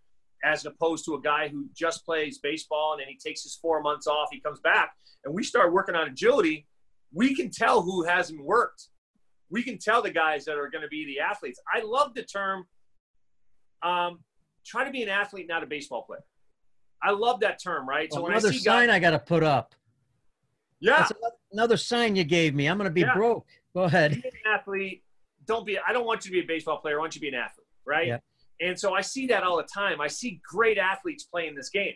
[0.45, 3.81] as opposed to a guy who just plays baseball and then he takes his four
[3.83, 6.67] months off, he comes back, and we start working on agility,
[7.13, 8.89] we can tell who hasn't worked.
[9.51, 11.61] We can tell the guys that are going to be the athletes.
[11.73, 12.67] I love the term.
[13.83, 14.25] Um,
[14.65, 16.25] try to be an athlete, not a baseball player.
[17.03, 18.11] I love that term, right?
[18.13, 19.75] So when I another see sign guys, I got to put up.
[20.81, 22.67] yeah, That's another, another sign you gave me.
[22.69, 23.15] I'm going to be Yeah.
[23.15, 23.47] broke.
[23.75, 24.23] Go ahead.
[24.23, 25.05] be an athlete.
[25.47, 25.79] Don't be.
[25.79, 26.99] I don't want you to be a baseball player.
[26.99, 28.07] I want you to be an athlete, right?
[28.07, 28.19] Yeah.
[28.61, 30.01] And so I see that all the time.
[30.01, 31.95] I see great athletes playing this game.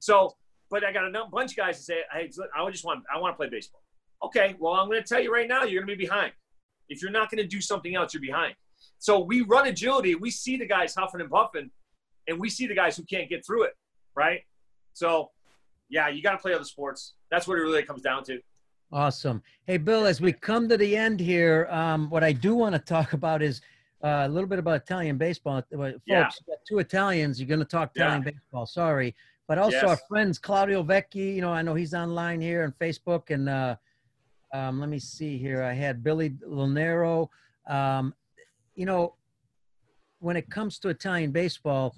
[0.00, 0.34] So
[0.70, 3.34] but I got a bunch of guys that say, "Hey, I just want I want
[3.34, 3.82] to play baseball."
[4.24, 6.32] Okay, well, I'm going to tell you right now, you're going to be behind.
[6.88, 8.54] If you're not going to do something else, you're behind.
[8.98, 10.14] So we run agility.
[10.14, 11.70] We see the guys huffing and puffing,
[12.26, 13.74] and we see the guys who can't get through it,
[14.16, 14.40] right?
[14.94, 15.30] So,
[15.90, 17.14] yeah, you got to play other sports.
[17.30, 18.40] That's what it really comes down to.
[18.94, 19.42] Awesome.
[19.66, 22.78] Hey, Bill, as we come to the end here, um, what I do want to
[22.78, 23.60] talk about is
[24.04, 25.60] uh, a little bit about Italian baseball.
[25.74, 26.30] Folks, yeah.
[26.68, 27.40] two Italians.
[27.40, 28.30] You're going to talk Italian yeah.
[28.30, 28.66] baseball.
[28.66, 29.12] Sorry.
[29.48, 29.84] But also yes.
[29.84, 33.30] our friends, Claudio Vecchi, you know, I know he's online here on Facebook.
[33.30, 33.74] And uh,
[34.52, 35.64] um, let me see here.
[35.64, 37.28] I had Billy Lonero.
[37.66, 38.14] Um,
[38.76, 39.16] you know,
[40.20, 41.96] when it comes to Italian baseball,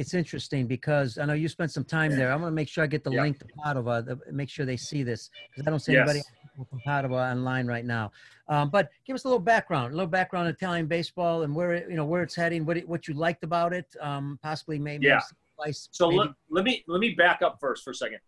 [0.00, 2.32] it's interesting because I know you spent some time there.
[2.32, 3.20] I'm going to make sure I get the yeah.
[3.20, 6.08] link to Padova, the, make sure they see this because I don't see yes.
[6.08, 6.22] anybody
[6.70, 8.10] from Padova online right now.
[8.48, 11.74] Um, but give us a little background, a little background on Italian baseball and where
[11.74, 14.78] it, you know where it's heading, what it, what you liked about it, um, possibly
[14.78, 15.06] maybe.
[15.06, 15.20] Yeah.
[15.58, 16.18] Advice, so maybe.
[16.20, 18.20] Let, let me let me back up first for a second.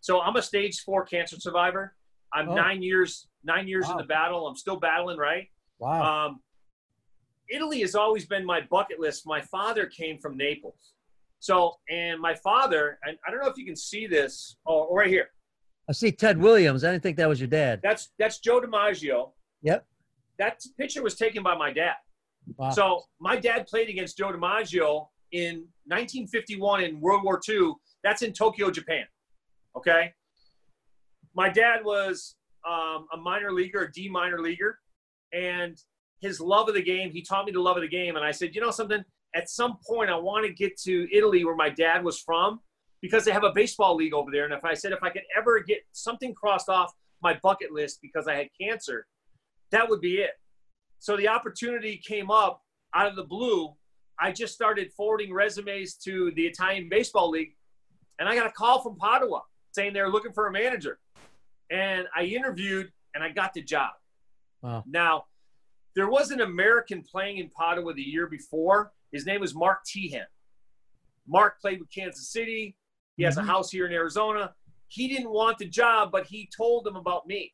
[0.00, 1.94] So I'm a stage four cancer survivor.
[2.32, 2.54] I'm oh.
[2.54, 3.92] nine years nine years wow.
[3.92, 4.46] in the battle.
[4.46, 5.48] I'm still battling, right?
[5.78, 6.26] Wow.
[6.26, 6.40] Um,
[7.50, 9.26] Italy has always been my bucket list.
[9.26, 10.94] My father came from Naples.
[11.42, 15.08] So, and my father, and I don't know if you can see this, oh, right
[15.08, 15.26] here.
[15.88, 16.84] I see Ted Williams.
[16.84, 17.80] I didn't think that was your dad.
[17.82, 19.32] That's that's Joe DiMaggio.
[19.62, 19.84] Yep.
[20.38, 21.96] That picture was taken by my dad.
[22.56, 22.70] Wow.
[22.70, 27.72] So my dad played against Joe DiMaggio in 1951 in World War II.
[28.04, 29.04] That's in Tokyo, Japan.
[29.76, 30.12] Okay.
[31.34, 34.78] My dad was um, a minor leaguer, a D minor leaguer,
[35.32, 35.76] and
[36.20, 37.10] his love of the game.
[37.10, 39.04] He taught me the love of the game, and I said, you know something?
[39.34, 42.60] At some point, I want to get to Italy, where my dad was from,
[43.00, 44.44] because they have a baseball league over there.
[44.44, 46.92] And if I said if I could ever get something crossed off
[47.22, 49.06] my bucket list because I had cancer,
[49.70, 50.32] that would be it.
[50.98, 52.62] So the opportunity came up
[52.94, 53.74] out of the blue.
[54.20, 57.56] I just started forwarding resumes to the Italian Baseball League,
[58.18, 59.40] and I got a call from Padua
[59.72, 61.00] saying they're looking for a manager.
[61.70, 63.92] And I interviewed, and I got the job.
[64.60, 64.84] Wow.
[64.86, 65.24] Now,
[65.96, 68.92] there was an American playing in Padua the year before.
[69.12, 70.24] His name was Mark Teahen.
[71.26, 72.76] Mark played with Kansas City.
[73.16, 73.48] He has mm-hmm.
[73.48, 74.52] a house here in Arizona.
[74.88, 77.52] He didn't want the job, but he told them about me.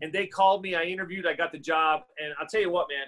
[0.00, 0.74] And they called me.
[0.74, 1.26] I interviewed.
[1.26, 2.02] I got the job.
[2.22, 3.06] And I'll tell you what, man,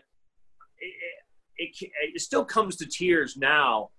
[1.57, 3.91] it, it, it still comes to tears now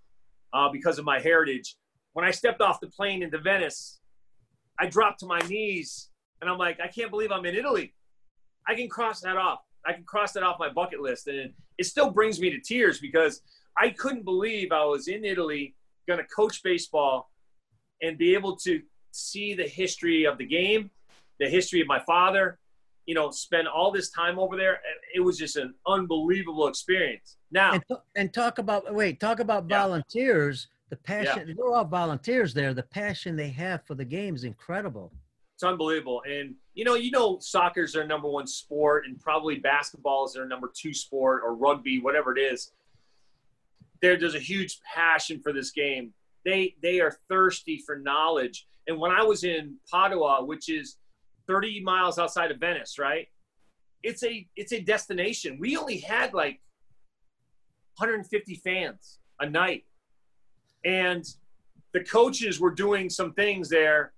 [0.53, 1.75] uh, because of my heritage.
[2.13, 3.99] When I stepped off the plane into Venice,
[4.79, 6.09] I dropped to my knees
[6.41, 7.93] and I'm like, I can't believe I'm in Italy.
[8.67, 9.59] I can cross that off.
[9.85, 11.27] I can cross that off my bucket list.
[11.27, 13.41] And it still brings me to tears because
[13.75, 15.75] I couldn't believe I was in Italy
[16.07, 17.31] going to coach baseball
[18.03, 18.81] and be able to
[19.11, 20.91] see the history of the game,
[21.39, 22.59] the history of my father,
[23.07, 24.79] you know, spend all this time over there.
[25.15, 27.37] It was just an unbelievable experience.
[27.51, 27.83] Now, and,
[28.15, 29.81] and talk about, wait, talk about yeah.
[29.81, 31.53] volunteers, the passion, yeah.
[31.57, 32.75] they're all volunteers there.
[32.75, 35.11] The passion they have for the game is incredible.
[35.61, 36.23] It's unbelievable.
[36.27, 40.47] And, you know, you know, soccer's their number one sport and probably basketball is their
[40.47, 42.71] number two sport or rugby, whatever it is.
[44.01, 46.13] There, there's a huge passion for this game.
[46.45, 48.65] They, they are thirsty for knowledge.
[48.87, 50.97] And when I was in Padua, which is
[51.45, 53.27] 30 miles outside of Venice, right?
[54.01, 55.59] It's a, it's a destination.
[55.59, 56.59] We only had like
[57.97, 59.85] 150 fans a night.
[60.83, 61.23] And
[61.93, 64.13] the coaches were doing some things there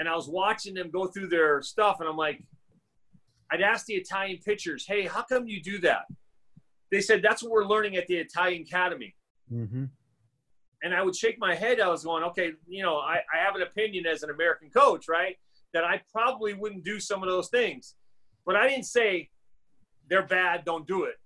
[0.00, 2.42] and I was watching them go through their stuff, and I'm like,
[3.52, 6.06] I'd ask the Italian pitchers, "Hey, how come you do that?"
[6.90, 9.14] They said that's what we're learning at the Italian Academy.
[9.52, 9.84] Mm-hmm.
[10.82, 11.80] And I would shake my head.
[11.80, 15.06] I was going, "Okay, you know, I, I have an opinion as an American coach,
[15.06, 15.36] right?
[15.74, 17.94] That I probably wouldn't do some of those things,
[18.46, 19.28] but I didn't say
[20.08, 21.16] they're bad, don't do it.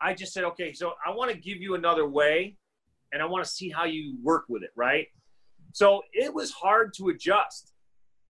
[0.00, 2.56] I just said, okay, so I want to give you another way,
[3.12, 5.06] and I want to see how you work with it, right?
[5.72, 7.73] So it was hard to adjust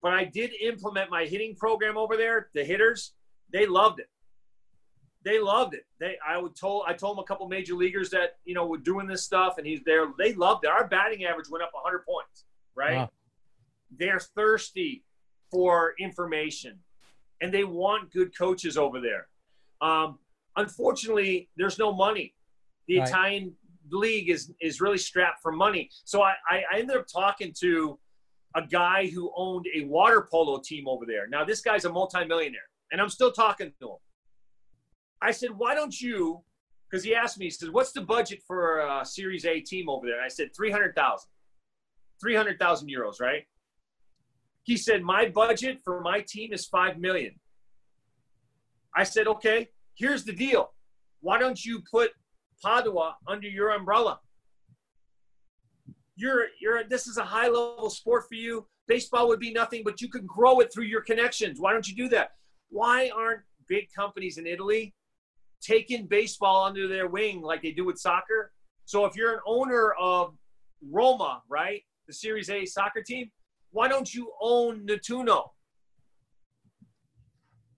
[0.05, 2.51] but I did implement my hitting program over there.
[2.53, 3.15] The hitters,
[3.51, 4.11] they loved it.
[5.25, 5.87] They loved it.
[5.99, 8.77] They, I would told, I told them a couple major leaguers that you know were
[8.77, 10.05] doing this stuff, and he's there.
[10.19, 10.69] They loved it.
[10.69, 12.45] Our batting average went up 100 points.
[12.75, 12.97] Right?
[12.97, 13.11] Wow.
[13.99, 15.05] They're thirsty
[15.51, 16.79] for information,
[17.41, 19.29] and they want good coaches over there.
[19.81, 20.19] Um,
[20.57, 22.35] unfortunately, there's no money.
[22.89, 23.09] The right.
[23.09, 23.55] Italian
[23.91, 25.89] league is is really strapped for money.
[26.05, 27.99] So I, I ended up talking to
[28.55, 31.27] a guy who owned a water polo team over there.
[31.27, 33.97] Now, this guy's a multimillionaire, and I'm still talking to him.
[35.21, 36.43] I said, why don't you,
[36.89, 39.89] because he asked me, he said, what's the budget for a uh, Series A team
[39.89, 40.17] over there?
[40.17, 41.29] And I said, 300,000.
[42.21, 43.45] 300,000 euros, right?
[44.63, 47.35] He said, my budget for my team is 5 million.
[48.97, 50.73] I said, okay, here's the deal.
[51.21, 52.13] Why don't you put
[52.63, 54.21] Padua under your umbrella?
[56.16, 58.66] You're you're this is a high level sport for you.
[58.86, 61.59] Baseball would be nothing, but you can grow it through your connections.
[61.61, 62.32] Why don't you do that?
[62.69, 64.95] Why aren't big companies in Italy
[65.62, 68.53] taking baseball under their wing like they do with soccer?
[68.85, 70.35] So if you're an owner of
[70.91, 73.31] Roma, right, the Series A soccer team,
[73.70, 75.49] why don't you own Nettuno?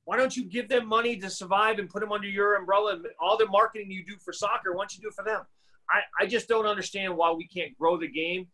[0.05, 2.95] Why don't you give them money to survive and put them under your umbrella?
[2.95, 5.43] and All the marketing you do for soccer, why don't you do it for them?
[5.91, 8.49] I, I just don't understand why we can't grow the game.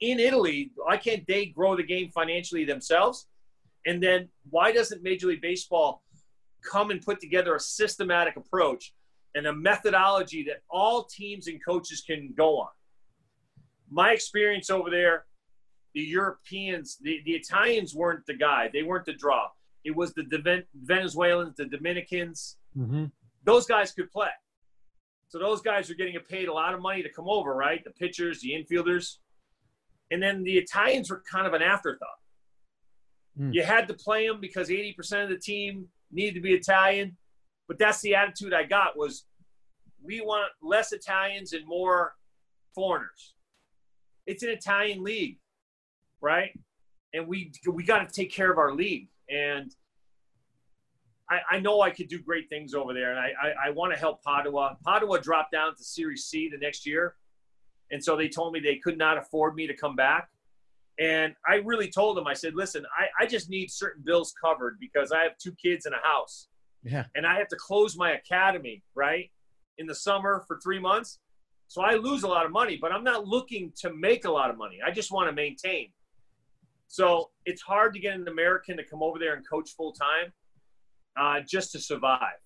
[0.00, 3.28] In Italy, why can't they grow the game financially themselves?
[3.86, 6.02] And then why doesn't Major League Baseball
[6.70, 8.94] come and put together a systematic approach
[9.34, 12.68] and a methodology that all teams and coaches can go on?
[13.90, 15.26] My experience over there,
[15.94, 19.48] the Europeans, the, the Italians weren't the guy, they weren't the draw.
[19.84, 22.56] It was the Venezuelans, the Dominicans.
[22.76, 23.06] Mm-hmm.
[23.44, 24.30] Those guys could play.
[25.32, 27.82] So those guys are getting paid a lot of money to come over, right?
[27.82, 29.16] The pitchers, the infielders.
[30.10, 32.08] And then the Italians were kind of an afterthought.
[33.40, 33.54] Mm.
[33.54, 37.16] You had to play them because 80% of the team needed to be Italian.
[37.66, 39.24] But that's the attitude I got was
[40.02, 42.12] we want less Italians and more
[42.74, 43.32] foreigners.
[44.26, 45.38] It's an Italian league,
[46.20, 46.50] right?
[47.14, 49.08] And we we got to take care of our league.
[49.30, 49.74] And
[51.32, 53.92] I, I, know I could do great things over there, and I, I, I want
[53.92, 54.76] to help Padua.
[54.84, 57.14] Padua dropped down to Series C the next year,
[57.90, 60.28] and so they told me they could not afford me to come back.
[60.98, 64.76] And I really told them, I said, listen, I, I just need certain bills covered
[64.78, 66.48] because I have two kids in a house.
[66.82, 67.04] Yeah.
[67.14, 69.30] And I have to close my academy, right,
[69.78, 71.18] in the summer for three months.
[71.68, 74.50] So I lose a lot of money, but I'm not looking to make a lot
[74.50, 74.80] of money.
[74.86, 75.88] I just want to maintain.
[76.88, 80.30] So it's hard to get an American to come over there and coach full time
[81.16, 82.38] uh, just to survive.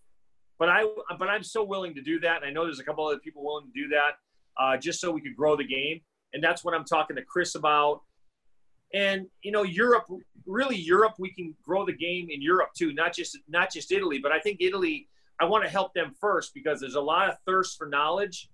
[0.58, 0.84] But I,
[1.18, 3.44] but I'm so willing to do that, and I know there's a couple other people
[3.44, 4.12] willing to do that,
[4.58, 6.00] uh, just so we could grow the game.
[6.32, 8.00] And that's what I'm talking to Chris about.
[8.94, 10.06] And you know, Europe,
[10.46, 14.18] really, Europe, we can grow the game in Europe too, not just not just Italy.
[14.22, 15.08] But I think Italy,
[15.40, 18.48] I want to help them first because there's a lot of thirst for knowledge,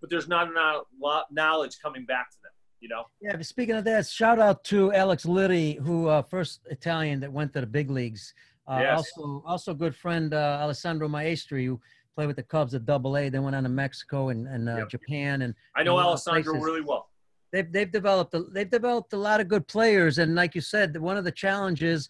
[0.00, 2.52] but there's not a lot knowledge coming back to them.
[2.80, 3.04] You know.
[3.20, 3.40] Yeah.
[3.42, 7.60] Speaking of that, shout out to Alex Liddi, who uh, first Italian that went to
[7.60, 8.34] the big leagues.
[8.66, 8.96] Uh, yes.
[8.96, 11.80] Also, also good friend uh, Alessandro Maestri, who
[12.14, 14.76] played with the Cubs at Double A, then went on to Mexico and, and uh,
[14.78, 14.88] yep.
[14.88, 15.42] Japan.
[15.42, 17.10] And I know and Alessandro really well.
[17.52, 20.96] They've they've developed a, they've developed a lot of good players, and like you said,
[20.96, 22.08] one of the challenges.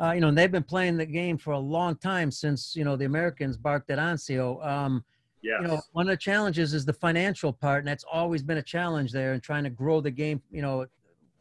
[0.00, 2.96] Uh, you know, they've been playing the game for a long time since you know
[2.96, 4.64] the Americans barked at Anzio.
[4.64, 5.04] Um,
[5.42, 5.58] yes.
[5.60, 8.62] You know, one of the challenges is the financial part, and that's always been a
[8.62, 10.40] challenge there, and trying to grow the game.
[10.50, 10.86] You know,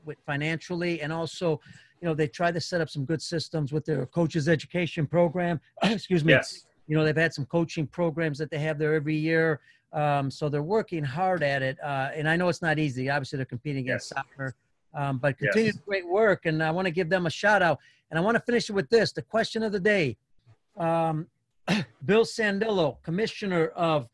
[0.06, 1.60] with financially and also
[2.04, 5.58] you know, they try to set up some good systems with their coaches education program.
[5.84, 6.34] Excuse me.
[6.34, 6.66] Yes.
[6.86, 9.62] You know, they've had some coaching programs that they have there every year.
[9.94, 11.78] Um, so they're working hard at it.
[11.82, 13.10] Uh, and I know it's not easy.
[13.10, 14.22] Obviously, they're competing against yes.
[14.22, 14.54] soccer.
[14.94, 15.80] Um, but continue yes.
[15.88, 16.46] great work.
[16.46, 17.80] And I want to give them a shout out.
[18.12, 20.18] And I want to finish it with this the question of the day.
[20.76, 21.28] Um,
[22.06, 24.10] Bill Sandillo, commissioner of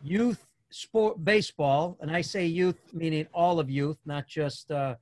[0.00, 1.96] youth sport baseball.
[2.00, 4.94] And I say youth, meaning all of youth, not just uh,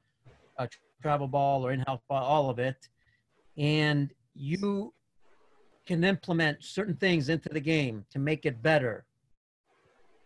[0.58, 0.66] uh,
[1.04, 2.88] travel ball or in-house ball, all of it,
[3.58, 4.94] and you
[5.84, 9.04] can implement certain things into the game to make it better.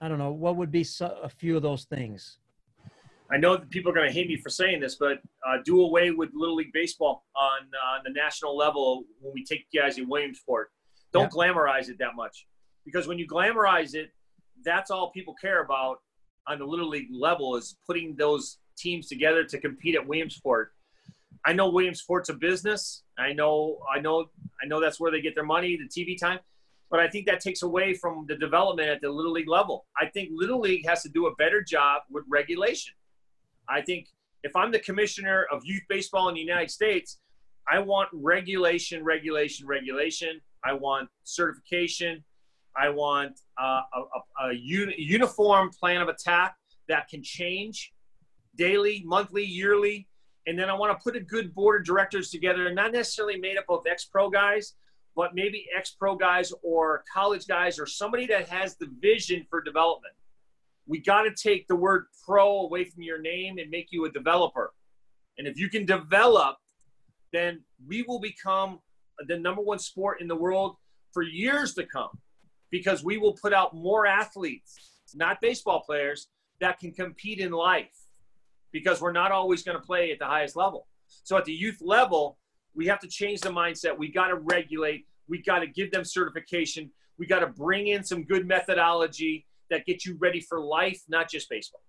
[0.00, 2.38] I don't know what would be a few of those things.
[3.28, 5.80] I know that people are going to hate me for saying this, but uh, do
[5.80, 10.08] away with Little League Baseball on, on the national level when we take guys in
[10.08, 10.70] Williamsport.
[11.12, 11.50] Don't yeah.
[11.50, 12.46] glamorize it that much
[12.84, 14.10] because when you glamorize it,
[14.64, 15.98] that's all people care about
[16.46, 20.72] on the Little League level is putting those teams together to compete at Williamsport.
[21.44, 23.02] I know Williamsport's a business.
[23.18, 24.26] I know, I know,
[24.62, 26.40] I know that's where they get their money, the TV time.
[26.90, 29.86] But I think that takes away from the development at the little league level.
[30.00, 32.94] I think little league has to do a better job with regulation.
[33.68, 34.08] I think
[34.42, 37.18] if I'm the commissioner of youth baseball in the United States,
[37.70, 40.40] I want regulation, regulation, regulation.
[40.64, 42.24] I want certification.
[42.76, 46.56] I want uh, a, a, a uni- uniform plan of attack
[46.88, 47.92] that can change
[48.58, 50.06] daily, monthly, yearly.
[50.46, 53.56] And then I want to put a good board of directors together, not necessarily made
[53.56, 54.74] up of ex pro guys,
[55.16, 59.62] but maybe ex pro guys or college guys or somebody that has the vision for
[59.62, 60.14] development.
[60.86, 64.10] We got to take the word pro away from your name and make you a
[64.10, 64.72] developer.
[65.36, 66.56] And if you can develop,
[67.32, 68.80] then we will become
[69.26, 70.76] the number one sport in the world
[71.12, 72.10] for years to come
[72.70, 76.28] because we will put out more athletes, not baseball players,
[76.60, 78.07] that can compete in life
[78.72, 80.86] because we're not always going to play at the highest level.
[81.06, 82.38] So at the youth level,
[82.74, 83.96] we have to change the mindset.
[83.96, 85.06] We got to regulate.
[85.28, 86.90] We got to give them certification.
[87.18, 91.28] We got to bring in some good methodology that gets you ready for life, not
[91.28, 91.82] just baseball.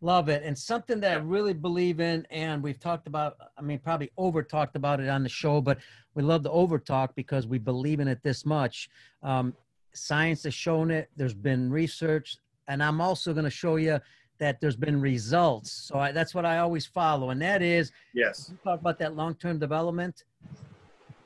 [0.00, 0.42] Love it.
[0.42, 4.42] And something that I really believe in, and we've talked about, I mean, probably over
[4.42, 5.78] talked about it on the show, but
[6.14, 8.90] we love the over talk because we believe in it this much.
[9.22, 9.54] Um,
[9.94, 12.36] science has shown it, there's been research,
[12.68, 13.98] and I'm also going to show you
[14.38, 15.70] that there's been results.
[15.70, 17.30] So I, that's what I always follow.
[17.30, 20.24] And that is, yes, talk about that long term development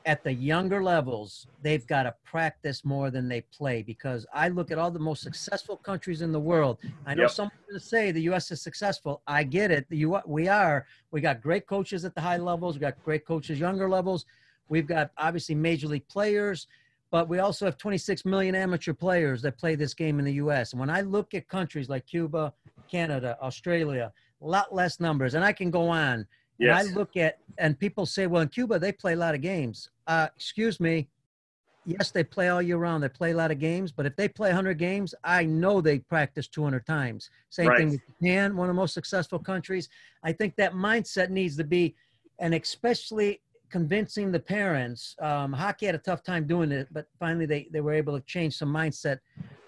[0.09, 4.71] at the younger levels, they've got to practice more than they play because I look
[4.71, 6.79] at all the most successful countries in the world.
[7.05, 7.31] I know yep.
[7.31, 8.49] someone's going to say the U.S.
[8.51, 9.21] is successful.
[9.27, 9.85] I get it.
[9.89, 10.87] The U- we are.
[11.11, 12.75] We got great coaches at the high levels.
[12.75, 14.25] We got great coaches younger levels.
[14.67, 16.67] We've got obviously major league players,
[17.11, 20.73] but we also have 26 million amateur players that play this game in the U.S.
[20.73, 22.53] And when I look at countries like Cuba,
[22.89, 24.11] Canada, Australia,
[24.41, 26.25] a lot less numbers, and I can go on.
[26.57, 26.85] Yes.
[26.85, 29.41] And I look at, and people say, well, in Cuba, they play a lot of
[29.41, 29.89] games.
[30.07, 31.07] Uh, excuse me.
[31.85, 33.01] Yes, they play all year round.
[33.01, 35.99] They play a lot of games, but if they play 100 games, I know they
[35.99, 37.29] practice 200 times.
[37.49, 37.77] Same right.
[37.77, 39.87] thing with Japan, one of the most successful countries.
[40.21, 41.95] I think that mindset needs to be,
[42.37, 43.41] and especially
[43.71, 45.15] convincing the parents.
[45.19, 48.25] Um, hockey had a tough time doing it, but finally they, they were able to
[48.25, 49.19] change some mindset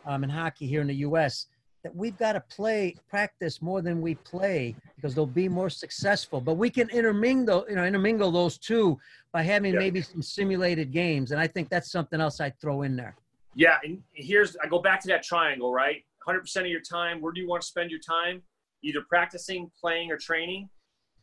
[0.06, 1.48] um, in hockey here in the U.S
[1.84, 6.40] that we've got to play practice more than we play because they'll be more successful.
[6.40, 9.00] But we can intermingle you know intermingle those two
[9.34, 12.96] by having maybe some simulated games and i think that's something else i'd throw in
[12.96, 13.16] there.
[13.56, 16.04] Yeah and here's i go back to that triangle right?
[16.28, 18.42] 100% of your time where do you want to spend your time?
[18.84, 20.70] Either practicing playing or training.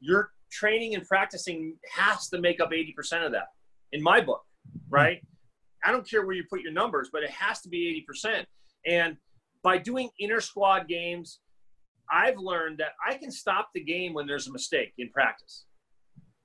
[0.01, 3.49] Your training and practicing has to make up 80% of that
[3.93, 4.43] in my book
[4.91, 5.21] right?
[5.21, 5.89] Hmm.
[5.89, 8.45] I don't care where you put your numbers but it has to be 80%
[8.87, 9.17] and
[9.69, 11.41] by doing inner squad games,
[12.11, 15.67] I've learned that I can stop the game when there's a mistake in practice.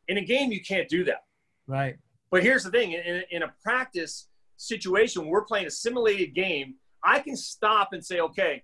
[0.10, 1.24] In a game, you can't do that.
[1.66, 1.96] Right.
[2.32, 4.28] But here's the thing in, in a practice
[4.58, 6.76] situation, we're playing a simulated game.
[7.02, 8.62] I can stop and say, okay,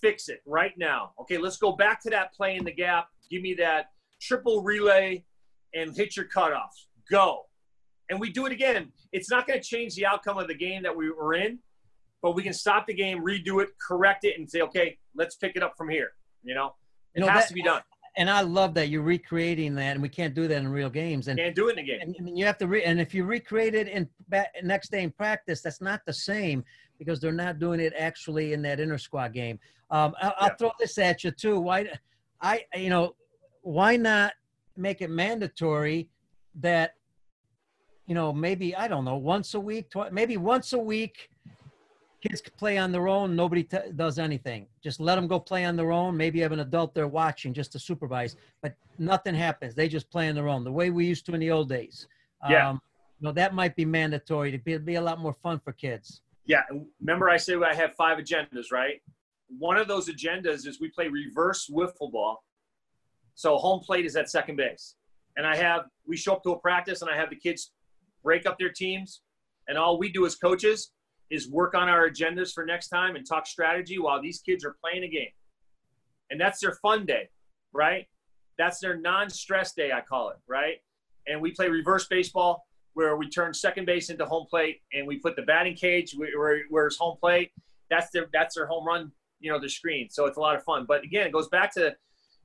[0.00, 1.12] fix it right now.
[1.20, 3.06] Okay, let's go back to that play in the gap.
[3.30, 3.90] Give me that
[4.20, 5.24] triple relay
[5.72, 6.88] and hit your cutoffs.
[7.08, 7.42] Go.
[8.10, 8.90] And we do it again.
[9.12, 11.60] It's not going to change the outcome of the game that we were in,
[12.24, 15.56] but we can stop the game, redo it, correct it, and say, okay, let's pick
[15.56, 16.12] it up from here.
[16.42, 16.74] You know,
[17.14, 17.82] it you know, has that, to be done.
[18.16, 21.28] And I love that you're recreating that, and we can't do that in real games.
[21.28, 21.98] And can't do it in a game.
[22.00, 24.08] And, and you have to re- and if you recreate it in
[24.62, 26.64] next day in practice, that's not the same
[26.98, 29.58] because they're not doing it actually in that inter squad game.
[29.90, 30.54] Um, I, will yeah.
[30.54, 31.60] throw this at you too.
[31.60, 31.90] Why,
[32.40, 33.16] I you know,
[33.60, 34.32] why not
[34.78, 36.08] make it mandatory
[36.54, 36.94] that
[38.06, 41.28] you know maybe I don't know once a week, tw- maybe once a week
[42.28, 43.36] kids can play on their own.
[43.36, 44.66] Nobody t- does anything.
[44.82, 46.16] Just let them go play on their own.
[46.16, 49.74] Maybe have an adult there watching just to supervise, but nothing happens.
[49.74, 52.06] They just play on their own the way we used to in the old days.
[52.48, 52.70] Yeah.
[52.70, 52.80] Um,
[53.20, 56.22] you know, that might be mandatory to be, be a lot more fun for kids.
[56.46, 56.62] Yeah.
[57.00, 59.02] Remember I said I have five agendas, right?
[59.58, 62.42] One of those agendas is we play reverse wiffle ball.
[63.34, 64.94] So home plate is at second base.
[65.36, 67.72] And I have, we show up to a practice and I have the kids
[68.22, 69.20] break up their teams.
[69.68, 70.92] And all we do as coaches
[71.30, 74.76] is work on our agendas for next time and talk strategy while these kids are
[74.82, 75.32] playing a game.
[76.30, 77.28] And that's their fun day,
[77.72, 78.06] right?
[78.58, 80.76] That's their non-stress day, I call it, right?
[81.26, 85.18] And we play reverse baseball where we turn second base into home plate and we
[85.18, 87.50] put the batting cage where where's home plate.
[87.90, 89.10] That's their that's their home run,
[89.40, 90.08] you know, the screen.
[90.10, 90.84] So it's a lot of fun.
[90.86, 91.94] But again, it goes back to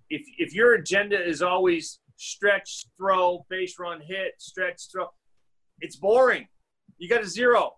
[0.10, 5.08] if if your agenda is always stretch, throw, base run, hit, stretch, throw,
[5.80, 6.48] it's boring.
[6.98, 7.76] You got a zero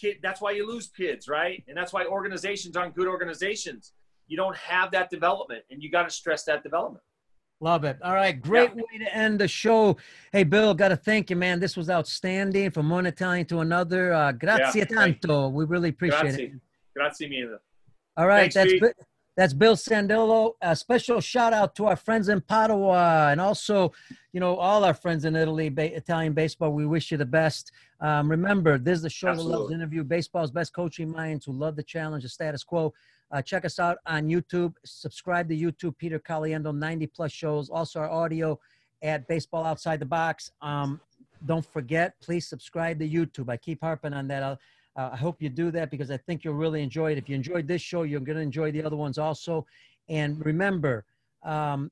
[0.00, 3.92] kid that's why you lose kids right and that's why organizations aren't good organizations
[4.28, 7.02] you don't have that development and you got to stress that development
[7.62, 7.98] Love it.
[8.02, 8.40] All right.
[8.40, 8.82] Great yeah.
[8.82, 9.98] way to end the show.
[10.32, 11.60] Hey, Bill, got to thank you, man.
[11.60, 14.14] This was outstanding from one Italian to another.
[14.14, 15.48] Uh, grazie yeah, tanto.
[15.48, 16.44] We really appreciate grazie.
[16.44, 16.52] it.
[16.96, 17.58] Grazie mille.
[18.16, 18.52] All right.
[18.52, 18.96] Thanks, that's
[19.36, 20.54] that's Bill Sandillo.
[20.60, 23.92] A special shout out to our friends in Padua and also,
[24.32, 26.72] you know, all our friends in Italy, ba- Italian baseball.
[26.72, 27.72] We wish you the best.
[28.00, 29.52] Um, remember, this is the show Absolutely.
[29.52, 32.92] that loves interview baseball's best coaching minds who love the challenge, the status quo.
[33.32, 34.74] Uh, check us out on YouTube.
[34.84, 37.70] Subscribe to YouTube, Peter Caliendo, 90 plus shows.
[37.70, 38.58] Also, our audio
[39.02, 40.50] at Baseball Outside the Box.
[40.60, 41.00] Um,
[41.46, 43.48] don't forget, please subscribe to YouTube.
[43.48, 44.42] I keep harping on that.
[44.42, 44.58] I'll,
[44.96, 47.18] uh, I hope you do that because I think you'll really enjoy it.
[47.18, 49.66] If you enjoyed this show, you're going to enjoy the other ones also.
[50.08, 51.04] And remember,
[51.44, 51.90] um,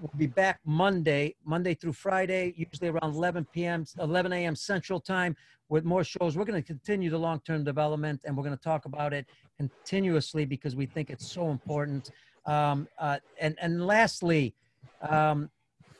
[0.00, 4.56] we'll be back Monday, Monday through Friday, usually around 11 p.m., 11 a.m.
[4.56, 5.36] Central Time
[5.68, 6.36] with more shows.
[6.36, 9.26] We're going to continue the long-term development and we're going to talk about it
[9.58, 12.10] continuously because we think it's so important.
[12.46, 14.54] Um, uh, and, and lastly,
[15.02, 15.50] um,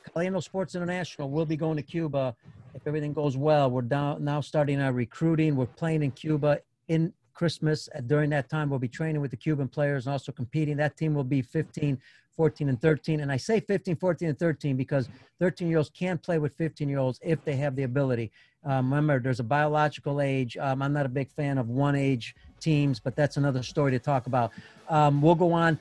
[0.09, 2.35] Caliendo Sports International will be going to Cuba
[2.73, 5.55] if everything goes well, we're down, now starting our recruiting.
[5.55, 7.87] We're playing in Cuba in Christmas.
[8.07, 10.77] During that time, we'll be training with the Cuban players and also competing.
[10.77, 11.99] That team will be 15,
[12.35, 13.19] 14, and 13.
[13.19, 15.09] And I say 15, 14, and 13 because
[15.39, 18.31] 13 year olds can play with 15 year olds if they have the ability.
[18.65, 20.57] Um, remember, there's a biological age.
[20.57, 23.99] Um, I'm not a big fan of one age teams, but that's another story to
[23.99, 24.51] talk about.
[24.89, 25.77] Um, we'll go on.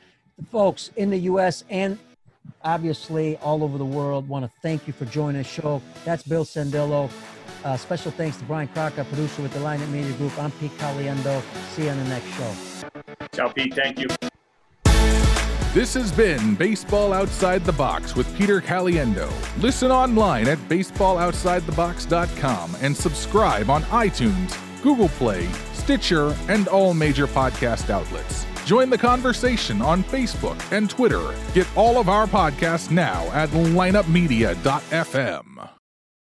[0.50, 1.62] Folks in the U.S.
[1.70, 1.98] and
[2.62, 5.82] obviously all over the world want to thank you for joining the show.
[6.04, 7.10] That's Bill Sandillo.
[7.64, 10.36] Uh, special thanks to Brian Crocker, producer with the Lineup Media Group.
[10.38, 11.42] I'm Pete Caliendo.
[11.74, 12.54] See you on the next show.
[13.32, 13.74] Ciao, Pete.
[13.74, 14.08] Thank you.
[15.72, 19.32] This has been Baseball Outside the Box with Peter Caliendo.
[19.62, 27.88] Listen online at baseballoutsidethebox.com and subscribe on iTunes, Google Play, Stitcher, and all major podcast
[27.88, 28.44] outlets.
[28.72, 31.34] Join the conversation on Facebook and Twitter.
[31.52, 35.81] Get all of our podcasts now at lineupmedia.fm.